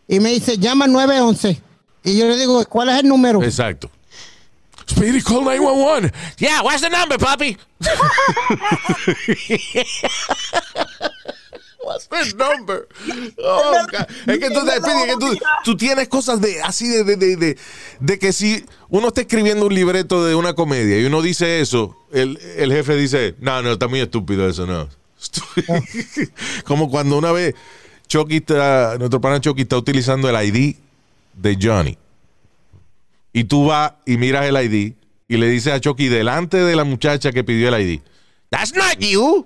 y 0.07 0.19
me 0.19 0.31
dice, 0.31 0.57
llama 0.57 0.85
al 0.85 0.93
911. 0.93 1.61
Y 2.03 2.17
yo 2.17 2.27
le 2.27 2.37
digo, 2.37 2.63
¿cuál 2.65 2.89
es 2.89 2.99
el 2.99 3.07
número? 3.07 3.43
Exacto. 3.43 3.89
Speedy, 4.89 5.21
call 5.21 5.43
911. 5.43 6.11
Yeah, 6.37 6.61
what's 6.61 6.81
the 6.81 6.89
number, 6.89 7.17
papi? 7.17 7.57
What's 11.85 12.07
the 12.07 12.33
number? 12.35 12.87
Oh, 13.37 13.85
God. 13.91 14.07
Es 14.25 14.39
que 14.39 14.49
tú, 14.49 14.59
Speedy, 14.61 15.01
es 15.01 15.05
que 15.05 15.17
tú, 15.19 15.37
tú 15.63 15.77
tienes 15.77 16.07
cosas 16.07 16.41
de 16.41 16.61
así 16.63 16.87
de, 16.87 17.03
de, 17.03 17.15
de, 17.15 17.35
de, 17.35 17.57
de 17.99 18.19
que 18.19 18.33
si 18.33 18.65
uno 18.89 19.09
está 19.09 19.21
escribiendo 19.21 19.67
un 19.67 19.73
libreto 19.75 20.25
de 20.25 20.33
una 20.33 20.55
comedia 20.55 20.99
y 20.99 21.05
uno 21.05 21.21
dice 21.21 21.61
eso, 21.61 21.95
el, 22.11 22.39
el 22.57 22.71
jefe 22.71 22.95
dice, 22.95 23.35
no, 23.39 23.61
no, 23.61 23.73
está 23.73 23.87
muy 23.87 23.99
estúpido 23.99 24.49
eso, 24.49 24.65
no. 24.65 24.89
Como 26.65 26.89
cuando 26.89 27.17
una 27.17 27.31
vez 27.31 27.55
Chucky 28.07 28.37
está, 28.37 28.97
nuestro 28.97 29.19
pana 29.21 29.39
Chucky 29.41 29.63
está 29.63 29.77
utilizando 29.77 30.29
el 30.29 30.45
ID 30.55 30.75
de 31.33 31.57
Johnny. 31.61 31.97
Y 33.33 33.43
tú 33.45 33.65
vas 33.65 33.93
y 34.05 34.17
miras 34.17 34.45
el 34.45 34.55
ID 34.55 34.93
y 35.27 35.37
le 35.37 35.47
dices 35.49 35.73
a 35.73 35.79
Chucky 35.79 36.07
delante 36.07 36.57
de 36.57 36.75
la 36.75 36.83
muchacha 36.83 37.31
que 37.31 37.43
pidió 37.43 37.73
el 37.73 37.81
ID. 37.81 38.01
That's 38.49 38.73
not 38.75 38.99
you. 38.99 39.45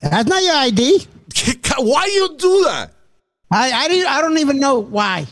That's 0.00 0.26
not 0.26 0.40
your 0.42 0.56
ID. 0.66 1.06
Why 1.78 2.06
you 2.16 2.36
do 2.36 2.64
that? 2.64 2.90
I, 3.50 3.72
I, 3.72 3.88
didn't- 3.88 4.08
I 4.08 4.20
don't 4.20 4.38
even 4.38 4.58
know 4.58 4.78
why. 4.80 5.26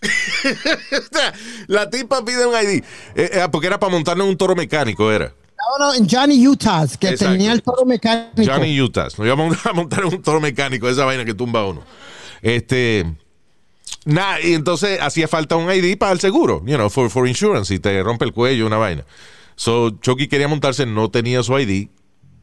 la 1.66 1.90
tipa 1.90 2.24
pide 2.24 2.46
un 2.46 2.54
ID. 2.54 2.82
Eh, 3.14 3.30
eh, 3.32 3.48
porque 3.50 3.66
era 3.66 3.78
para 3.78 3.90
montarnos 3.92 4.26
un 4.28 4.36
toro 4.36 4.54
mecánico, 4.54 5.10
era. 5.10 5.32
No, 5.78 5.86
no, 5.86 5.94
en 5.94 6.08
Johnny 6.08 6.46
Utah, 6.46 6.86
que 6.98 7.10
Exacto. 7.10 7.32
tenía 7.32 7.52
el 7.52 7.62
toro 7.62 7.84
mecánico. 7.84 8.52
Johnny 8.52 8.80
Utah. 8.80 9.04
Nos 9.04 9.18
íbamos 9.18 9.66
a 9.66 9.72
montar 9.72 10.04
un 10.04 10.20
toro 10.22 10.40
mecánico, 10.40 10.88
esa 10.88 11.04
vaina 11.04 11.24
que 11.24 11.34
tumba 11.34 11.64
uno. 11.66 11.82
Este. 12.42 13.06
Nada, 14.04 14.40
y 14.40 14.54
entonces 14.54 14.98
hacía 15.00 15.28
falta 15.28 15.56
un 15.56 15.70
ID 15.70 15.98
para 15.98 16.12
el 16.12 16.20
seguro, 16.20 16.62
you 16.64 16.76
know, 16.76 16.88
for, 16.88 17.10
for 17.10 17.28
insurance, 17.28 17.72
y 17.72 17.78
te 17.78 18.02
rompe 18.02 18.24
el 18.24 18.32
cuello, 18.32 18.66
una 18.66 18.78
vaina. 18.78 19.04
So, 19.56 19.90
Chucky 20.00 20.26
quería 20.26 20.48
montarse, 20.48 20.86
no 20.86 21.10
tenía 21.10 21.42
su 21.42 21.58
ID. 21.58 21.88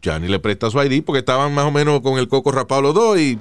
Johnny 0.03 0.27
le 0.27 0.39
presta 0.39 0.69
su 0.69 0.79
ID 0.81 1.03
porque 1.03 1.19
estaban 1.19 1.53
más 1.53 1.65
o 1.65 1.71
menos 1.71 2.01
con 2.01 2.19
el 2.19 2.27
coco 2.27 2.51
rapado 2.51 2.83
los 2.83 2.93
dos 2.93 3.19
y 3.19 3.39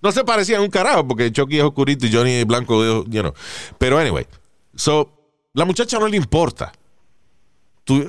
no 0.00 0.12
se 0.12 0.24
parecían 0.24 0.62
un 0.62 0.70
carajo 0.70 1.06
porque 1.06 1.30
Chucky 1.30 1.58
es 1.58 1.64
oscurito 1.64 2.06
y 2.06 2.12
Johnny 2.12 2.32
es 2.32 2.46
blanco, 2.46 3.04
you 3.04 3.20
know. 3.20 3.34
Pero 3.76 3.98
anyway, 3.98 4.26
so, 4.74 5.10
la 5.52 5.66
muchacha 5.66 5.98
no 5.98 6.08
le 6.08 6.16
importa. 6.16 6.72
Tú, 7.84 8.02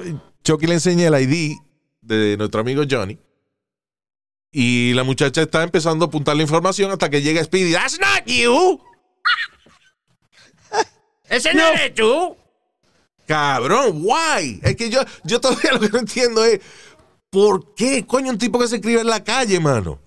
Chucky 0.44 0.68
le 0.68 0.76
enseña 0.76 1.08
el 1.08 1.22
ID 1.22 1.58
de 2.02 2.38
nuestro 2.38 2.62
amigo 2.62 2.84
Johnny. 2.90 3.18
Y 4.52 4.94
la 4.94 5.04
muchacha 5.04 5.42
está 5.42 5.64
empezando 5.64 6.06
a 6.06 6.08
apuntar 6.08 6.36
la 6.36 6.42
información 6.42 6.92
hasta 6.92 7.10
que 7.10 7.22
llega 7.22 7.44
Speedy. 7.44 7.72
That's 7.72 8.00
not 8.00 8.26
you. 8.26 8.82
Ese 11.30 11.54
no, 11.54 11.68
eres 11.68 11.96
tú. 11.96 12.36
Cabrón, 13.26 14.02
why? 14.04 14.60
Es 14.62 14.76
que 14.76 14.90
yo, 14.90 15.00
yo 15.24 15.40
todavía 15.40 15.72
lo 15.74 15.80
que 15.80 15.90
no 15.90 16.00
entiendo 16.00 16.44
es 16.44 16.60
¿por 17.30 17.74
qué 17.76 18.06
coño 18.06 18.32
un 18.32 18.38
tipo 18.38 18.60
que 18.60 18.68
se 18.68 18.76
escribe 18.76 19.02
en 19.02 19.08
la 19.08 19.24
calle, 19.24 19.60
mano? 19.60 20.00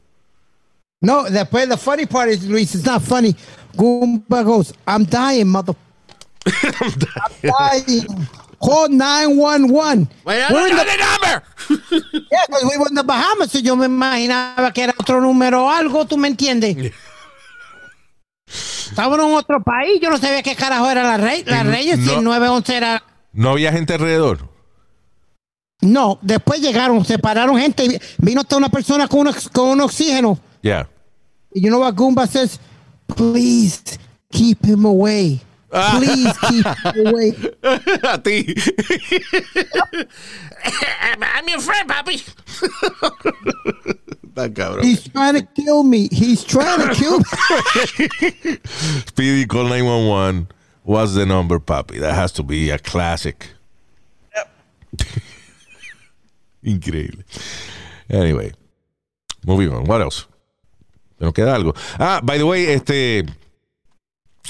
No, 1.00 1.24
después, 1.24 1.68
the 1.68 1.76
funny 1.76 2.06
part 2.06 2.30
is, 2.30 2.44
Luis, 2.44 2.74
it's 2.74 2.84
not 2.84 3.02
funny. 3.02 3.34
Goomba 3.76 4.44
goes, 4.44 4.72
I'm 4.86 5.04
dying, 5.04 5.48
mother. 5.48 5.74
I'm 6.46 6.92
dying. 7.42 8.28
Call 8.64 8.88
911. 8.88 10.08
Well, 10.24 10.52
We're 10.52 10.68
in 10.70 10.76
the- 10.76 10.84
the 10.84 10.96
number. 10.96 11.42
Yeah, 12.30 12.46
because 12.46 12.64
we 12.64 12.78
were 12.78 12.88
in 12.88 12.94
the 12.94 13.02
Bahamas, 13.04 13.54
y 13.54 13.62
yo 13.62 13.76
me 13.76 13.86
imaginaba 13.86 14.72
que 14.72 14.82
era 14.84 14.94
otro 14.98 15.20
número 15.20 15.64
o 15.66 15.70
algo, 15.70 16.06
¿tú 16.06 16.16
me 16.16 16.28
entiendes? 16.28 16.76
Estábamos 18.46 19.18
en 19.18 19.34
otro 19.34 19.62
país, 19.62 20.00
yo 20.00 20.10
no 20.10 20.18
sabía 20.18 20.42
qué 20.42 20.54
carajo 20.54 20.88
era 20.90 21.02
la 21.02 21.16
rey, 21.16 21.42
la 21.44 21.62
Reyes, 21.62 21.98
si 22.00 22.06
no. 22.06 22.18
el 22.18 22.24
911 22.24 22.76
era... 22.76 23.02
No 23.32 23.50
había 23.50 23.72
gente 23.72 23.94
alrededor. 23.94 24.48
No, 25.80 26.18
después 26.22 26.60
llegaron, 26.60 27.04
separaron 27.04 27.58
gente, 27.58 28.00
vino 28.18 28.42
hasta 28.42 28.56
una 28.56 28.68
persona 28.68 29.08
con 29.08 29.26
un, 29.26 29.34
con 29.52 29.68
un 29.70 29.80
oxígeno. 29.80 30.38
Yeah. 30.62 30.88
Y 31.52 31.62
you 31.62 31.68
know 31.68 31.80
what 31.80 31.94
Goomba 31.94 32.26
says? 32.26 32.58
Please 33.06 33.82
keep 34.30 34.64
him 34.64 34.84
away. 34.86 35.40
Please 35.74 36.38
keep 36.38 36.66
away. 36.96 37.32
A 38.04 38.18
ti. 38.18 38.54
I'm 40.64 41.48
your 41.48 41.60
friend, 41.60 41.88
papi. 41.88 42.22
Está 44.34 44.48
cabrón. 44.52 44.84
He's 44.84 45.08
trying 45.08 45.34
to 45.34 45.42
kill 45.42 45.82
me. 45.82 46.08
He's 46.10 46.44
trying 46.44 46.88
to 46.88 46.94
kill 46.94 47.18
me. 47.18 47.24
Speedy 49.06 49.46
call 49.46 49.64
911. 49.64 50.48
What's 50.84 51.14
the 51.14 51.26
number, 51.26 51.58
papi? 51.58 51.98
That 52.00 52.14
has 52.14 52.32
to 52.32 52.42
be 52.42 52.70
a 52.70 52.78
classic. 52.78 53.48
Yep. 54.34 54.50
Increíble. 56.64 57.24
Anyway. 58.10 58.52
Moving 59.46 59.72
on. 59.72 59.84
What 59.84 60.00
else? 60.02 60.26
¿Nos 61.20 61.32
queda 61.32 61.54
algo? 61.54 61.74
Ah, 61.98 62.20
by 62.22 62.38
the 62.38 62.46
way, 62.46 62.66
este. 62.72 63.24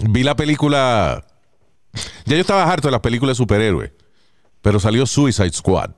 Vi 0.03 0.22
la 0.22 0.34
película. 0.36 1.24
Ya 2.24 2.34
yo 2.34 2.40
estaba 2.40 2.64
harto 2.70 2.88
de 2.88 2.92
las 2.92 3.01
películas 3.01 3.36
de 3.36 3.42
superhéroes. 3.42 3.92
Pero 4.62 4.80
salió 4.80 5.07
Suicide 5.07 5.53
Squad. 5.53 5.90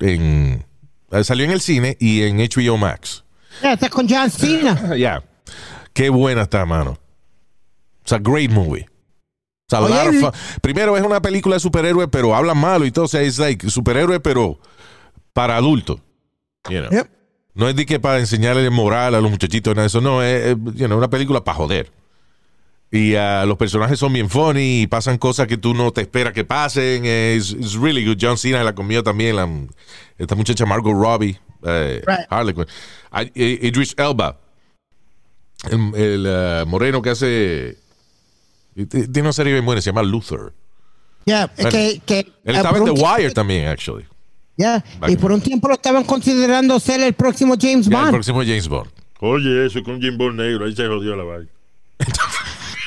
En, 0.00 0.64
eh, 1.10 1.24
salió 1.24 1.44
en 1.44 1.50
el 1.50 1.60
cine 1.60 1.96
y 2.00 2.22
en 2.22 2.38
HBO 2.38 2.76
Max. 2.78 3.24
Yeah, 3.60 3.74
está 3.74 3.88
con 3.90 4.08
John 4.08 4.30
Cena. 4.30 4.94
Ya. 4.96 5.22
Qué 5.92 6.08
buena 6.08 6.42
está, 6.42 6.64
mano. 6.64 6.98
It's 8.02 8.12
a 8.12 8.18
great 8.18 8.50
movie. 8.50 8.86
It's 9.66 9.74
a 9.74 9.80
Oye, 9.82 9.94
lot 9.94 10.06
of 10.08 10.14
y- 10.14 10.20
fun. 10.20 10.32
Primero 10.62 10.96
es 10.96 11.02
una 11.04 11.20
película 11.20 11.56
de 11.56 11.60
superhéroes, 11.60 12.08
pero 12.10 12.34
hablan 12.34 12.56
malo 12.56 12.86
y 12.86 12.90
todo. 12.90 13.04
O 13.04 13.08
sea, 13.08 13.20
es 13.20 13.38
like 13.38 13.68
superhéroe, 13.68 14.18
pero 14.20 14.58
para 15.34 15.56
adultos. 15.56 16.00
You 16.70 16.78
know. 16.80 16.90
Yep. 16.90 17.10
No 17.54 17.68
es 17.68 17.76
de 17.76 17.84
que 17.84 18.00
para 18.00 18.18
enseñarle 18.18 18.70
moral 18.70 19.14
a 19.14 19.20
los 19.20 19.30
muchachitos, 19.30 19.74
nada 19.74 19.82
de 19.82 19.88
eso. 19.88 20.00
No, 20.00 20.22
es, 20.22 20.46
es, 20.46 20.56
you 20.74 20.86
know, 20.86 20.96
una 20.96 21.10
película 21.10 21.44
para 21.44 21.56
joder. 21.56 21.92
Y 22.94 23.14
ah, 23.14 23.44
los 23.46 23.56
personajes 23.56 23.98
son 23.98 24.12
bien 24.12 24.28
funny 24.28 24.82
y 24.82 24.86
pasan 24.86 25.16
cosas 25.16 25.46
que 25.46 25.56
tú 25.56 25.72
no 25.72 25.90
te 25.92 26.02
esperas 26.02 26.34
que 26.34 26.44
pasen. 26.44 27.06
Es 27.06 27.50
it's 27.52 27.72
really 27.74 28.04
good. 28.04 28.18
John 28.20 28.36
Cena 28.36 28.62
la 28.62 28.74
comió 28.74 29.02
también. 29.02 29.34
la- 29.36 29.48
esta 30.18 30.34
muchacha 30.34 30.66
Margot 30.66 30.92
Robbie. 30.94 31.38
eh, 31.64 32.02
Right. 32.06 32.26
Harley 32.28 32.54
Quinn. 32.54 32.66
Eh, 33.34 33.58
Idris 33.62 33.94
Elba. 33.96 34.38
El, 35.70 35.94
el, 35.94 36.26
ah, 36.28 36.64
moreno 36.66 37.00
que 37.00 37.10
hace. 37.10 37.78
Tiene 38.74 39.20
una 39.22 39.32
serie 39.32 39.52
bien 39.54 39.64
buena, 39.64 39.80
se 39.80 39.86
llama 39.90 40.02
Luther. 40.02 40.52
Yeah, 41.24 41.44
es 41.56 41.62
Bueno, 41.64 41.70
que, 41.70 42.00
que 42.04 42.18
Él 42.20 42.26
eh, 42.44 42.56
estaba 42.56 42.78
en 42.78 42.84
The 42.84 42.90
Wire 42.90 43.30
también, 43.30 43.68
actually. 43.68 44.04
Yeah, 44.56 44.84
y 45.08 45.16
por 45.16 45.30
un 45.32 45.40
tiempo 45.40 45.68
lo 45.68 45.74
estaban 45.74 46.04
considerando 46.04 46.78
ser 46.80 47.00
el 47.00 47.14
próximo 47.14 47.54
James 47.58 47.86
Ya, 47.86 47.96
el 47.96 48.02
Bond. 48.04 48.12
próximo 48.12 48.40
James 48.40 48.68
Bond. 48.68 48.90
Oye, 49.20 49.66
eso 49.66 49.82
con 49.82 50.00
Jim 50.00 50.18
Bond 50.18 50.38
negro, 50.40 50.66
ahí 50.66 50.74
se 50.76 50.86
jodió 50.86 51.14
la 51.16 51.22
vaina. 51.24 51.48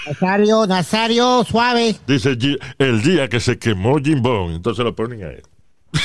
Nazario, 0.06 0.68
Nazario, 0.68 1.44
suave. 1.44 1.96
Dice 2.08 2.38
el 2.78 3.02
día 3.02 3.28
que 3.28 3.40
se 3.40 3.58
quemó 3.58 3.98
Jim 3.98 4.22
Bond, 4.22 4.56
entonces 4.56 4.84
lo 4.84 4.96
ponen 4.96 5.24
a 5.24 5.28
él. 5.28 5.44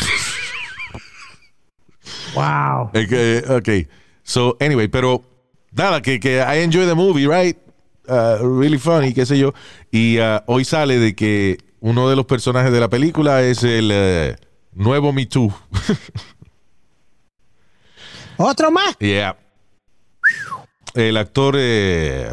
Wow. 2.35 2.93
Que, 2.93 3.43
ok. 3.49 3.91
So, 4.23 4.57
anyway, 4.61 4.87
pero 4.89 5.25
nada, 5.73 6.01
que, 6.01 6.21
que 6.21 6.37
I 6.39 6.63
enjoy 6.63 6.87
the 6.87 6.95
movie, 6.95 7.27
right? 7.27 7.57
Uh, 8.09 8.39
really 8.59 8.79
funny, 8.79 9.13
qué 9.13 9.27
sé 9.27 9.37
yo. 9.37 9.53
Y 9.91 10.19
uh, 10.21 10.41
hoy 10.47 10.65
sale 10.65 10.99
de 10.99 11.15
que 11.15 11.59
uno 11.81 12.09
de 12.09 12.17
los 12.17 12.27
personajes 12.27 12.73
de 12.73 12.81
la 12.81 12.89
película 12.89 13.43
es 13.43 13.65
el 13.65 13.91
uh, 13.91 14.81
nuevo 14.81 15.13
Me 15.13 15.27
Too. 15.27 15.53
Otro 18.37 18.71
más. 18.71 18.97
yeah. 19.01 19.37
El 20.95 21.17
actor. 21.17 21.57
eh, 21.59 22.33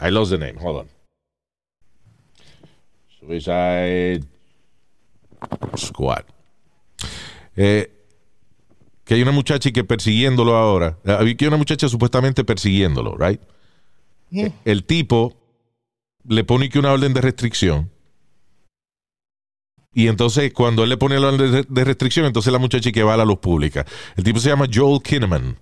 I 0.00 0.10
lost 0.10 0.30
the 0.30 0.38
name. 0.38 0.54
Hold 0.60 0.80
on. 0.80 0.88
Suicide 3.20 4.24
Squad. 5.76 6.24
Eh, 7.56 7.90
que 9.04 9.14
hay 9.14 9.22
una 9.22 9.32
muchacha 9.32 9.70
que 9.70 9.84
persiguiéndolo 9.84 10.56
ahora. 10.56 10.98
eh, 11.04 11.12
Había 11.12 11.36
que 11.36 11.44
hay 11.44 11.48
una 11.48 11.56
muchacha 11.56 11.88
supuestamente 11.88 12.44
persiguiéndolo, 12.44 13.16
right? 13.16 13.40
Yeah. 14.30 14.52
El 14.64 14.84
tipo 14.84 15.36
le 16.26 16.44
pone 16.44 16.68
que 16.68 16.78
una 16.78 16.92
orden 16.92 17.12
de 17.14 17.20
restricción. 17.20 17.90
Y 19.96 20.08
entonces, 20.08 20.52
cuando 20.52 20.82
él 20.82 20.88
le 20.90 20.96
pone 20.96 21.20
la 21.20 21.28
orden 21.28 21.52
de, 21.52 21.62
de 21.68 21.84
restricción, 21.84 22.26
entonces 22.26 22.52
la 22.52 22.58
muchacha 22.58 22.90
que 22.90 23.02
va 23.04 23.14
a 23.14 23.16
la 23.16 23.24
luz 23.24 23.38
pública. 23.38 23.86
El 24.16 24.24
tipo 24.24 24.40
se 24.40 24.48
llama 24.48 24.66
Joel 24.72 25.00
Kinnaman. 25.02 25.56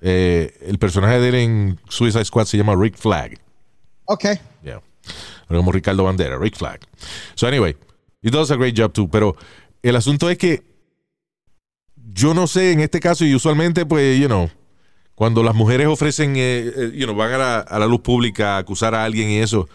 Eh, 0.00 0.56
el 0.66 0.78
personaje 0.78 1.20
de 1.20 1.28
él 1.28 1.34
en 1.34 1.80
Suicide 1.88 2.24
Squad 2.24 2.46
se 2.46 2.56
llama 2.56 2.74
Rick 2.76 2.96
Flag. 2.96 3.38
Okay. 4.06 4.38
Yeah. 4.62 4.80
Pero 5.46 5.60
como 5.60 5.72
Ricardo 5.72 6.04
Bandera, 6.04 6.38
Rick 6.38 6.56
Flag. 6.56 6.80
So 7.34 7.46
anyway, 7.46 7.76
he 8.22 8.30
does 8.30 8.50
a 8.50 8.56
great 8.56 8.78
job 8.78 8.92
too. 8.92 9.08
Pero 9.08 9.36
el 9.82 9.96
asunto 9.96 10.30
es 10.30 10.38
que 10.38 10.62
yo 12.12 12.34
no 12.34 12.46
sé 12.46 12.72
en 12.72 12.80
este 12.80 13.00
caso 13.00 13.24
y 13.24 13.34
usualmente 13.34 13.86
pues, 13.86 14.18
you 14.18 14.26
know, 14.26 14.50
cuando 15.14 15.42
las 15.42 15.54
mujeres 15.54 15.86
ofrecen, 15.86 16.36
eh, 16.36 16.72
eh, 16.74 16.92
you 16.94 17.04
know, 17.04 17.14
van 17.14 17.32
a 17.32 17.38
la, 17.38 17.58
a 17.58 17.78
la 17.78 17.86
luz 17.86 18.00
pública 18.00 18.56
a 18.56 18.58
acusar 18.58 18.94
a 18.94 19.04
alguien 19.04 19.28
y 19.28 19.38
eso, 19.38 19.68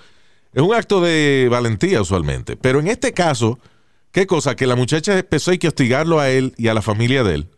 es 0.53 0.61
un 0.61 0.73
acto 0.73 1.01
de 1.01 1.47
valentía 1.51 2.01
usualmente. 2.01 2.55
Pero 2.55 2.79
en 2.79 2.87
este 2.87 3.13
caso, 3.13 3.59
¿qué 4.11 4.25
cosa? 4.25 4.55
Que 4.55 4.65
la 4.65 4.75
muchacha 4.75 5.19
empezó 5.19 5.51
a 5.51 5.57
que 5.57 5.67
hostigarlo 5.67 6.19
a 6.19 6.29
él 6.29 6.53
y 6.57 6.69
a 6.69 6.73
la 6.73 6.81
familia 6.81 7.23
de 7.23 7.35
él. 7.35 7.49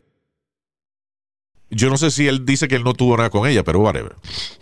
Yo 1.70 1.90
no 1.90 1.98
sé 1.98 2.12
si 2.12 2.28
él 2.28 2.46
dice 2.46 2.68
que 2.68 2.76
él 2.76 2.84
no 2.84 2.94
tuvo 2.94 3.18
nada 3.18 3.30
con 3.30 3.48
ella, 3.48 3.64
pero 3.64 3.80
whatever. 3.80 4.16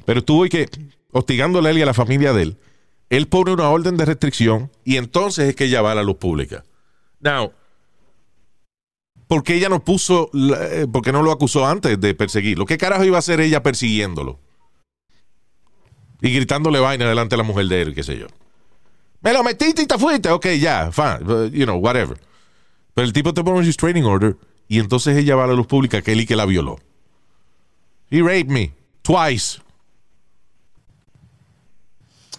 Pero 0.06 0.20
estuvo 0.20 0.46
y 0.46 0.50
que 0.50 0.68
hostigándole 1.12 1.70
a 1.70 1.72
él 1.72 1.78
y 1.78 1.82
a 1.82 1.86
la 1.86 1.94
familia 1.94 2.34
de 2.34 2.44
él. 2.44 2.58
Él 3.10 3.28
pone 3.28 3.54
una 3.54 3.70
orden 3.70 3.98
de 3.98 4.06
restricción 4.06 4.72
y 4.84 4.98
entonces 4.98 5.50
es 5.50 5.56
que 5.56 5.66
ella 5.66 5.82
va 5.82 5.92
a 5.92 5.96
la 5.96 6.04
luz 6.04 6.18
pública. 6.18 6.66
Now, 7.20 7.54
¿por 9.28 9.44
qué 9.44 9.56
ella 9.56 9.70
no 9.70 9.84
puso, 9.84 10.30
eh, 10.34 10.88
por 10.92 11.04
qué 11.04 11.12
no 11.12 11.22
lo 11.22 11.32
acusó 11.32 11.66
antes 11.66 12.00
de 12.00 12.16
perseguirlo? 12.16 12.66
¿Qué 12.66 12.78
carajo 12.78 13.04
iba 13.04 13.18
a 13.18 13.20
hacer 13.20 13.40
ella 13.40 13.62
persiguiéndolo? 13.64 14.40
Y 16.22 16.34
gritándole 16.34 16.80
vaina 16.80 17.08
delante 17.08 17.36
de 17.36 17.38
la 17.38 17.44
mujer 17.44 17.68
de 17.68 17.82
él, 17.82 17.96
qué 17.96 18.04
sé 18.04 18.18
yo. 18.18 18.28
Me 19.22 19.32
lo 19.34 19.44
metiste 19.44 19.84
y 19.84 19.86
te 19.86 19.98
fuiste. 19.98 20.30
Ok, 20.30 20.48
ya, 20.60 20.92
fine, 20.92 21.20
but, 21.20 21.52
you 21.52 21.66
know, 21.66 21.78
whatever. 21.78 22.20
Pero 22.94 23.06
el 23.06 23.14
tipo 23.14 23.34
te 23.34 23.44
pone 23.44 23.60
un 23.60 23.66
restraining 23.66 24.06
order 24.06 24.38
y 24.68 24.80
entonces 24.80 25.18
ella 25.18 25.36
va 25.36 25.46
a 25.46 25.48
la 25.48 25.54
luz 25.54 25.68
pública 25.68 26.02
que 26.02 26.14
él 26.14 26.22
y 26.22 26.26
que 26.26 26.36
la 26.36 26.46
violó. 26.46 26.80
He 28.16 28.22
raped 28.22 28.50
me 28.50 28.72
twice. 29.04 29.60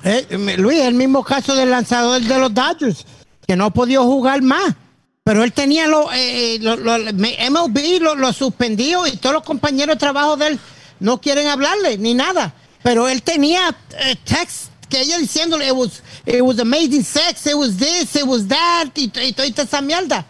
Eh, 0.02 0.56
Luis, 0.56 0.80
el 0.80 0.94
mismo 0.94 1.22
caso 1.22 1.54
del 1.54 1.70
lanzador 1.70 2.22
de 2.22 2.38
los 2.38 2.54
Dodgers, 2.54 3.04
que 3.46 3.56
no 3.56 3.70
podido 3.70 4.04
jugar 4.04 4.40
más. 4.40 4.74
Pero 5.22 5.44
él 5.44 5.52
tenía 5.52 5.86
lo, 5.86 6.10
eh, 6.12 6.54
eh, 6.54 6.58
lo- 6.60 6.76
lo- 6.76 6.96
MLB 6.96 8.00
lo 8.00 8.32
suspendió 8.32 9.06
y 9.06 9.18
todos 9.18 9.34
los 9.34 9.42
compañeros 9.42 9.96
de 9.96 10.00
trabajo 10.00 10.38
de 10.38 10.46
él 10.46 10.60
no 11.00 11.20
quieren 11.20 11.46
hablarle 11.48 11.98
ni 11.98 12.14
nada. 12.14 12.54
Pero 12.82 13.06
él 13.06 13.20
tenía 13.22 13.76
eh, 13.98 14.16
text 14.24 14.70
que 14.88 15.02
ella 15.02 15.18
diciéndole, 15.18 15.66
it 15.66 15.74
was, 15.74 16.02
it 16.24 16.40
was 16.40 16.58
amazing 16.58 17.02
sex, 17.04 17.44
it 17.46 17.54
was 17.54 17.76
this, 17.76 18.16
it 18.16 18.24
was 18.24 18.48
that, 18.48 18.86
y, 18.96 19.12
y 19.14 19.32
toda 19.32 19.62
esa 19.64 19.82
mierda. 19.82 20.24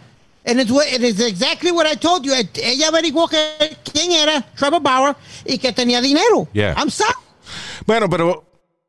And 0.47 0.61
it's, 0.61 0.71
what- 0.71 0.87
it 0.87 1.03
is 1.03 1.19
exactly 1.19 1.71
what 1.71 1.85
I 1.85 1.97
told 1.97 2.23
you. 2.23 2.33
Ella 2.33 2.87
averiguó 2.87 3.27
que, 3.27 3.37
quién 3.91 4.13
era 4.13 4.41
Trevor 4.55 4.81
Bauer 4.81 5.15
y 5.45 5.57
que 5.57 5.73
tenía 5.73 6.01
dinero. 6.01 6.47
Yeah. 6.53 6.73
I'm 6.77 6.89
sorry. 6.89 7.13
Bueno, 7.85 8.09
pero, 8.09 8.45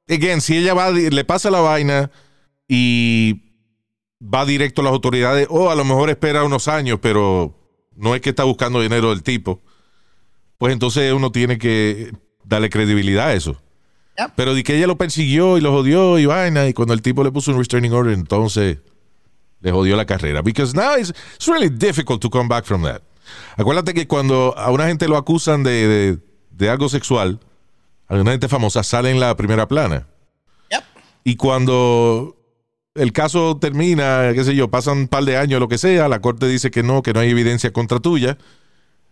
again, 0.08 0.40
si 0.40 0.56
ella 0.56 0.72
va, 0.72 0.90
le 0.90 1.24
pasa 1.24 1.50
la 1.50 1.60
vaina 1.60 2.10
y 2.68 3.42
va 4.22 4.44
directo 4.46 4.82
a 4.82 4.84
las 4.84 4.92
autoridades, 4.92 5.48
o 5.50 5.70
a 5.70 5.74
lo 5.74 5.84
mejor 5.84 6.10
espera 6.10 6.44
unos 6.44 6.68
años, 6.68 6.98
pero 7.02 7.54
no 7.96 8.14
es 8.14 8.20
que 8.20 8.30
está 8.30 8.44
buscando 8.44 8.80
dinero 8.80 9.10
del 9.10 9.22
tipo, 9.22 9.60
pues 10.58 10.72
entonces 10.72 11.12
uno 11.12 11.32
tiene 11.32 11.58
que 11.58 12.12
darle 12.44 12.70
credibilidad 12.70 13.28
a 13.28 13.34
eso. 13.34 13.60
Yep. 14.18 14.32
Pero 14.36 14.54
de 14.54 14.64
que 14.64 14.76
ella 14.76 14.86
lo 14.86 14.96
persiguió 14.98 15.58
y 15.58 15.60
lo 15.60 15.72
jodió 15.72 16.18
y 16.18 16.26
vaina, 16.26 16.66
y 16.68 16.72
cuando 16.72 16.94
el 16.94 17.02
tipo 17.02 17.22
le 17.24 17.30
puso 17.32 17.50
un 17.52 17.58
restraining 17.58 17.92
order, 17.92 18.14
entonces 18.14 18.78
le 19.60 19.72
jodió 19.72 19.96
la 19.96 20.04
carrera. 20.04 20.42
Because 20.42 20.74
now 20.74 20.96
it's, 20.96 21.10
it's 21.34 21.46
really 21.48 21.68
difficult 21.68 22.20
to 22.22 22.30
come 22.30 22.48
back 22.48 22.64
from 22.64 22.82
that. 22.84 23.02
Acuérdate 23.56 23.92
que 23.94 24.06
cuando 24.06 24.56
a 24.56 24.70
una 24.70 24.86
gente 24.86 25.06
lo 25.08 25.16
acusan 25.16 25.62
de, 25.62 25.86
de- 25.88 26.18
de 26.50 26.70
algo 26.70 26.88
sexual, 26.88 27.38
alguna 28.08 28.32
gente 28.32 28.48
famosa 28.48 28.82
sale 28.82 29.10
en 29.10 29.20
la 29.20 29.36
primera 29.36 29.68
plana. 29.68 30.06
Yep. 30.70 30.82
Y 31.24 31.36
cuando 31.36 32.36
el 32.94 33.12
caso 33.12 33.58
termina, 33.60 34.30
qué 34.34 34.42
sé 34.44 34.54
yo, 34.54 34.68
pasan 34.68 34.98
un 34.98 35.08
par 35.08 35.24
de 35.24 35.36
años, 35.36 35.60
lo 35.60 35.68
que 35.68 35.78
sea, 35.78 36.08
la 36.08 36.20
corte 36.20 36.46
dice 36.48 36.70
que 36.70 36.82
no, 36.82 37.02
que 37.02 37.12
no 37.12 37.20
hay 37.20 37.30
evidencia 37.30 37.72
contra 37.72 38.00
tuya, 38.00 38.38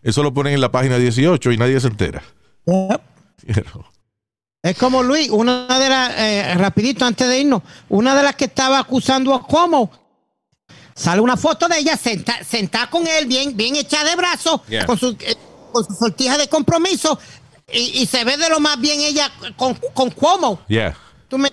eso 0.02 0.22
lo 0.22 0.32
ponen 0.34 0.54
en 0.54 0.60
la 0.60 0.72
página 0.72 0.98
18 0.98 1.52
y 1.52 1.56
nadie 1.56 1.78
se 1.80 1.88
entera. 1.88 2.22
Yep. 2.66 3.00
You 3.46 3.62
know. 3.62 3.84
Es 4.62 4.76
como 4.76 5.02
Luis, 5.04 5.30
una 5.30 5.78
de 5.78 5.88
las, 5.88 6.12
eh, 6.18 6.54
rapidito 6.56 7.04
antes 7.04 7.28
de 7.28 7.38
irnos, 7.40 7.62
una 7.88 8.16
de 8.16 8.22
las 8.24 8.34
que 8.34 8.46
estaba 8.46 8.80
acusando 8.80 9.32
a 9.34 9.42
Cuomo, 9.42 9.92
sale 10.96 11.20
una 11.20 11.36
foto 11.36 11.68
de 11.68 11.78
ella 11.78 11.96
senta- 11.96 12.42
sentada 12.42 12.90
con 12.90 13.06
él, 13.06 13.26
bien, 13.26 13.56
bien 13.56 13.76
hecha 13.76 14.02
de 14.02 14.16
brazos, 14.16 14.62
Yeah. 14.68 14.86
con, 14.86 14.98
su, 14.98 15.16
eh, 15.20 15.36
con 15.70 15.84
su 15.86 15.94
sortija 15.94 16.36
de 16.38 16.48
compromiso, 16.48 17.16
y, 17.72 18.00
y 18.02 18.06
se 18.06 18.24
ve 18.24 18.36
de 18.36 18.48
lo 18.48 18.58
más 18.58 18.80
bien 18.80 19.00
ella 19.00 19.30
con, 19.56 19.74
con 19.94 20.10
Cuomo. 20.10 20.60
Yeah. 20.66 20.96
¿Tú 21.28 21.38
me- 21.38 21.52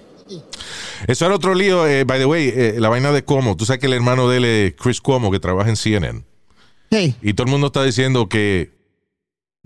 Eso 1.08 1.26
era 1.26 1.36
otro 1.36 1.54
lío, 1.54 1.86
eh, 1.86 2.06
by 2.06 2.18
the 2.20 2.26
way, 2.26 2.48
eh, 2.56 2.76
la 2.80 2.90
vaina 2.90 3.12
de 3.12 3.24
Cuomo. 3.24 3.56
Tú 3.58 3.66
sabes 3.66 3.80
que 3.82 3.88
el 3.88 3.94
hermano 3.94 4.28
de 4.30 4.38
él 4.38 4.46
es 4.46 4.74
Chris 4.82 5.02
Cuomo, 5.02 5.30
que 5.30 5.40
trabaja 5.40 5.70
en 5.70 5.76
CNN. 5.76 6.24
Sí. 6.92 7.16
Y 7.22 7.34
todo 7.34 7.46
el 7.46 7.52
mundo 7.52 7.68
está 7.68 7.84
diciendo 7.84 8.30
que, 8.30 8.72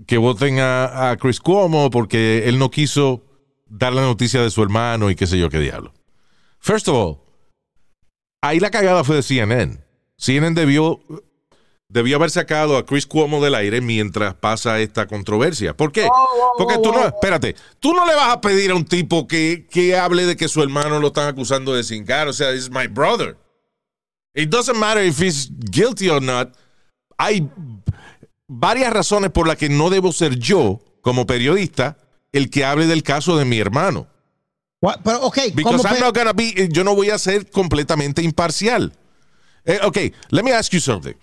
que 0.06 0.18
voten 0.18 0.58
a, 0.58 1.10
a 1.10 1.16
Chris 1.16 1.38
Cuomo 1.40 1.90
porque 1.90 2.48
él 2.48 2.58
no 2.58 2.70
quiso 2.70 3.22
dar 3.66 3.92
la 3.92 4.00
noticia 4.02 4.40
de 4.42 4.50
su 4.50 4.62
hermano 4.62 5.10
y 5.10 5.14
qué 5.14 5.26
sé 5.26 5.38
yo 5.38 5.50
qué 5.50 5.58
diablo. 5.60 5.92
First 6.58 6.88
of 6.88 6.96
all, 6.96 7.18
ahí 8.40 8.60
la 8.60 8.70
cagada 8.70 9.04
fue 9.04 9.16
de 9.16 9.22
CNN. 9.22 9.78
CNN 10.16 10.54
debió, 10.58 11.00
debió 11.88 12.16
haber 12.16 12.30
sacado 12.30 12.76
a 12.76 12.84
Chris 12.84 13.06
Cuomo 13.06 13.42
del 13.42 13.54
aire 13.54 13.80
mientras 13.80 14.34
pasa 14.34 14.80
esta 14.80 15.06
controversia. 15.06 15.76
¿Por 15.76 15.92
qué? 15.92 16.08
Porque 16.56 16.78
tú 16.82 16.92
no, 16.92 17.06
espérate, 17.06 17.54
tú 17.80 17.92
no 17.92 18.06
le 18.06 18.14
vas 18.14 18.32
a 18.32 18.40
pedir 18.40 18.70
a 18.70 18.74
un 18.74 18.84
tipo 18.84 19.26
que, 19.26 19.66
que 19.70 19.96
hable 19.96 20.26
de 20.26 20.36
que 20.36 20.48
su 20.48 20.62
hermano 20.62 20.98
lo 20.98 21.08
están 21.08 21.28
acusando 21.28 21.74
de 21.74 21.84
cingar. 21.84 22.28
O 22.28 22.32
sea, 22.32 22.52
it's 22.52 22.70
my 22.70 22.86
brother. 22.86 23.36
It 24.34 24.50
doesn't 24.50 24.78
matter 24.78 25.04
if 25.04 25.20
he's 25.20 25.50
guilty 25.70 26.08
or 26.08 26.22
not. 26.22 26.56
Hay 27.16 27.48
varias 28.46 28.92
razones 28.92 29.30
por 29.30 29.46
las 29.46 29.56
que 29.56 29.68
no 29.68 29.90
debo 29.90 30.12
ser 30.12 30.36
yo, 30.36 30.80
como 31.00 31.26
periodista, 31.26 31.96
el 32.32 32.50
que 32.50 32.64
hable 32.64 32.86
del 32.86 33.02
caso 33.02 33.36
de 33.36 33.44
mi 33.44 33.58
hermano. 33.58 34.06
What? 34.80 35.00
Pero, 35.04 35.22
ok, 35.22 35.38
Because 35.54 35.82
¿cómo 35.82 35.94
I'm 35.94 36.00
not 36.00 36.14
gonna 36.14 36.32
be, 36.32 36.68
yo 36.70 36.84
no 36.84 36.94
voy 36.94 37.10
a 37.10 37.18
ser 37.18 37.50
completamente 37.50 38.22
imparcial. 38.22 38.92
Eh, 39.64 39.80
ok, 39.82 39.98
let 40.30 40.44
me 40.44 40.52
ask 40.52 40.72
you 40.72 40.80
something. 40.80 41.14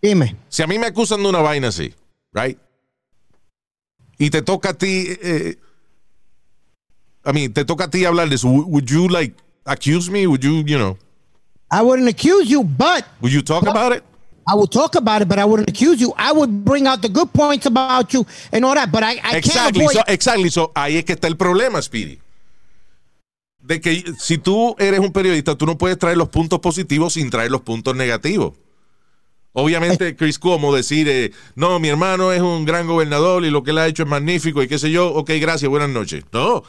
dime. 0.00 0.36
Si 0.48 0.62
a 0.62 0.66
mí 0.66 0.78
me 0.78 0.86
acusan 0.86 1.22
de 1.22 1.28
una 1.28 1.40
vaina 1.40 1.68
así, 1.68 1.94
right? 2.32 2.58
Y 4.18 4.30
te 4.30 4.42
toca 4.42 4.70
a 4.70 4.74
ti, 4.74 5.06
eh, 5.22 5.56
I 7.24 7.32
mean, 7.32 7.52
te 7.52 7.64
toca 7.64 7.84
a 7.84 7.90
ti 7.90 8.04
hablar 8.04 8.28
de 8.28 8.36
eso. 8.36 8.48
Would 8.48 8.88
you 8.88 9.08
like 9.08 9.34
accuse 9.64 10.10
me? 10.10 10.26
Would 10.26 10.42
you, 10.44 10.62
you 10.64 10.78
know, 10.78 10.96
I 11.70 11.82
wouldn't 11.82 12.08
accuse 12.08 12.48
you, 12.48 12.62
but 12.62 13.04
would 13.20 13.32
you 13.32 13.42
talk 13.42 13.66
about 13.66 13.92
it? 13.92 14.04
I 14.46 14.54
would 14.54 14.70
talk 14.70 14.96
about 14.96 15.22
it, 15.22 15.28
but 15.28 15.38
I 15.38 15.44
wouldn't 15.44 15.68
accuse 15.68 16.00
you. 16.00 16.12
I 16.16 16.32
would 16.32 16.64
bring 16.64 16.86
out 16.86 17.00
the 17.00 17.08
good 17.08 17.32
points 17.32 17.66
about 17.66 18.12
you 18.12 18.26
and 18.52 18.64
all 18.64 18.74
that, 18.74 18.90
but 18.90 19.02
I, 19.02 19.12
I 19.12 19.14
can't 19.14 19.46
Exactly, 19.46 19.84
avoid 19.84 19.94
so, 19.94 20.02
exactly. 20.08 20.50
So, 20.50 20.72
ahí 20.74 20.98
es 20.98 21.04
que 21.04 21.14
está 21.14 21.28
el 21.28 21.36
problema, 21.36 21.80
Speedy. 21.80 22.18
De 23.62 23.80
que 23.80 24.04
si 24.18 24.38
tú 24.38 24.74
eres 24.78 25.00
un 25.00 25.12
periodista, 25.12 25.56
tú 25.56 25.66
no 25.66 25.78
puedes 25.78 25.98
traer 25.98 26.16
los 26.16 26.28
puntos 26.28 26.58
positivos 26.60 27.14
sin 27.14 27.30
traer 27.30 27.50
los 27.50 27.62
puntos 27.62 27.94
negativos. 27.94 28.54
Obviamente, 29.52 30.16
Chris 30.16 30.38
Cuomo 30.38 30.74
decir, 30.74 31.08
eh, 31.08 31.32
no, 31.54 31.78
mi 31.78 31.88
hermano 31.88 32.32
es 32.32 32.40
un 32.40 32.64
gran 32.64 32.86
gobernador 32.86 33.44
y 33.44 33.50
lo 33.50 33.62
que 33.62 33.70
él 33.70 33.78
ha 33.78 33.86
hecho 33.86 34.02
es 34.02 34.08
magnífico 34.08 34.62
y 34.62 34.68
qué 34.68 34.78
sé 34.78 34.90
yo, 34.90 35.08
ok, 35.14 35.30
gracias, 35.40 35.68
buenas 35.68 35.90
noches. 35.90 36.24
No. 36.32 36.64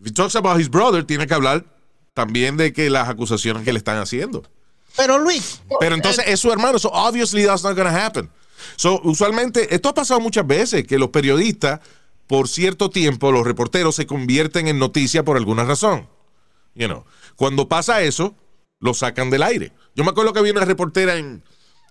If 0.00 0.06
he 0.06 0.12
talks 0.12 0.34
about 0.34 0.58
his 0.60 0.70
brother, 0.70 1.04
tiene 1.04 1.26
que 1.26 1.34
hablar 1.34 1.64
también 2.14 2.56
de 2.56 2.72
que 2.72 2.90
las 2.90 3.08
acusaciones 3.08 3.64
que 3.64 3.72
le 3.72 3.78
están 3.78 3.98
haciendo. 3.98 4.42
Pero 4.96 5.18
Luis, 5.18 5.60
Pero 5.78 5.94
entonces 5.94 6.24
es 6.26 6.40
su 6.40 6.50
hermano, 6.50 6.78
so 6.78 6.90
obviously 6.92 7.44
that's 7.44 7.62
not 7.62 7.76
gonna 7.76 7.94
happen. 7.94 8.28
So, 8.76 9.00
usualmente, 9.04 9.74
esto 9.74 9.88
ha 9.88 9.94
pasado 9.94 10.20
muchas 10.20 10.46
veces, 10.46 10.86
que 10.86 10.98
los 10.98 11.10
periodistas, 11.10 11.80
por 12.30 12.46
cierto 12.46 12.90
tiempo, 12.90 13.32
los 13.32 13.44
reporteros 13.44 13.96
se 13.96 14.06
convierten 14.06 14.68
en 14.68 14.78
noticia 14.78 15.24
por 15.24 15.36
alguna 15.36 15.64
razón. 15.64 16.06
You 16.76 16.86
know. 16.86 17.04
Cuando 17.34 17.66
pasa 17.66 18.02
eso, 18.02 18.36
lo 18.78 18.94
sacan 18.94 19.30
del 19.30 19.42
aire. 19.42 19.72
Yo 19.96 20.04
me 20.04 20.10
acuerdo 20.10 20.32
que 20.32 20.38
había 20.38 20.52
una 20.52 20.64
reportera 20.64 21.16
en 21.16 21.42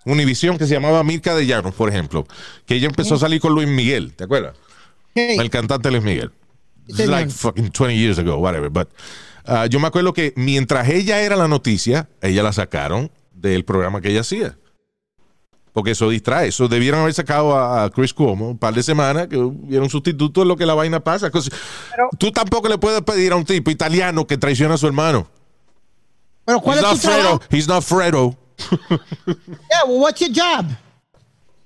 Univisión 0.05 0.57
que 0.57 0.65
se 0.65 0.75
llamaba 0.75 1.03
Mirka 1.03 1.35
de 1.35 1.45
Llanos, 1.45 1.75
por 1.75 1.89
ejemplo, 1.89 2.25
que 2.65 2.75
ella 2.75 2.87
empezó 2.87 3.15
a 3.15 3.19
salir 3.19 3.41
con 3.41 3.53
Luis 3.53 3.67
Miguel, 3.67 4.13
¿te 4.13 4.23
acuerdas? 4.23 4.55
hey, 5.13 5.35
El 5.37 5.49
cantante 5.49 5.91
Luis 5.91 6.03
Miguel. 6.03 6.31
Señor. 6.87 7.09
like 7.09 7.29
fucking 7.29 7.69
20 7.77 7.97
years 7.97 8.17
ago, 8.17 8.37
whatever. 8.37 8.69
But 8.69 8.87
uh, 9.45 9.65
yo 9.65 9.81
me 9.81 9.87
acuerdo 9.87 10.13
que 10.13 10.31
mientras 10.37 10.87
ella 10.87 11.19
era 11.19 11.35
la 11.35 11.49
noticia, 11.49 12.07
ella 12.21 12.43
la 12.43 12.53
sacaron 12.53 13.11
del 13.33 13.65
programa 13.65 13.99
que 13.99 14.11
ella 14.11 14.21
hacía. 14.21 14.57
Porque 15.79 15.91
eso 15.91 16.09
distrae. 16.09 16.49
Eso 16.49 16.67
debieron 16.67 16.99
haber 17.01 17.13
sacado 17.13 17.55
a, 17.55 17.83
a 17.85 17.89
Chris 17.89 18.13
Cuomo 18.13 18.49
un 18.49 18.57
par 18.57 18.73
de 18.73 18.83
semanas, 18.83 19.27
que 19.27 19.37
hubiera 19.37 19.83
un 19.83 19.89
sustituto 19.89 20.41
en 20.41 20.47
lo 20.49 20.55
que 20.57 20.65
la 20.65 20.73
vaina 20.73 20.99
pasa. 20.99 21.31
Cos- 21.31 21.49
Tú 22.17 22.31
tampoco 22.31 22.67
le 22.67 22.77
puedes 22.77 23.01
pedir 23.01 23.31
a 23.31 23.35
un 23.35 23.45
tipo 23.45 23.71
italiano 23.71 24.27
que 24.27 24.37
traiciona 24.37 24.73
a 24.75 24.77
su 24.77 24.87
hermano. 24.87 25.27
pero 26.45 26.59
¿cuál 26.59 26.77
He's 26.79 26.83
es 26.85 26.91
not 26.91 27.01
tu 27.01 27.07
trabajo? 27.07 27.39
Fredo. 27.39 27.57
He's 27.57 27.67
not 27.67 27.83
Fredo. 27.83 28.35
Yeah, 29.27 29.85
well, 29.87 29.99
what's 29.99 30.19
your 30.19 30.31
job? 30.33 30.65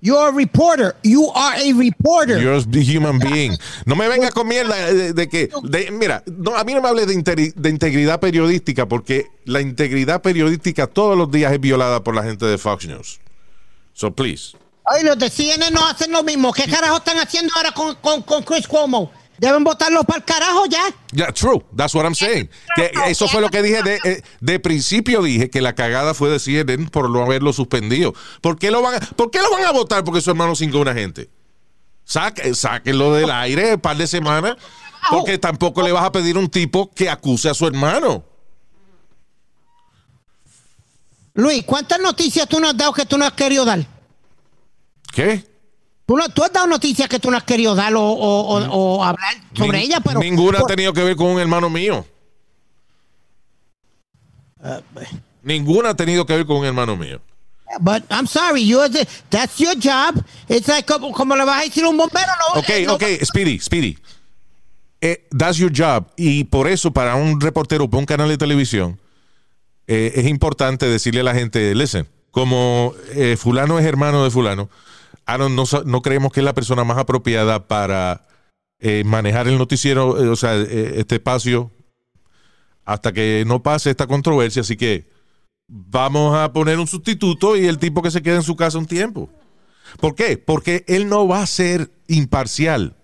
You're 0.02 0.28
a 0.28 0.32
reporter. 0.32 0.96
You 1.02 1.32
are 1.34 1.56
a 1.56 1.74
reporter. 1.74 2.38
You're 2.42 2.58
a 2.58 2.82
human 2.84 3.20
being. 3.20 3.58
No 3.86 3.96
me 3.96 4.10
venga 4.10 4.32
con 4.32 4.48
mierda 4.50 4.76
de, 4.94 5.14
de 5.14 5.30
que. 5.30 5.50
de- 5.64 5.92
mira, 5.92 6.22
no, 6.28 6.56
a 6.58 6.64
mí 6.66 6.74
no 6.74 6.82
me 6.82 6.90
hable 6.90 7.06
de, 7.06 7.14
interi- 7.14 7.54
de 7.56 7.70
integridad 7.70 8.20
periodística 8.20 8.86
porque 8.86 9.28
la 9.46 9.62
integridad 9.62 10.22
periodística 10.22 10.88
todos 10.88 11.18
los 11.18 11.32
días 11.32 11.54
es 11.54 11.62
violada 11.62 12.04
por 12.04 12.14
la 12.16 12.24
gente 12.24 12.46
de 12.46 12.58
Fox 12.58 12.86
News. 12.86 13.22
So 13.94 14.12
please. 14.12 14.56
Ay, 14.86 15.04
los 15.04 15.18
de 15.18 15.30
CNN 15.30 15.72
no 15.72 15.86
hacen 15.88 16.12
lo 16.12 16.24
mismo. 16.24 16.52
¿Qué 16.52 16.70
carajo 16.70 16.98
están 16.98 17.18
haciendo 17.18 17.54
ahora 17.56 17.72
con, 17.72 17.96
con, 17.96 18.22
con 18.22 18.44
Chris 18.44 18.68
Cuomo? 18.68 19.12
Deben 19.38 19.64
votarlo 19.64 20.04
para 20.04 20.20
el 20.20 20.26
carajo 20.26 20.66
ya. 20.68 20.82
Yeah, 21.12 21.32
true. 21.32 21.64
That's 21.76 21.94
what 21.96 22.04
I'm 22.04 22.16
saying. 22.16 22.50
Que 22.76 22.92
eso 23.08 23.28
fue 23.28 23.42
lo 23.42 23.50
que 23.50 23.62
dije. 23.62 23.82
De, 23.82 24.00
eh, 24.04 24.22
de 24.40 24.60
principio 24.60 25.22
dije 25.24 25.50
que 25.50 25.62
la 25.62 25.74
cagada 25.74 26.14
fue 26.14 26.30
de 26.30 26.40
CNN 26.40 26.90
por 26.90 27.10
no 27.10 27.24
haberlo 27.24 27.52
suspendido. 27.52 28.14
¿Por 28.42 28.60
qué 28.60 28.72
lo 28.72 28.82
van 28.82 28.96
a, 28.96 29.00
¿por 29.00 29.32
qué 29.32 29.40
lo 29.42 29.50
van 29.52 29.66
a 29.66 29.72
votar 29.72 30.04
porque 30.04 30.22
su 30.22 30.30
hermano 30.30 30.56
cingó 30.56 30.80
a 30.80 30.82
una 30.82 30.94
gente? 30.94 31.30
Saque, 32.06 32.54
sáquenlo 32.54 33.14
del 33.14 33.32
aire 33.32 33.74
un 33.74 33.82
par 33.82 33.98
de 33.98 34.08
semanas. 34.08 34.56
Porque 35.10 35.38
tampoco 35.38 35.82
le 35.82 35.92
vas 35.92 36.06
a 36.06 36.12
pedir 36.12 36.38
un 36.38 36.50
tipo 36.50 36.90
que 36.92 37.10
acuse 37.10 37.50
a 37.50 37.54
su 37.54 37.68
hermano. 37.68 38.24
Luis, 41.36 41.64
¿cuántas 41.66 42.00
noticias 42.00 42.48
tú 42.48 42.60
nos 42.60 42.72
has 42.72 42.78
dado 42.78 42.94
que 42.94 43.06
tú 43.06 43.18
no 43.18 43.26
has 43.26 43.34
querido 43.34 43.66
dar? 43.66 43.86
¿Qué? 45.12 45.44
Tú, 46.06 46.18
no- 46.18 46.30
tú 46.30 46.44
has 46.44 46.52
dado 46.52 46.68
noticias 46.68 47.08
que 47.10 47.20
tú 47.20 47.32
no 47.32 47.38
has 47.38 47.44
querido 47.44 47.74
dar 47.76 47.94
o, 47.96 48.02
o- 48.04 48.42
o- 48.60 48.70
o 48.98 49.04
hablar 49.04 49.34
sobre 49.56 49.80
Nin- 49.80 49.84
ella, 49.86 50.00
pero. 50.00 50.20
Ninguna 50.20 50.58
ha 50.60 50.62
por- 50.62 50.70
tenido 50.70 50.94
que 50.94 51.04
ver 51.04 51.16
con 51.16 51.28
un 51.28 51.40
hermano 51.40 51.70
mío. 51.70 52.06
Ninguna 55.42 55.90
ha 55.90 55.96
tenido 55.96 56.26
que 56.26 56.36
ver 56.36 56.46
con 56.46 56.58
un 56.58 56.66
hermano 56.66 56.96
mío. 56.96 57.20
But 57.80 58.04
I'm 58.12 58.28
sorry, 58.28 58.66
you 58.68 58.80
that's 59.30 59.58
your 59.58 59.74
job. 59.76 60.24
It's 60.48 60.68
like 60.68 60.86
como, 60.86 61.12
como 61.12 61.36
le 61.36 61.44
vas 61.44 61.62
a 61.62 61.64
decir 61.66 61.84
un 61.86 61.98
bombero, 61.98 62.28
no. 62.54 62.60
Ok, 62.60 62.70
eh, 62.70 62.86
no- 62.86 62.94
ok, 62.94 63.04
Speedy, 63.24 63.60
Speedy. 63.60 63.98
Eh, 65.02 65.28
that's 65.38 65.58
your 65.58 65.72
job. 65.76 66.06
Y 66.16 66.44
por 66.46 66.68
eso, 66.68 66.92
para 66.92 67.16
un 67.16 67.42
reportero, 67.42 67.90
para 67.90 68.00
un 68.00 68.06
canal 68.06 68.30
de 68.30 68.38
televisión, 68.38 69.00
eh, 69.88 70.14
es 70.16 70.28
importante 70.28 70.88
decirle 70.88 71.22
a 71.22 71.24
la 71.24 71.36
gente, 71.36 71.74
listen, 71.76 72.08
como 72.32 72.94
eh, 73.12 73.38
fulano 73.38 73.80
es 73.80 73.86
hermano 73.86 74.24
de 74.24 74.32
fulano, 74.32 74.70
Aaron 75.26 75.56
no, 75.56 75.64
no 75.86 76.02
creemos 76.02 76.32
que 76.32 76.40
es 76.40 76.44
la 76.44 76.54
persona 76.54 76.84
más 76.84 76.98
apropiada 76.98 77.68
para 77.68 78.26
eh, 78.80 79.04
manejar 79.06 79.48
el 79.48 79.58
noticiero, 79.58 80.22
eh, 80.22 80.28
o 80.28 80.36
sea, 80.36 80.56
este 80.56 81.16
espacio, 81.16 81.72
hasta 82.86 83.14
que 83.14 83.44
no 83.48 83.64
pase 83.64 83.90
esta 83.90 84.08
controversia. 84.08 84.62
Así 84.62 84.76
que 84.76 85.10
vamos 85.68 86.36
a 86.36 86.52
poner 86.52 86.80
un 86.80 86.88
sustituto 86.88 87.56
y 87.56 87.66
el 87.68 87.78
tipo 87.78 88.02
que 88.02 88.12
se 88.12 88.22
quede 88.22 88.38
en 88.38 88.44
su 88.44 88.56
casa 88.56 88.78
un 88.78 88.86
tiempo. 88.86 89.30
¿Por 90.00 90.16
qué? 90.16 90.38
Porque 90.38 90.84
él 90.88 91.08
no 91.08 91.28
va 91.28 91.42
a 91.42 91.48
ser 91.48 91.92
imparcial. 92.08 92.96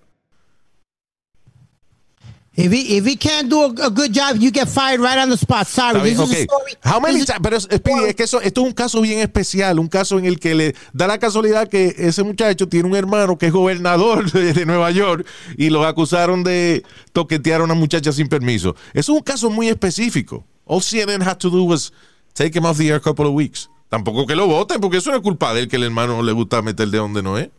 If 2.62 2.74
he, 2.74 2.98
if 2.98 3.06
he 3.06 3.16
can't 3.16 3.48
do 3.50 3.62
a, 3.64 3.88
a 3.88 3.90
good 3.90 4.12
job, 4.12 4.36
you 4.38 4.52
get 4.52 4.68
fired 4.68 5.00
right 5.00 5.18
on 5.18 5.30
the 5.30 5.38
spot. 5.38 5.66
Sorry. 5.66 6.02
This 6.02 6.14
is 6.14 6.20
a 6.20 6.24
ok. 6.24 6.44
story- 6.44 6.74
How 6.84 7.00
many 7.00 7.14
this 7.20 7.30
is- 7.30 7.36
ti- 7.36 7.42
Pero 7.42 7.60
Speedy, 7.60 8.06
es 8.10 8.16
que 8.16 8.24
eso, 8.26 8.42
esto 8.42 8.62
es 8.62 8.68
un 8.68 8.74
caso 8.74 9.00
bien 9.02 9.20
especial, 9.20 9.80
un 9.80 9.88
caso 9.88 10.20
en 10.20 10.26
el 10.26 10.40
que 10.40 10.54
le 10.56 10.76
da 10.92 11.08
la 11.08 11.18
casualidad 11.20 11.70
que 11.70 11.96
ese 11.98 12.22
muchacho 12.24 12.68
tiene 12.68 12.90
un 12.90 12.96
hermano 12.98 13.38
que 13.38 13.46
es 13.48 13.54
gobernador 13.54 14.30
de, 14.32 14.52
de 14.54 14.66
Nueva 14.66 14.92
York 14.92 15.26
y 15.58 15.70
lo 15.70 15.86
acusaron 15.86 16.44
de 16.44 16.84
toquetear 17.14 17.62
a 17.62 17.64
una 17.64 17.76
muchacha 17.76 18.12
sin 18.12 18.28
permiso. 18.28 18.76
Eso 18.94 19.14
es 19.14 19.18
un 19.20 19.24
caso 19.24 19.50
muy 19.50 19.70
específico. 19.70 20.44
All 20.66 20.82
CNN 20.82 21.24
had 21.24 21.38
to 21.38 21.50
do 21.50 21.64
was 21.64 21.94
take 22.34 22.58
him 22.58 22.66
off 22.66 22.78
the 22.78 22.88
air 22.90 22.96
a 22.98 23.00
couple 23.00 23.26
of 23.26 23.34
weeks. 23.34 23.70
Tampoco 23.90 24.28
que 24.28 24.36
lo 24.36 24.48
voten, 24.48 24.82
porque 24.82 24.98
eso 24.98 25.10
no 25.12 25.16
es 25.18 25.24
culpa 25.24 25.54
de 25.54 25.62
él 25.62 25.68
que 25.70 25.78
el 25.78 25.84
hermano 25.84 26.22
le 26.22 26.32
gusta 26.34 26.62
meter 26.62 26.90
de 26.90 26.98
donde 26.98 27.24
no 27.24 27.38
es. 27.38 27.50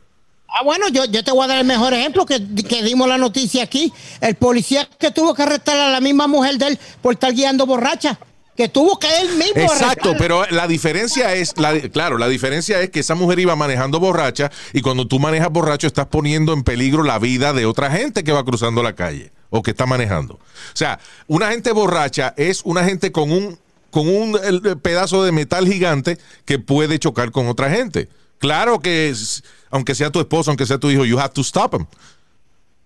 Ah, 0.53 0.65
bueno, 0.65 0.89
yo, 0.89 1.05
yo 1.05 1.23
te 1.23 1.31
voy 1.31 1.45
a 1.45 1.49
dar 1.49 1.59
el 1.59 1.65
mejor 1.67 1.93
ejemplo 1.95 2.27
que, 2.27 2.41
que 2.69 2.83
dimos 2.83 3.09
la 3.09 3.19
noticia 3.19 3.63
aquí. 3.63 3.93
El 4.21 4.35
policía 4.35 4.89
que 4.99 5.11
tuvo 5.11 5.35
que 5.35 5.43
arrestar 5.43 5.79
a 5.79 5.91
la 5.91 6.01
misma 6.01 6.27
mujer 6.27 6.59
de 6.59 6.67
él 6.69 6.79
por 7.01 7.15
estar 7.15 7.33
guiando 7.33 7.67
borracha. 7.67 8.19
Que 8.57 8.69
tuvo 8.69 8.99
que 8.99 9.07
él 9.23 9.29
mismo 9.37 9.55
Exacto, 9.63 10.11
arrestarla. 10.11 10.19
pero 10.19 10.45
la 10.51 10.67
diferencia 10.67 11.35
es, 11.35 11.55
la, 11.57 11.81
claro, 11.89 12.19
la 12.19 12.29
diferencia 12.29 12.81
es 12.83 12.91
que 12.91 13.01
esa 13.01 13.15
mujer 13.15 13.39
iba 13.39 13.57
manejando 13.57 14.01
borracha 14.01 14.51
y 14.75 14.83
cuando 14.83 15.07
tú 15.07 15.19
manejas 15.19 15.51
borracho 15.51 15.87
estás 15.87 16.07
poniendo 16.09 16.53
en 16.53 16.63
peligro 16.63 17.03
la 17.03 17.19
vida 17.19 17.55
de 17.55 17.65
otra 17.65 17.91
gente 17.91 18.23
que 18.23 18.33
va 18.33 18.45
cruzando 18.45 18.83
la 18.83 18.95
calle 18.95 19.33
o 19.49 19.63
que 19.63 19.71
está 19.71 19.87
manejando. 19.87 20.35
O 20.35 20.41
sea, 20.75 20.99
una 21.27 21.51
gente 21.53 21.73
borracha 21.73 22.35
es 22.37 22.61
una 22.65 22.85
gente 22.85 23.13
con 23.13 23.31
un, 23.33 23.59
con 23.91 24.07
un 24.09 24.39
el- 24.45 24.61
el 24.67 24.79
pedazo 24.79 25.25
de 25.25 25.33
metal 25.33 25.67
gigante 25.67 26.19
que 26.45 26.59
puede 26.59 26.99
chocar 26.99 27.31
con 27.31 27.47
otra 27.49 27.71
gente. 27.71 28.09
Claro 28.41 28.80
que, 28.80 29.09
es- 29.11 29.45
aunque 29.70 29.95
sea 29.95 30.11
tu 30.11 30.18
esposo, 30.18 30.51
aunque 30.51 30.66
sea 30.66 30.78
tu 30.78 30.91
hijo, 30.91 31.05
you 31.05 31.18
have 31.20 31.32
to 31.32 31.43
stop 31.43 31.74
him. 31.74 31.86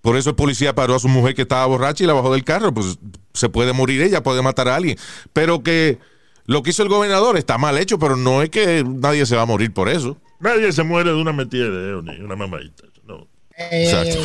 Por 0.02 0.18
eso 0.18 0.28
el 0.30 0.36
policía 0.36 0.74
paró 0.74 0.94
a 0.96 0.98
su 0.98 1.08
mujer 1.08 1.34
que 1.34 1.42
estaba 1.42 1.64
borracha 1.64 2.04
y 2.04 2.06
la 2.06 2.12
bajó 2.12 2.30
del 2.32 2.44
carro. 2.44 2.74
Pues 2.74 2.98
se 3.32 3.48
puede 3.48 3.72
morir 3.72 4.02
ella, 4.02 4.22
puede 4.22 4.42
matar 4.42 4.68
a 4.68 4.76
alguien. 4.76 4.98
Pero 5.32 5.62
que 5.62 5.98
lo 6.44 6.62
que 6.62 6.70
hizo 6.70 6.82
el 6.82 6.90
gobernador 6.90 7.38
está 7.38 7.56
mal 7.56 7.78
hecho, 7.78 7.98
pero 7.98 8.14
no 8.16 8.42
es 8.42 8.50
que 8.50 8.84
nadie 8.86 9.24
se 9.24 9.34
va 9.36 9.42
a 9.42 9.46
morir 9.46 9.72
por 9.72 9.88
eso. 9.88 10.18
Nadie 10.40 10.70
se 10.72 10.82
muere 10.82 11.08
de 11.10 11.16
una 11.16 11.32
metida 11.32 11.64
de 11.70 11.70
dedo 11.86 12.02
ni 12.02 12.20
una 12.20 12.36
mamadita. 12.36 12.84
No. 13.06 13.26
Exacto. 13.56 14.18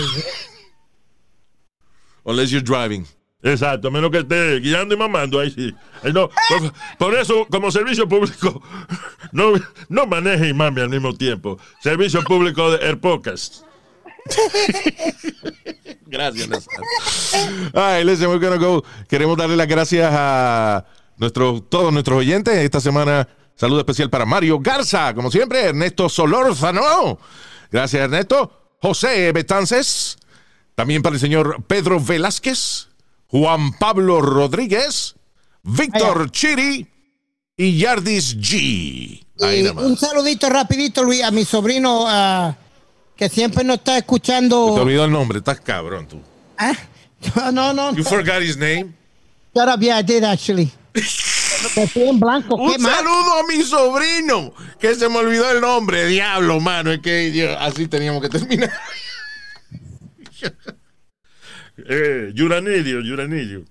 Unless 2.25 2.51
you're 2.51 2.61
driving. 2.65 3.05
Exacto, 3.41 3.89
menos 3.89 4.11
que 4.11 4.19
esté 4.19 4.59
guiando 4.59 4.93
y 4.93 4.97
mamando, 4.97 5.39
ahí 5.39 5.49
sí. 5.49 5.73
Ahí 6.03 6.11
no, 6.11 6.29
por, 6.29 6.73
por 6.97 7.15
eso, 7.15 7.47
como 7.49 7.71
servicio 7.71 8.07
público, 8.07 8.61
no, 9.31 9.53
no 9.87 10.05
maneje 10.05 10.49
y 10.49 10.53
mame 10.53 10.81
al 10.81 10.89
mismo 10.89 11.13
tiempo. 11.15 11.57
Servicio 11.81 12.21
público 12.23 12.71
de 12.71 12.85
Air 12.85 12.99
Podcast. 12.99 13.63
Gracias, 16.05 16.49
right, 17.73 18.03
listen, 18.05 18.27
we're 18.27 18.39
gonna 18.39 18.57
go. 18.57 18.83
Queremos 19.07 19.37
darle 19.37 19.55
las 19.55 19.67
gracias 19.67 20.11
a 20.11 20.85
nuestros, 21.17 21.69
todos 21.69 21.93
nuestros 21.93 22.19
oyentes. 22.19 22.55
Esta 22.55 22.81
semana, 22.81 23.27
saludo 23.55 23.79
especial 23.79 24.09
para 24.09 24.25
Mario 24.25 24.59
Garza, 24.59 25.13
como 25.13 25.31
siempre, 25.31 25.65
Ernesto 25.65 26.09
Solórzano. 26.09 27.19
Gracias, 27.71 28.03
Ernesto. 28.03 28.75
José 28.81 29.31
Betances. 29.31 30.17
También 30.75 31.01
para 31.01 31.15
el 31.15 31.19
señor 31.19 31.63
Pedro 31.67 31.99
Velázquez, 31.99 32.88
Juan 33.29 33.73
Pablo 33.77 34.21
Rodríguez, 34.21 35.15
Víctor 35.63 36.31
Chiri 36.31 36.87
y 37.55 37.77
Yardis 37.77 38.37
G. 38.37 39.23
Ahí 39.41 39.63
y 39.65 39.67
un 39.67 39.95
saludito 39.97 40.49
rapidito, 40.49 41.03
Luis, 41.03 41.23
a 41.23 41.31
mi 41.31 41.45
sobrino 41.45 42.05
que 43.15 43.29
siempre 43.29 43.63
nos 43.63 43.77
está 43.77 43.93
Te 43.93 43.99
escuchando. 43.99 44.65
olvidó 44.73 45.05
el 45.05 45.11
nombre, 45.11 45.39
estás 45.39 45.59
cabrón 45.61 46.07
tú. 46.07 46.21
Ah, 46.57 46.73
No, 47.35 47.51
no, 47.51 47.73
no. 47.73 47.93
You 47.95 48.03
forgot 48.03 48.41
his 48.41 48.55
name. 48.57 48.93
Shut 49.53 49.67
up, 49.67 49.81
yeah, 49.81 49.99
I 49.99 50.03
did 50.03 50.23
actually. 50.23 50.71
En 51.95 52.19
blanco. 52.21 52.55
¿Qué 52.55 52.77
Un 52.77 52.81
más? 52.81 52.95
saludo 52.95 53.33
a 53.33 53.43
mi 53.47 53.61
sobrino, 53.63 54.53
que 54.79 54.95
se 54.95 55.09
me 55.09 55.17
olvidó 55.17 55.51
el 55.51 55.59
nombre. 55.59 56.05
Diablo, 56.05 56.61
mano, 56.61 56.89
es 56.93 57.01
que 57.01 57.53
así 57.59 57.85
teníamos 57.89 58.21
que 58.21 58.29
terminar. 58.29 58.71
Eh, 61.87 62.31
Yuranilio, 62.33 63.01
Yuranilio. 63.01 63.63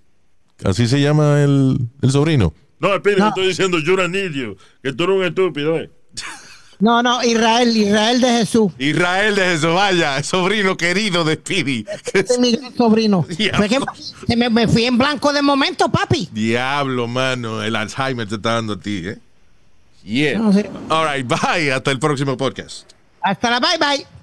Así 0.65 0.87
se 0.87 1.01
llama 1.01 1.43
el, 1.43 1.79
el 2.03 2.11
sobrino. 2.11 2.53
No, 2.81 2.95
espíritu, 2.95 3.23
No. 3.23 3.29
estoy 3.29 3.49
diciendo 3.49 3.79
Yuranilio, 3.79 4.57
que 4.83 4.93
tú 4.93 5.05
eres 5.05 5.17
un 5.17 5.25
estúpido, 5.25 5.79
¿eh? 5.79 5.91
No, 6.81 7.03
no, 7.03 7.23
Israel, 7.25 7.77
Israel 7.77 8.21
de 8.21 8.29
Jesús. 8.29 8.73
Israel 8.79 9.35
de 9.35 9.43
Jesús, 9.47 9.75
vaya, 9.75 10.23
sobrino 10.23 10.77
querido 10.77 11.25
de 11.25 11.35
Speedy. 11.35 11.85
Este 12.13 12.21
es 12.35 12.39
mi 12.39 12.53
gran 12.53 12.73
sobrino. 12.77 13.27
Se 14.29 14.37
me, 14.37 14.49
me 14.49 14.69
fui 14.69 14.85
en 14.85 14.97
blanco 14.97 15.33
de 15.33 15.43
momento, 15.43 15.89
papi. 15.89 16.29
Diablo, 16.31 17.09
mano, 17.09 17.65
el 17.65 17.75
Alzheimer 17.75 18.29
te 18.29 18.37
está 18.37 18.55
dando 18.55 18.75
a 18.75 18.81
ti, 18.81 19.03
¿eh? 19.07 19.19
Yeah. 20.05 20.39
No. 20.39 20.51
All 20.89 21.07
right, 21.17 21.27
bye. 21.27 21.73
Hasta 21.73 21.91
el 21.91 21.99
próximo 21.99 22.37
podcast. 22.37 22.89
Hasta 23.23 23.51
la 23.51 23.59
bye 23.59 23.77
bye. 23.79 24.18